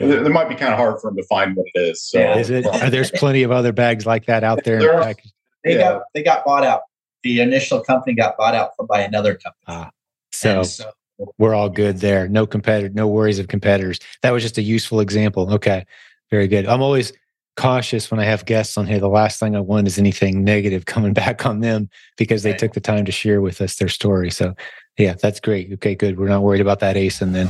It 0.00 0.32
might 0.32 0.48
be 0.48 0.54
kind 0.54 0.72
of 0.72 0.78
hard 0.78 1.00
for 1.00 1.10
them 1.10 1.16
to 1.16 1.22
find 1.24 1.54
what 1.54 1.66
it 1.74 1.78
is. 1.78 2.02
So. 2.02 2.18
Yeah. 2.18 2.38
Is 2.38 2.50
it? 2.50 2.64
There's 2.90 3.10
plenty 3.10 3.42
of 3.42 3.52
other 3.52 3.72
bags 3.72 4.06
like 4.06 4.26
that 4.26 4.42
out 4.42 4.64
there. 4.64 4.80
there 4.80 5.00
are, 5.00 5.14
they 5.62 5.74
yeah. 5.74 5.92
got 5.92 6.02
they 6.14 6.22
got 6.22 6.44
bought 6.44 6.64
out 6.64 6.82
the 7.22 7.40
initial 7.40 7.80
company 7.80 8.14
got 8.14 8.36
bought 8.36 8.54
out 8.54 8.70
by 8.88 9.00
another 9.00 9.34
company. 9.34 9.64
Ah, 9.66 9.90
so, 10.32 10.62
so 10.62 10.90
we're 11.38 11.54
all 11.54 11.68
good 11.68 11.98
there. 11.98 12.28
No 12.28 12.46
competitor, 12.46 12.92
no 12.94 13.06
worries 13.06 13.38
of 13.38 13.48
competitors. 13.48 13.98
That 14.22 14.32
was 14.32 14.42
just 14.42 14.58
a 14.58 14.62
useful 14.62 15.00
example. 15.00 15.52
Okay. 15.54 15.84
Very 16.30 16.48
good. 16.48 16.66
I'm 16.66 16.82
always 16.82 17.12
cautious 17.56 18.10
when 18.10 18.20
I 18.20 18.24
have 18.24 18.44
guests 18.44 18.76
on 18.76 18.86
here. 18.86 18.98
The 18.98 19.08
last 19.08 19.40
thing 19.40 19.56
I 19.56 19.60
want 19.60 19.86
is 19.86 19.98
anything 19.98 20.44
negative 20.44 20.84
coming 20.86 21.12
back 21.12 21.46
on 21.46 21.60
them 21.60 21.88
because 22.16 22.42
they 22.42 22.50
Right. 22.50 22.58
took 22.58 22.74
the 22.74 22.80
time 22.80 23.04
to 23.04 23.12
share 23.12 23.40
with 23.40 23.60
us 23.60 23.76
their 23.76 23.88
story. 23.88 24.30
So 24.30 24.54
yeah, 24.98 25.14
that's 25.14 25.40
great. 25.40 25.72
Okay, 25.74 25.94
good. 25.94 26.18
We're 26.18 26.28
not 26.28 26.42
worried 26.42 26.60
about 26.60 26.80
that 26.80 26.96
ASIN 26.96 27.32
then. 27.32 27.48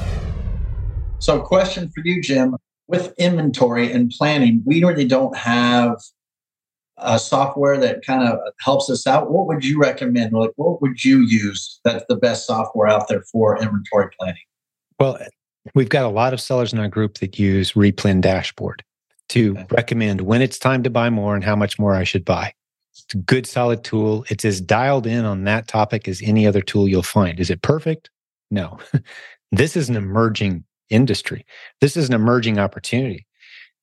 So, 1.19 1.41
question 1.41 1.89
for 1.89 2.03
you, 2.05 2.21
Jim. 2.21 2.57
With 2.89 3.15
inventory 3.19 3.91
and 3.91 4.11
planning, 4.11 4.63
we 4.65 4.85
really 4.85 5.07
don't 5.07 5.37
have 5.37 5.97
a 6.99 7.19
software 7.19 7.79
that 7.79 8.05
kind 8.05 8.27
of 8.27 8.39
helps 8.61 8.89
us 8.89 9.07
out. 9.07 9.31
What 9.31 9.47
would 9.47 9.65
you 9.65 9.79
recommend? 9.79 10.33
Like, 10.33 10.53
what 10.57 10.81
would 10.81 11.05
you 11.05 11.21
use 11.21 11.81
that's 11.85 12.05
the 12.09 12.17
best 12.17 12.47
software 12.47 12.89
out 12.89 13.09
there 13.09 13.23
for 13.23 13.59
inventory 13.61 14.09
planning? 14.19 14.43
Well, 14.99 15.19
we've 15.75 15.89
got 15.89 16.05
a 16.05 16.09
lot 16.09 16.33
of 16.33 16.41
sellers 16.41 16.73
in 16.73 16.79
our 16.79 16.89
group 16.89 17.19
that 17.19 17.39
use 17.39 17.73
Replen 17.73 18.21
Dashboard 18.21 18.83
to 19.31 19.53
Okay. 19.59 19.67
recommend 19.73 20.23
when 20.23 20.41
it's 20.41 20.59
time 20.59 20.83
to 20.85 20.91
buy 20.91 21.11
more 21.11 21.35
and 21.35 21.45
how 21.45 21.57
much 21.57 21.79
more 21.79 21.95
I 21.95 22.05
should 22.05 22.25
buy. 22.25 22.53
It's 22.93 23.15
a 23.15 23.19
good, 23.19 23.47
solid 23.47 23.85
tool. 23.85 24.25
It's 24.31 24.45
as 24.45 24.61
dialed 24.61 25.07
in 25.07 25.25
on 25.25 25.45
that 25.45 25.69
topic 25.69 26.09
as 26.09 26.23
any 26.23 26.47
other 26.47 26.63
tool 26.63 26.89
you'll 26.89 27.03
find. 27.03 27.39
Is 27.39 27.51
it 27.51 27.61
perfect? 27.61 28.09
No. 28.51 28.79
this 29.53 29.77
is 29.77 29.91
an 29.91 29.97
emerging 29.97 30.65
industry. 30.89 31.45
This 31.81 31.97
is 31.97 32.09
an 32.09 32.15
emerging 32.15 32.59
opportunity. 32.59 33.27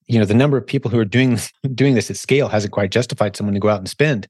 You 0.07 0.19
know, 0.19 0.25
the 0.25 0.33
number 0.33 0.57
of 0.57 0.65
people 0.65 0.91
who 0.91 0.99
are 0.99 1.05
doing 1.05 1.39
doing 1.75 1.95
this 1.95 2.09
at 2.09 2.17
scale 2.17 2.49
hasn't 2.49 2.73
quite 2.73 2.91
justified 2.91 3.35
someone 3.35 3.53
to 3.53 3.59
go 3.59 3.69
out 3.69 3.79
and 3.79 3.89
spend 3.89 4.27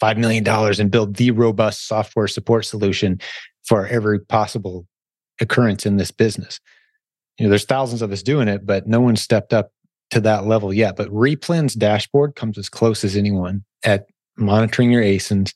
five 0.00 0.18
million 0.18 0.44
dollars 0.44 0.78
and 0.78 0.90
build 0.90 1.16
the 1.16 1.30
robust 1.30 1.86
software 1.86 2.28
support 2.28 2.64
solution 2.64 3.20
for 3.66 3.86
every 3.86 4.20
possible 4.20 4.86
occurrence 5.40 5.86
in 5.86 5.96
this 5.96 6.10
business. 6.10 6.60
You 7.38 7.44
know, 7.44 7.50
there's 7.50 7.64
thousands 7.64 8.02
of 8.02 8.12
us 8.12 8.22
doing 8.22 8.48
it, 8.48 8.64
but 8.64 8.86
no 8.86 9.00
one 9.00 9.16
stepped 9.16 9.52
up 9.52 9.70
to 10.10 10.20
that 10.20 10.46
level 10.46 10.72
yet. 10.72 10.96
But 10.96 11.10
Replen's 11.10 11.74
dashboard 11.74 12.34
comes 12.34 12.56
as 12.58 12.68
close 12.68 13.04
as 13.04 13.16
anyone 13.16 13.64
at 13.84 14.06
monitoring 14.36 14.90
your 14.90 15.02
ASINs. 15.02 15.52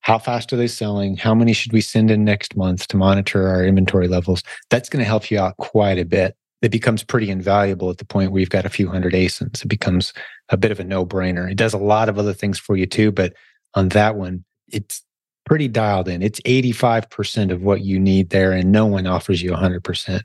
How 0.00 0.18
fast 0.18 0.52
are 0.52 0.56
they 0.56 0.68
selling? 0.68 1.16
How 1.16 1.34
many 1.34 1.52
should 1.52 1.72
we 1.72 1.80
send 1.80 2.10
in 2.10 2.24
next 2.24 2.56
month 2.56 2.88
to 2.88 2.96
monitor 2.96 3.46
our 3.48 3.64
inventory 3.64 4.08
levels? 4.08 4.42
That's 4.70 4.88
going 4.88 5.00
to 5.00 5.08
help 5.08 5.30
you 5.30 5.38
out 5.38 5.56
quite 5.58 5.98
a 5.98 6.04
bit. 6.04 6.34
It 6.60 6.70
becomes 6.70 7.04
pretty 7.04 7.30
invaluable 7.30 7.88
at 7.90 7.98
the 7.98 8.04
point 8.04 8.32
where 8.32 8.40
you've 8.40 8.50
got 8.50 8.64
a 8.66 8.70
few 8.70 8.88
hundred 8.88 9.12
ASINs. 9.12 9.62
It 9.64 9.68
becomes 9.68 10.12
a 10.48 10.56
bit 10.56 10.72
of 10.72 10.80
a 10.80 10.84
no 10.84 11.06
brainer. 11.06 11.50
It 11.50 11.56
does 11.56 11.72
a 11.72 11.78
lot 11.78 12.08
of 12.08 12.18
other 12.18 12.32
things 12.32 12.58
for 12.58 12.76
you 12.76 12.86
too, 12.86 13.12
but 13.12 13.32
on 13.74 13.90
that 13.90 14.16
one, 14.16 14.44
it's 14.68 15.02
pretty 15.46 15.68
dialed 15.68 16.08
in. 16.08 16.20
It's 16.20 16.40
85% 16.40 17.52
of 17.52 17.62
what 17.62 17.82
you 17.82 17.98
need 18.00 18.30
there, 18.30 18.52
and 18.52 18.72
no 18.72 18.86
one 18.86 19.06
offers 19.06 19.40
you 19.40 19.52
100% 19.52 20.20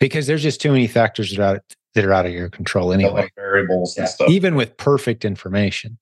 because 0.00 0.26
there's 0.26 0.42
just 0.42 0.60
too 0.60 0.72
many 0.72 0.86
factors 0.88 1.30
that 1.30 1.38
are 1.40 1.54
out, 1.56 1.62
that 1.94 2.04
are 2.04 2.12
out 2.12 2.26
of 2.26 2.32
your 2.32 2.48
control 2.50 2.92
anyway, 2.92 3.10
like 3.22 3.32
variables 3.36 3.96
and 3.96 4.04
Yeah. 4.04 4.08
stuff. 4.08 4.28
even 4.30 4.54
with 4.56 4.76
perfect 4.76 5.24
information. 5.24 5.98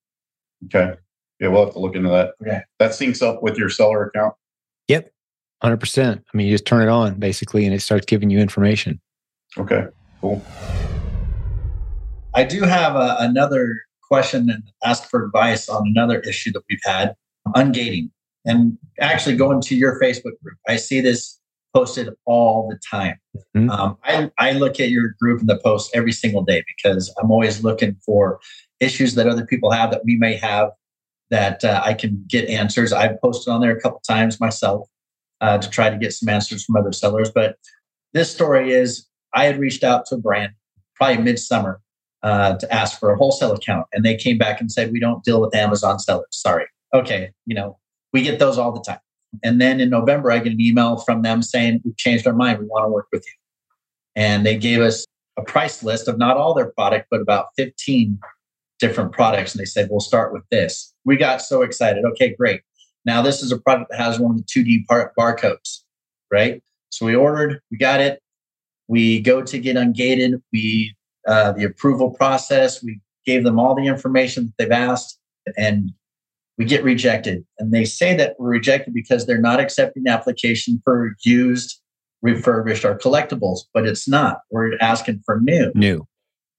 Okay. 0.66 0.94
Yeah, 1.40 1.48
we'll 1.48 1.64
have 1.66 1.74
to 1.74 1.78
look 1.80 1.94
into 1.94 2.08
that. 2.08 2.32
Okay. 2.42 2.60
That 2.78 2.92
syncs 2.92 3.20
up 3.22 3.42
with 3.42 3.58
your 3.58 3.68
seller 3.68 4.06
account. 4.06 4.34
Yep. 4.88 5.12
100%. 5.62 6.18
I 6.32 6.36
mean, 6.36 6.46
you 6.46 6.54
just 6.54 6.64
turn 6.66 6.82
it 6.82 6.88
on 6.88 7.18
basically, 7.18 7.66
and 7.66 7.74
it 7.74 7.80
starts 7.80 8.06
giving 8.06 8.30
you 8.30 8.38
information. 8.38 9.00
Okay. 9.58 9.84
Cool. 10.20 10.42
I 12.34 12.44
do 12.44 12.62
have 12.62 12.96
a, 12.96 13.16
another 13.20 13.76
question 14.02 14.50
and 14.50 14.62
ask 14.84 15.08
for 15.08 15.24
advice 15.24 15.68
on 15.68 15.86
another 15.86 16.20
issue 16.20 16.52
that 16.52 16.62
we've 16.68 16.80
had 16.84 17.14
ungating. 17.54 18.10
And 18.44 18.76
actually, 19.00 19.36
going 19.36 19.60
to 19.62 19.76
your 19.76 19.98
Facebook 20.00 20.38
group, 20.42 20.58
I 20.68 20.76
see 20.76 21.00
this 21.00 21.40
posted 21.74 22.10
all 22.24 22.68
the 22.68 22.78
time. 22.88 23.16
Mhm. 23.56 23.70
Um, 23.70 23.96
I, 24.04 24.30
I 24.38 24.52
look 24.52 24.78
at 24.80 24.90
your 24.90 25.14
group 25.20 25.40
and 25.40 25.48
the 25.48 25.58
posts 25.58 25.90
every 25.94 26.12
single 26.12 26.42
day 26.42 26.62
because 26.76 27.12
I'm 27.20 27.30
always 27.30 27.64
looking 27.64 27.96
for 28.04 28.38
issues 28.80 29.14
that 29.14 29.26
other 29.26 29.46
people 29.46 29.70
have 29.70 29.90
that 29.90 30.04
we 30.04 30.16
may 30.16 30.36
have 30.36 30.70
that 31.30 31.64
uh, 31.64 31.80
I 31.82 31.94
can 31.94 32.24
get 32.28 32.48
answers. 32.48 32.92
I've 32.92 33.20
posted 33.20 33.52
on 33.52 33.60
there 33.60 33.76
a 33.76 33.80
couple 33.80 34.00
times 34.06 34.38
myself 34.40 34.88
uh, 35.40 35.58
to 35.58 35.68
try 35.70 35.90
to 35.90 35.96
get 35.96 36.12
some 36.12 36.28
answers 36.28 36.64
from 36.64 36.76
other 36.76 36.92
sellers. 36.92 37.30
But 37.30 37.56
this 38.12 38.32
story 38.32 38.72
is 38.72 39.06
I 39.34 39.44
had 39.44 39.58
reached 39.58 39.84
out 39.84 40.06
to 40.06 40.16
a 40.16 40.18
brand 40.18 40.52
probably 40.94 41.22
midsummer 41.22 41.80
uh, 42.22 42.56
to 42.56 42.72
ask 42.72 42.98
for 42.98 43.10
a 43.10 43.16
wholesale 43.16 43.52
account, 43.52 43.86
and 43.92 44.04
they 44.04 44.16
came 44.16 44.38
back 44.38 44.60
and 44.60 44.70
said 44.70 44.92
we 44.92 45.00
don't 45.00 45.22
deal 45.24 45.40
with 45.40 45.54
Amazon 45.54 45.98
sellers. 45.98 46.26
Sorry. 46.30 46.66
Okay, 46.94 47.30
you 47.46 47.54
know 47.54 47.78
we 48.12 48.22
get 48.22 48.38
those 48.38 48.56
all 48.56 48.72
the 48.72 48.80
time. 48.80 49.00
And 49.42 49.60
then 49.60 49.80
in 49.80 49.90
November, 49.90 50.30
I 50.30 50.38
get 50.38 50.52
an 50.52 50.60
email 50.60 50.98
from 50.98 51.22
them 51.22 51.42
saying 51.42 51.82
we've 51.84 51.96
changed 51.96 52.26
our 52.26 52.32
mind. 52.32 52.60
We 52.60 52.66
want 52.66 52.84
to 52.84 52.88
work 52.88 53.08
with 53.12 53.24
you, 53.26 53.32
and 54.14 54.46
they 54.46 54.56
gave 54.56 54.80
us 54.80 55.04
a 55.36 55.42
price 55.42 55.82
list 55.82 56.08
of 56.08 56.16
not 56.18 56.36
all 56.36 56.54
their 56.54 56.70
product, 56.70 57.08
but 57.10 57.20
about 57.20 57.46
15 57.56 58.18
different 58.78 59.12
products. 59.12 59.52
And 59.52 59.60
they 59.60 59.64
said, 59.64 59.88
we'll 59.90 60.00
start 60.00 60.32
with 60.32 60.44
this. 60.50 60.94
We 61.04 61.16
got 61.16 61.42
so 61.42 61.62
excited. 61.62 62.04
Okay, 62.04 62.34
great. 62.34 62.60
Now, 63.04 63.22
this 63.22 63.42
is 63.42 63.52
a 63.52 63.58
product 63.58 63.90
that 63.90 63.98
has 63.98 64.18
one 64.18 64.32
of 64.32 64.38
the 64.38 64.44
2D 64.44 64.86
bar- 64.86 65.12
barcodes, 65.18 65.80
right? 66.30 66.62
So 66.90 67.06
we 67.06 67.14
ordered, 67.14 67.60
we 67.70 67.76
got 67.76 68.00
it. 68.00 68.20
We 68.88 69.20
go 69.20 69.42
to 69.42 69.58
get 69.58 69.76
ungated. 69.76 70.40
We, 70.52 70.94
uh, 71.26 71.52
the 71.52 71.64
approval 71.64 72.10
process, 72.10 72.82
we 72.82 73.00
gave 73.24 73.44
them 73.44 73.58
all 73.58 73.74
the 73.74 73.86
information 73.86 74.44
that 74.46 74.52
they've 74.58 74.72
asked, 74.72 75.18
and 75.56 75.90
we 76.58 76.64
get 76.66 76.84
rejected. 76.84 77.44
And 77.58 77.72
they 77.72 77.84
say 77.84 78.14
that 78.16 78.36
we're 78.38 78.50
rejected 78.50 78.92
because 78.94 79.26
they're 79.26 79.40
not 79.40 79.58
accepting 79.60 80.04
the 80.04 80.10
application 80.10 80.80
for 80.84 81.16
used, 81.24 81.80
refurbished, 82.22 82.84
or 82.84 82.96
collectibles, 82.98 83.60
but 83.72 83.86
it's 83.86 84.06
not. 84.06 84.40
We're 84.50 84.76
asking 84.80 85.22
for 85.24 85.40
new. 85.40 85.72
New. 85.74 86.06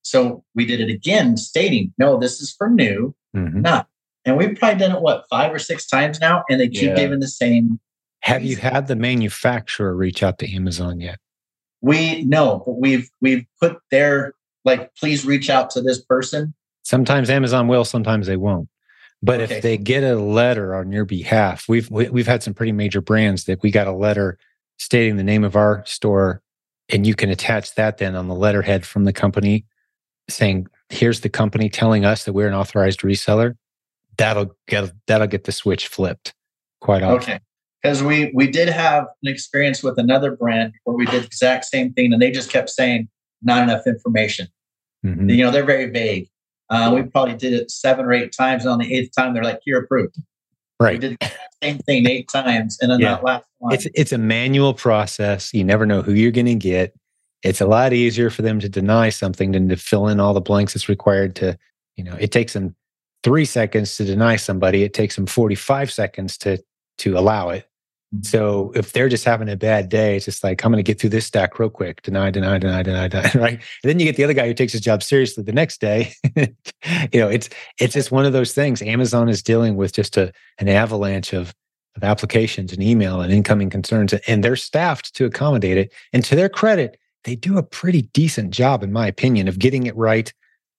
So 0.02 0.44
we 0.54 0.66
did 0.66 0.82
it 0.82 0.90
again, 0.90 1.38
stating, 1.38 1.94
no, 1.98 2.18
this 2.20 2.42
is 2.42 2.52
for 2.56 2.70
new, 2.70 3.16
Mhm. 3.36 3.62
not. 3.62 3.88
And 4.26 4.38
we've 4.38 4.56
probably 4.58 4.80
done 4.80 4.96
it, 4.96 5.02
what, 5.02 5.26
five 5.30 5.54
or 5.54 5.60
six 5.60 5.86
times 5.88 6.20
now? 6.20 6.44
And 6.50 6.60
they 6.60 6.68
keep 6.68 6.90
Yeah. 6.90 6.96
giving 6.96 7.20
the 7.20 7.28
same. 7.28 7.80
Have 8.22 8.44
you 8.44 8.56
had 8.58 8.88
the 8.88 8.96
manufacturer 8.96 9.96
reach 9.96 10.24
out 10.24 10.40
to 10.40 10.52
Amazon 10.52 11.00
yet? 11.00 11.20
We 11.86 12.24
know, 12.24 12.64
but 12.66 12.80
we've 12.80 13.12
we've 13.22 13.46
put 13.62 13.78
their 13.92 14.34
like, 14.64 14.96
please 14.96 15.24
reach 15.24 15.52
out 15.52 15.70
to 15.72 15.82
this 15.82 16.02
person. 16.02 16.56
Sometimes 16.82 17.30
Amazon 17.30 17.68
will, 17.68 17.86
sometimes 17.86 18.26
they 18.26 18.38
won't. 18.38 18.68
But 19.22 19.40
Okay. 19.40 19.58
if 19.58 19.62
they 19.62 19.78
get 19.78 20.04
a 20.04 20.16
letter 20.16 20.74
on 20.74 20.92
your 20.92 21.06
behalf, 21.06 21.70
we've 21.70 21.90
we, 21.92 22.10
we've 22.10 22.26
had 22.26 22.42
some 22.42 22.56
pretty 22.56 22.72
major 22.72 23.02
brands 23.02 23.44
that 23.46 23.62
we 23.62 23.70
got 23.70 23.86
a 23.86 23.92
letter 23.92 24.40
stating 24.78 25.18
the 25.18 25.24
name 25.24 25.44
of 25.44 25.56
our 25.56 25.86
store, 25.86 26.42
and 26.90 27.06
you 27.06 27.14
can 27.14 27.30
attach 27.30 27.76
that 27.76 28.00
then 28.00 28.16
on 28.16 28.30
the 28.30 28.36
letterhead 28.36 28.84
from 28.84 29.04
the 29.04 29.14
company, 29.14 29.64
saying, 30.28 30.68
"Here's 30.90 31.22
the 31.22 31.30
company 31.30 31.70
telling 31.70 32.04
us 32.04 32.26
that 32.26 32.34
we're 32.34 32.48
an 32.48 32.56
authorized 32.56 33.02
reseller." 33.02 33.56
That'll 34.18 34.56
get 34.68 34.92
that'll 35.06 35.28
get 35.28 35.44
the 35.44 35.52
switch 35.52 35.88
flipped 35.88 36.34
quite 36.82 37.04
often. 37.04 37.18
Okay. 37.18 37.40
Because 37.86 38.04
we 38.04 38.32
we 38.34 38.48
did 38.48 38.70
have 38.70 39.06
an 39.24 39.32
experience 39.32 39.84
with 39.84 39.98
another 39.98 40.36
brand 40.36 40.74
where 40.84 40.96
we 40.96 41.06
did 41.06 41.22
the 41.22 41.26
exact 41.28 41.66
same 41.66 41.94
thing 41.94 42.12
and 42.14 42.22
they 42.22 42.32
just 42.32 42.50
kept 42.50 42.70
saying 42.70 43.08
not 43.42 43.64
enough 43.64 43.86
information. 43.86 44.48
Mhm. 45.06 45.30
You 45.36 45.44
know, 45.44 45.52
they're 45.52 45.66
very 45.66 45.90
vague. 45.90 46.28
Uh, 46.70 46.92
we 46.96 47.04
probably 47.04 47.36
did 47.36 47.54
it 47.54 47.70
seven 47.70 48.06
or 48.06 48.14
eight 48.14 48.32
times. 48.32 48.64
And 48.64 48.72
on 48.72 48.80
the 48.80 48.92
eighth 48.92 49.12
time, 49.16 49.34
they're 49.36 49.44
like, 49.44 49.60
you're 49.68 49.84
approved. 49.84 50.16
We 50.80 50.86
Right. 50.86 51.00
did 51.00 51.18
the 51.22 51.32
same 51.64 51.78
thing 51.80 52.08
eight 52.10 52.28
times. 52.28 52.78
And 52.82 52.92
then 52.92 53.00
Yeah. 53.00 53.16
that 53.16 53.24
last 53.24 53.46
one. 53.60 53.74
It's 53.74 53.86
it's 53.94 54.12
a 54.12 54.18
manual 54.18 54.74
process. 54.74 55.54
You 55.54 55.64
never 55.64 55.86
know 55.86 56.02
who 56.02 56.14
you're 56.14 56.32
going 56.32 56.48
to 56.48 56.56
get. 56.56 56.94
It's 57.44 57.62
a 57.62 57.68
lot 57.68 57.94
easier 57.94 58.32
for 58.32 58.42
them 58.42 58.60
to 58.62 58.68
deny 58.68 59.10
something 59.10 59.52
than 59.52 59.70
to 59.70 59.78
fill 59.78 60.08
in 60.08 60.20
all 60.20 60.34
the 60.34 60.42
blanks 60.42 60.74
that's 60.74 60.90
required 60.90 61.36
to, 61.36 61.56
you 61.96 62.04
know, 62.04 62.16
it 62.20 62.32
takes 62.32 62.54
them 62.54 62.76
3 63.24 63.46
seconds 63.46 63.96
to 63.98 64.06
deny 64.06 64.36
somebody, 64.36 64.82
it 64.84 64.94
takes 64.96 65.16
them 65.16 65.28
45 65.28 65.92
seconds 65.92 66.38
to 66.40 66.58
to 66.98 67.18
allow 67.18 67.50
it. 67.50 67.68
So 68.24 68.72
if 68.76 68.94
they're 68.94 69.10
just 69.10 69.26
having 69.26 69.50
a 69.50 69.56
bad 69.56 69.90
day, 69.90 70.16
it's 70.16 70.26
just 70.26 70.44
like 70.44 70.64
I'm 70.64 70.72
going 70.72 70.84
to 70.84 70.88
get 70.88 71.00
through 71.00 71.10
this 71.12 71.26
stack 71.26 71.58
real 71.60 71.70
quick. 71.70 72.02
Deny, 72.02 72.30
deny, 72.30 72.58
deny, 72.58 72.84
deny, 72.84 73.08
deny, 73.08 73.32
right? 73.36 73.54
And 73.54 73.62
then 73.84 74.00
you 74.00 74.06
get 74.06 74.16
the 74.16 74.24
other 74.24 74.34
guy 74.34 74.48
who 74.48 74.54
takes 74.54 74.74
his 74.74 74.82
job 74.82 75.02
seriously 75.02 75.44
the 75.44 75.52
next 75.52 75.82
day. 75.82 76.14
you 76.36 77.20
know, 77.20 77.30
it's 77.30 77.50
it's 77.80 77.94
just 77.94 78.12
one 78.12 78.26
of 78.26 78.34
those 78.34 78.54
things. 78.54 78.82
Amazon 78.82 79.30
is 79.30 79.42
dealing 79.42 79.76
with 79.76 79.94
just 79.94 80.18
a 80.18 80.32
an 80.60 80.70
avalanche 80.70 81.34
of 81.34 81.54
of 81.96 82.04
applications 82.04 82.74
and 82.74 82.84
email 82.84 83.22
and 83.22 83.32
incoming 83.32 83.70
concerns, 83.70 84.14
and 84.28 84.44
they're 84.44 84.56
staffed 84.56 85.14
to 85.16 85.26
accommodate 85.26 85.78
it. 85.78 85.94
And 86.14 86.24
to 86.26 86.36
their 86.36 86.50
credit, 86.50 86.98
they 87.24 87.36
do 87.36 87.58
a 87.58 87.64
pretty 87.64 88.04
decent 88.14 88.52
job, 88.52 88.84
in 88.84 88.92
my 88.92 89.08
opinion, 89.08 89.48
of 89.48 89.60
getting 89.60 89.86
it 89.88 89.96
right 89.96 90.32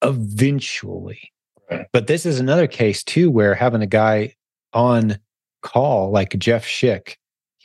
eventually. 0.02 1.32
Right. 1.70 1.86
But 1.92 2.06
this 2.06 2.26
is 2.26 2.38
another 2.38 2.66
case 2.66 3.02
too, 3.02 3.30
where 3.30 3.54
having 3.54 3.82
a 3.82 3.86
guy 3.86 4.34
on 4.72 5.18
call 5.62 6.10
like 6.10 6.38
Jeff 6.38 6.64
Schick, 6.64 7.16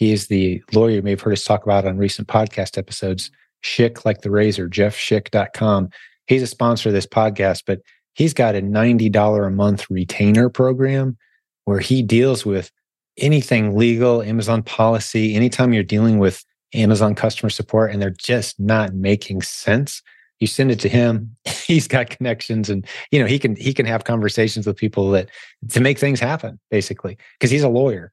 he 0.01 0.11
is 0.11 0.25
the 0.25 0.63
lawyer 0.73 0.95
you 0.95 1.01
may 1.03 1.11
have 1.11 1.21
heard 1.21 1.33
us 1.33 1.43
talk 1.43 1.63
about 1.63 1.85
on 1.85 1.95
recent 1.95 2.27
podcast 2.27 2.75
episodes. 2.75 3.29
Schick, 3.63 4.03
like 4.03 4.21
the 4.21 4.31
razor, 4.31 4.67
jeffschick.com. 4.67 5.89
He's 6.25 6.41
a 6.41 6.47
sponsor 6.47 6.89
of 6.89 6.93
this 6.93 7.05
podcast, 7.05 7.61
but 7.67 7.81
he's 8.15 8.33
got 8.33 8.55
a 8.55 8.63
$90 8.63 9.45
a 9.45 9.51
month 9.51 9.85
retainer 9.91 10.49
program 10.49 11.17
where 11.65 11.79
he 11.79 12.01
deals 12.01 12.43
with 12.43 12.71
anything 13.19 13.77
legal, 13.77 14.23
Amazon 14.23 14.63
policy, 14.63 15.35
anytime 15.35 15.71
you're 15.71 15.83
dealing 15.83 16.17
with 16.17 16.43
Amazon 16.73 17.13
customer 17.13 17.51
support 17.51 17.91
and 17.91 18.01
they're 18.01 18.09
just 18.09 18.59
not 18.59 18.95
making 18.95 19.43
sense, 19.43 20.01
you 20.39 20.47
send 20.47 20.71
it 20.71 20.79
to 20.79 20.89
him. 20.89 21.35
He's 21.67 21.87
got 21.87 22.09
connections 22.09 22.71
and 22.71 22.87
you 23.11 23.19
know, 23.19 23.27
he 23.27 23.37
can 23.37 23.55
he 23.55 23.71
can 23.71 23.85
have 23.85 24.05
conversations 24.05 24.65
with 24.65 24.77
people 24.77 25.11
that 25.11 25.29
to 25.69 25.79
make 25.79 25.99
things 25.99 26.19
happen 26.19 26.59
basically 26.71 27.19
because 27.37 27.51
he's 27.51 27.61
a 27.61 27.69
lawyer. 27.69 28.11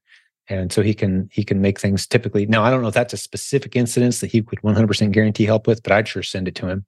And 0.48 0.72
so 0.72 0.82
he 0.82 0.94
can 0.94 1.28
he 1.32 1.44
can 1.44 1.60
make 1.60 1.78
things 1.78 2.06
typically. 2.06 2.46
Now 2.46 2.64
I 2.64 2.70
don't 2.70 2.82
know 2.82 2.88
if 2.88 2.94
that's 2.94 3.12
a 3.12 3.18
specific 3.18 3.76
incidence 3.76 4.20
that 4.20 4.30
he 4.32 4.40
would 4.40 4.60
100% 4.60 5.12
guarantee 5.12 5.44
help 5.44 5.66
with, 5.66 5.82
but 5.82 5.92
I'd 5.92 6.08
sure 6.08 6.22
send 6.22 6.48
it 6.48 6.54
to 6.56 6.68
him. 6.68 6.86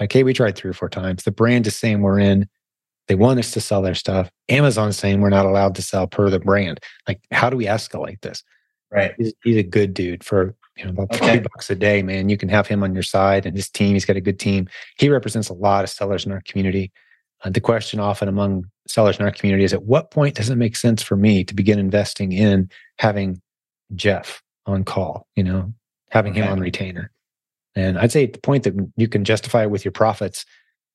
Like, 0.00 0.12
hey, 0.12 0.22
we 0.22 0.32
tried 0.32 0.56
three 0.56 0.70
or 0.70 0.74
four 0.74 0.88
times. 0.88 1.24
The 1.24 1.30
brand 1.30 1.66
is 1.66 1.76
saying 1.76 2.00
we're 2.00 2.18
in. 2.18 2.48
They 3.08 3.14
want 3.14 3.38
us 3.38 3.50
to 3.50 3.60
sell 3.60 3.82
their 3.82 3.94
stuff. 3.94 4.30
Amazon's 4.48 4.96
saying 4.96 5.20
we're 5.20 5.28
not 5.28 5.44
allowed 5.44 5.74
to 5.74 5.82
sell 5.82 6.06
per 6.06 6.30
the 6.30 6.38
brand. 6.38 6.80
Like, 7.06 7.20
how 7.30 7.50
do 7.50 7.56
we 7.56 7.66
escalate 7.66 8.20
this? 8.22 8.42
Right. 8.90 9.12
He's, 9.18 9.34
he's 9.42 9.56
a 9.56 9.62
good 9.62 9.92
dude 9.92 10.24
for 10.24 10.54
you 10.76 10.84
know 10.84 10.90
about 10.90 11.14
okay. 11.14 11.26
40 11.26 11.40
bucks 11.40 11.70
a 11.70 11.74
day, 11.74 12.02
man. 12.02 12.28
You 12.28 12.38
can 12.38 12.48
have 12.48 12.66
him 12.66 12.82
on 12.82 12.94
your 12.94 13.02
side 13.02 13.44
and 13.44 13.56
his 13.56 13.68
team. 13.68 13.92
He's 13.94 14.04
got 14.04 14.16
a 14.16 14.20
good 14.20 14.38
team. 14.38 14.68
He 14.98 15.08
represents 15.08 15.48
a 15.48 15.54
lot 15.54 15.84
of 15.84 15.90
sellers 15.90 16.24
in 16.24 16.32
our 16.32 16.42
community. 16.46 16.92
Uh, 17.44 17.50
the 17.50 17.60
question 17.60 18.00
often 18.00 18.28
among 18.28 18.64
sellers 18.86 19.18
in 19.18 19.24
our 19.24 19.32
community 19.32 19.64
is 19.64 19.72
at 19.72 19.84
what 19.84 20.10
point 20.10 20.34
does 20.34 20.50
it 20.50 20.56
make 20.56 20.76
sense 20.76 21.02
for 21.02 21.16
me 21.16 21.44
to 21.44 21.54
begin 21.54 21.78
investing 21.78 22.32
in 22.32 22.68
having 22.98 23.40
Jeff 23.94 24.42
on 24.66 24.84
call, 24.84 25.26
you 25.36 25.44
know, 25.44 25.72
having 26.10 26.32
okay. 26.32 26.42
him 26.42 26.52
on 26.52 26.60
retainer? 26.60 27.10
And 27.74 27.98
I'd 27.98 28.12
say 28.12 28.24
at 28.24 28.32
the 28.32 28.40
point 28.40 28.64
that 28.64 28.74
you 28.96 29.08
can 29.08 29.24
justify 29.24 29.62
it 29.62 29.70
with 29.70 29.84
your 29.84 29.92
profits, 29.92 30.44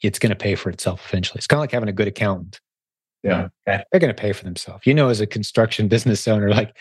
it's 0.02 0.20
going 0.20 0.30
to 0.30 0.36
pay 0.36 0.56
for 0.56 0.70
itself 0.70 1.08
eventually. 1.10 1.40
It's 1.40 1.48
kind 1.48 1.58
of 1.58 1.62
like 1.62 1.72
having 1.72 1.90
a 1.90 1.94
good 1.94 2.08
accountant. 2.08 2.60
Yeah. 3.24 3.50
Okay. 3.68 3.84
They're 3.92 4.00
going 4.00 4.14
to 4.14 4.22
pay 4.22 4.32
for 4.32 4.44
themselves. 4.44 4.86
You 4.86 4.94
know, 4.94 5.10
as 5.10 5.20
a 5.20 5.28
construction 5.28 5.88
business 5.90 6.28
owner, 6.28 6.50
like 6.50 6.76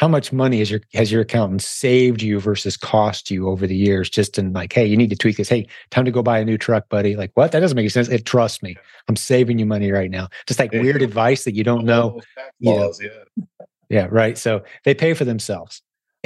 how 0.00 0.08
much 0.08 0.32
money 0.32 0.62
is 0.62 0.70
your 0.70 0.80
has 0.94 1.12
your 1.12 1.20
accountant 1.20 1.60
saved 1.60 2.22
you 2.22 2.40
versus 2.40 2.74
cost 2.74 3.30
you 3.30 3.46
over 3.50 3.66
the 3.66 3.76
years? 3.76 4.08
Just 4.08 4.38
in 4.38 4.54
like 4.54 4.72
hey 4.72 4.86
you 4.86 4.96
need 4.96 5.10
to 5.10 5.16
tweak 5.16 5.36
this. 5.36 5.50
Hey 5.50 5.66
time 5.90 6.06
to 6.06 6.10
go 6.10 6.22
buy 6.22 6.38
a 6.38 6.44
new 6.44 6.56
truck 6.56 6.88
buddy. 6.88 7.16
Like 7.16 7.30
what? 7.34 7.52
That 7.52 7.60
doesn't 7.60 7.76
make 7.76 7.90
sense. 7.90 8.08
It 8.08 8.24
trust 8.24 8.62
me. 8.62 8.76
I'm 9.08 9.16
saving 9.16 9.58
you 9.58 9.66
money 9.66 9.92
right 9.92 10.10
now. 10.10 10.28
Just 10.46 10.58
like 10.58 10.72
weird 10.72 11.02
advice 11.02 11.44
that 11.44 11.54
you 11.54 11.64
don't 11.64 11.84
know, 11.84 12.18
know. 12.60 12.92
yeah. 12.98 13.10
yeah. 13.90 14.08
Right. 14.10 14.38
So 14.38 14.62
they 14.84 14.94
pay 14.94 15.12
for 15.12 15.26
themselves. 15.26 15.82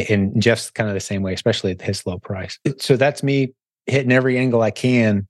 And 0.09 0.41
jeff's 0.41 0.71
kind 0.71 0.89
of 0.89 0.95
the 0.95 1.01
same 1.01 1.23
way 1.23 1.35
especially 1.35 1.73
at 1.73 1.83
his 1.83 2.07
low 2.07 2.21
price. 2.21 2.61
So 2.79 2.97
that's 2.97 3.25
me 3.25 3.55
hitting 3.87 4.13
every 4.13 4.39
angle 4.39 4.63
i 4.63 4.71
can 4.71 5.29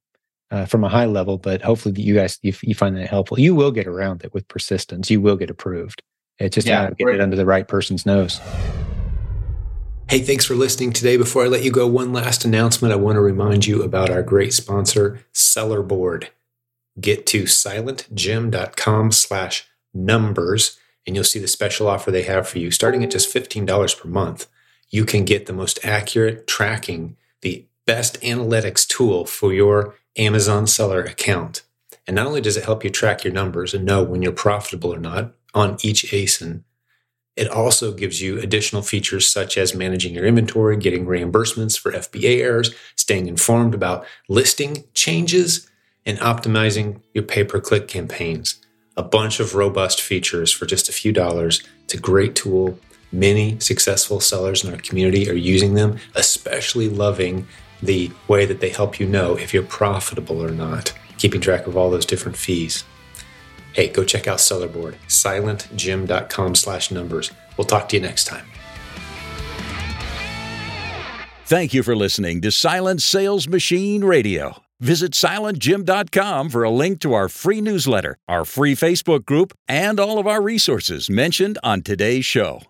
uh, 0.51 0.65
from 0.65 0.85
a 0.85 0.89
high 0.89 1.07
level 1.07 1.39
but 1.39 1.61
hopefully 1.61 2.01
you 2.01 2.15
guys 2.15 2.39
you, 2.43 2.53
you 2.63 2.75
find 2.75 2.95
that 2.99 3.09
helpful. 3.09 3.41
You 3.41 3.55
will 3.55 3.71
get 3.71 3.87
around 3.87 4.23
it 4.23 4.35
with 4.35 4.47
persistence. 4.49 5.11
You 5.11 5.23
will 5.23 5.37
get 5.37 5.49
approved 5.49 6.03
it's 6.39 6.55
just 6.55 6.67
yeah, 6.67 6.91
get 6.91 7.09
it 7.09 7.21
under 7.21 7.37
the 7.37 7.47
right 7.47 7.67
person's 7.67 8.05
nose. 8.05 8.41
Hey, 10.09 10.19
thanks 10.21 10.45
for 10.45 10.55
listening 10.55 10.93
today. 10.93 11.17
Before 11.17 11.45
I 11.45 11.49
let 11.49 11.65
you 11.65 11.71
go, 11.71 11.87
one 11.87 12.13
last 12.13 12.45
announcement. 12.45 12.93
I 12.93 12.97
want 12.97 13.17
to 13.17 13.21
remind 13.21 13.67
you 13.67 13.83
about 13.83 14.11
our 14.11 14.23
great 14.23 14.53
sponsor, 14.53 15.25
Sellerboard. 15.33 16.29
Get 17.01 17.27
to 17.29 17.45
silentjim.com 17.45 19.13
slash 19.13 19.67
numbers, 19.95 20.79
and 21.07 21.17
you'll 21.17 21.25
see 21.25 21.39
the 21.39 21.49
special 21.49 21.89
offer 21.89 22.11
they 22.11 22.23
have 22.25 22.47
for 22.47 22.59
you. 22.59 22.71
Starting 22.71 23.03
at 23.03 23.11
just 23.11 23.35
$15 23.35 23.99
per 23.99 24.09
month, 24.09 24.47
you 24.91 25.05
can 25.05 25.25
get 25.25 25.47
the 25.47 25.53
most 25.53 25.79
accurate 25.83 26.47
tracking, 26.47 27.17
the 27.41 27.67
best 27.87 28.21
analytics 28.21 28.87
tool 28.87 29.25
for 29.25 29.53
your 29.53 29.95
Amazon 30.17 30.67
seller 30.67 31.03
account. 31.03 31.63
And 32.07 32.17
not 32.17 32.27
only 32.27 32.41
does 32.41 32.57
it 32.57 32.65
help 32.65 32.85
you 32.85 32.91
track 32.91 33.25
your 33.25 33.33
numbers 33.33 33.73
and 33.73 33.85
know 33.85 34.03
when 34.03 34.23
you're 34.23 34.33
profitable 34.33 34.93
or 34.93 35.01
not, 35.01 35.33
on 35.55 35.79
each 35.83 36.05
ASIN. 36.13 36.63
It 37.37 37.49
also 37.49 37.93
gives 37.93 38.23
you 38.23 38.39
additional 38.39 38.83
features 38.83 39.27
such 39.27 39.59
as 39.59 39.75
managing 39.75 40.15
your 40.15 40.25
inventory, 40.25 40.77
getting 40.77 41.07
reimbursements 41.07 41.79
for 41.79 41.93
FBA 41.93 42.41
errors, 42.41 42.73
staying 42.95 43.27
informed 43.27 43.75
about 43.75 44.07
listing 44.29 44.85
changes, 44.95 45.69
and 46.07 46.19
optimizing 46.19 47.01
your 47.13 47.25
pay 47.25 47.43
per 47.43 47.61
click 47.61 47.89
campaigns. 47.89 48.61
A 48.97 49.03
bunch 49.03 49.41
of 49.41 49.55
robust 49.55 50.01
features 50.01 50.53
for 50.53 50.67
just 50.67 50.89
a 50.89 50.93
few 50.93 51.13
dollars. 51.13 51.63
It's 51.85 51.95
a 51.95 51.99
great 51.99 52.37
tool. 52.37 52.79
Many 53.11 53.59
successful 53.59 54.21
sellers 54.21 54.63
in 54.63 54.73
our 54.73 54.81
community 54.81 55.29
are 55.29 55.35
using 55.35 55.75
them, 55.75 55.99
especially 56.15 56.89
loving 56.89 57.49
the 57.83 58.13
way 58.29 58.47
that 58.47 58.61
they 58.61 58.69
help 58.69 59.01
you 59.01 59.07
know 59.07 59.37
if 59.37 59.53
you're 59.53 59.65
profitable 59.65 60.43
or 60.43 60.51
not, 60.51 60.93
keeping 61.19 61.41
track 61.41 61.67
of 61.67 61.77
all 61.77 61.91
those 61.91 62.07
different 62.07 62.37
fees 62.37 62.85
hey, 63.75 63.89
go 63.89 64.05
check 64.05 64.27
out 64.27 64.39
Sellerboard, 64.39 64.95
silentjim.com 65.09 66.55
slash 66.55 66.91
numbers. 66.91 67.31
We'll 67.59 67.67
talk 67.67 67.89
to 67.91 67.97
you 67.97 68.03
next 68.03 68.25
time. 68.25 68.47
Thank 71.47 71.75
you 71.75 71.83
for 71.83 71.95
listening 71.95 72.41
to 72.41 72.51
Silent 72.51 73.03
Sales 73.03 73.47
Machine 73.47 74.03
Radio. 74.03 74.63
Visit 74.81 75.13
silentjim.com 75.13 76.49
for 76.49 76.63
a 76.63 76.71
link 76.71 77.01
to 77.01 77.13
our 77.13 77.29
free 77.29 77.61
newsletter, 77.61 78.17
our 78.29 78.45
free 78.45 78.75
Facebook 78.75 79.25
group, 79.25 79.53
and 79.69 80.01
all 80.01 80.19
of 80.19 80.27
our 80.27 80.41
resources 80.41 81.11
mentioned 81.11 81.59
on 81.63 81.83
today's 81.83 82.25
show. 82.25 82.63